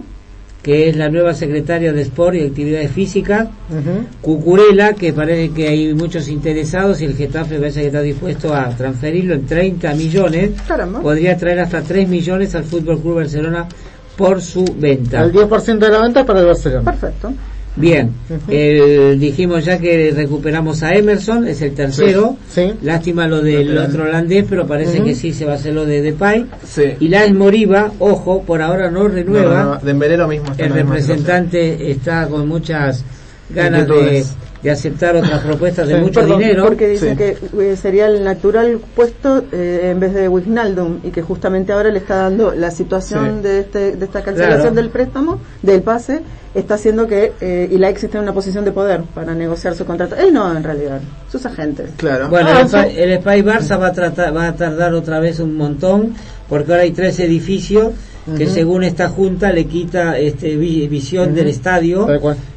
[0.63, 3.49] que es la nueva secretaria de Sport y Actividades Físicas.
[3.69, 4.07] Ujú.
[4.21, 8.69] Cucurela, que parece que hay muchos interesados y el Getafe parece que está dispuesto a
[8.69, 10.51] transferirlo en 30 millones.
[10.65, 11.01] Caramba.
[11.01, 13.67] Podría traer hasta 3 millones al Fútbol Club Barcelona
[14.15, 15.21] por su venta.
[15.21, 16.91] El 10% de la venta para el Barcelona.
[16.91, 17.33] Perfecto.
[17.75, 18.11] Bien,
[18.49, 22.37] el- dijimos ya que recuperamos a Emerson, es el tercero.
[22.49, 22.71] Sí.
[22.83, 26.01] Lástima lo del otro holandés, pero parece que sí se va a hacer lo de
[26.03, 26.45] Depay.
[26.63, 26.83] Sí.
[26.99, 29.55] Y Lars Moriba, ojo, por ahora no renueva.
[29.55, 30.51] No, no, no, Dembélé lo mismo.
[30.51, 33.03] está el representante está con muchas
[33.53, 34.25] ganas de,
[34.71, 36.01] aceptar otras propuestas de Sí.
[36.01, 36.63] mucho Perdón, dinero.
[36.65, 37.15] Porque dicen Sí.
[37.17, 37.37] que
[37.71, 41.99] eh, sería el natural puesto eh, en vez de Wijnaldum y que justamente ahora le
[41.99, 43.43] está dando la situación Sí.
[43.47, 44.75] de, este, de esta cancelación Claro.
[44.75, 46.21] del préstamo, del pase,
[46.55, 50.15] está haciendo que eh, Ilaix esté en una posición de poder para negociar su contrato.
[50.15, 51.89] Él no, en realidad, sus agentes.
[51.97, 52.29] Claro.
[52.29, 55.55] Bueno, Ah, el, el Spy Barça va a, tratar, va a tardar otra vez un
[55.57, 56.13] montón,
[56.47, 57.87] porque ahora hay tres edificios
[58.37, 62.07] que según esta junta le quita este vi- visión del estadio,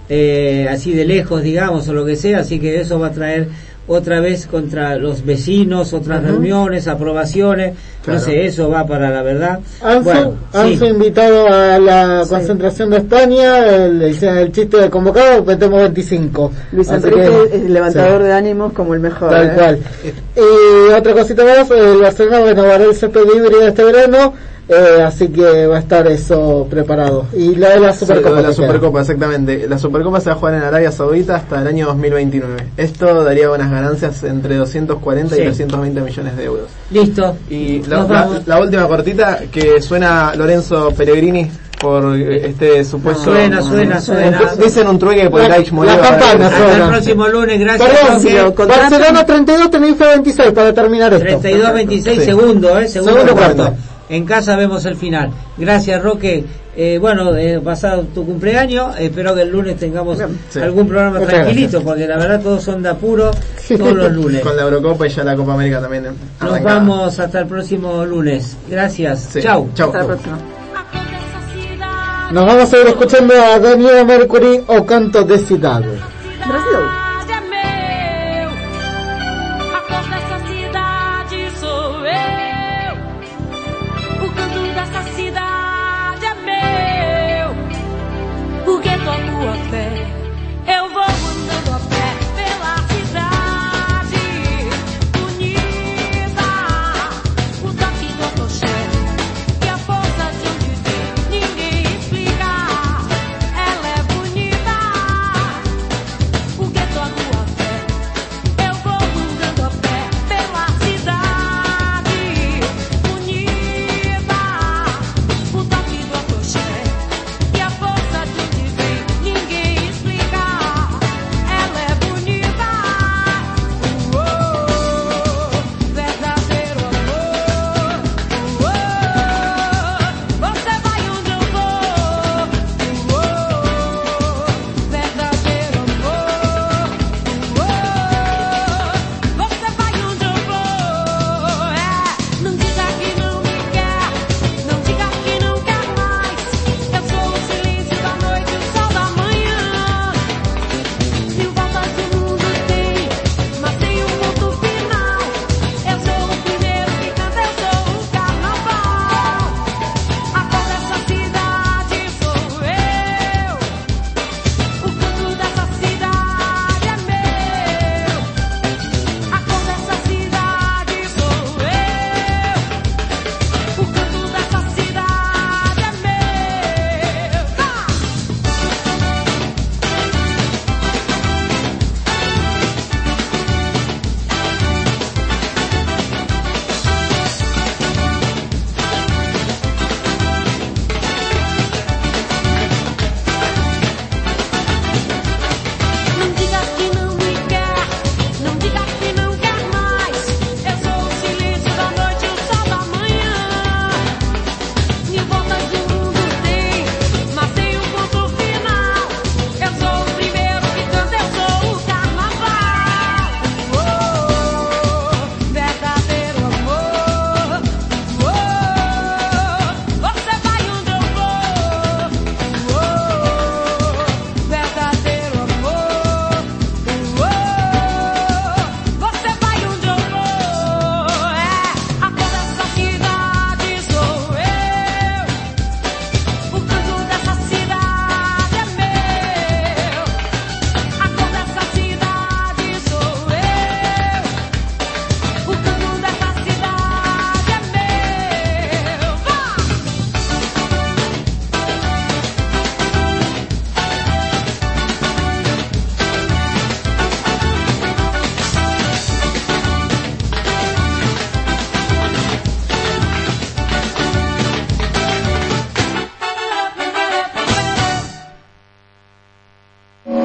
[0.08, 3.48] eh, así de lejos, digamos, o lo que sea, así que eso va a traer
[3.88, 8.18] otra vez contra los vecinos, otras reuniones, aprobaciones, Claro.
[8.20, 9.60] no sé, eso va para la verdad.
[9.80, 10.58] Ansu, Bueno, sí.
[10.58, 16.52] Ansu invitado a la concentración de España, el, el, el chiste de convocado, metemos 25.
[16.72, 18.26] Luis Enrique que- es el levantador sí.
[18.26, 19.30] de ánimos como el mejor.
[19.30, 19.52] Tal ¿eh?
[19.54, 19.78] cual.
[20.36, 24.34] Y otra cosita más, el Barcelona renovará el césped híbrido este verano,
[24.68, 27.26] eh, así que va a estar eso preparado.
[27.36, 28.30] Y la de la Sí, Supercopa.
[28.30, 28.52] lo de la.
[28.52, 29.66] Supercopa, exactamente.
[29.68, 32.66] La Supercopa se va a jugar en Arabia Saudita hasta el año 2029.
[32.76, 35.40] Esto daría buenas ganancias entre 240 Sí.
[35.40, 36.66] y 320 millones de euros.
[36.90, 37.36] Listo.
[37.48, 41.48] Y la, la- la última cortita que suena Lorenzo Pellegrini
[41.80, 43.24] por eh, este supuesto.
[43.24, 44.40] Suena, suena, suena.
[44.58, 45.98] Dicen un trueque por La- el Aix la Moriba.
[46.00, 47.90] campana Hasta el próximo lunes, gracias.
[48.24, 48.68] Perdón.
[48.68, 51.24] Barcelona 32, Tenerife 26 para terminar esto.
[51.38, 52.24] 32 26 Sí.
[52.24, 53.56] segundo, eh, segundo, Segundo cuarto.
[53.62, 53.76] cuarto.
[54.08, 55.30] En casa vemos el final.
[55.56, 56.44] Gracias, Roque.
[56.78, 60.18] Eh, bueno, eh, pasado tu cumpleaños, espero que el lunes tengamos
[60.50, 60.60] Sí.
[60.60, 63.30] algún programa Muchas tranquilito, porque la verdad todos son de apuro
[63.78, 64.42] todos los lunes.
[64.42, 66.04] Con la Eurocopa y ya la Copa América también.
[66.04, 66.14] Nos
[66.52, 66.74] arrancada.
[66.78, 68.56] vamos hasta el próximo lunes.
[68.68, 69.20] Gracias.
[69.32, 69.40] Sí.
[69.40, 69.70] Chau.
[69.74, 69.86] Chau.
[69.88, 70.38] Hasta la próxima.
[72.32, 75.80] Nos vamos a ir escuchando a Daniela Mercury o Canto de Ciudad.
[75.80, 77.05] Brasil.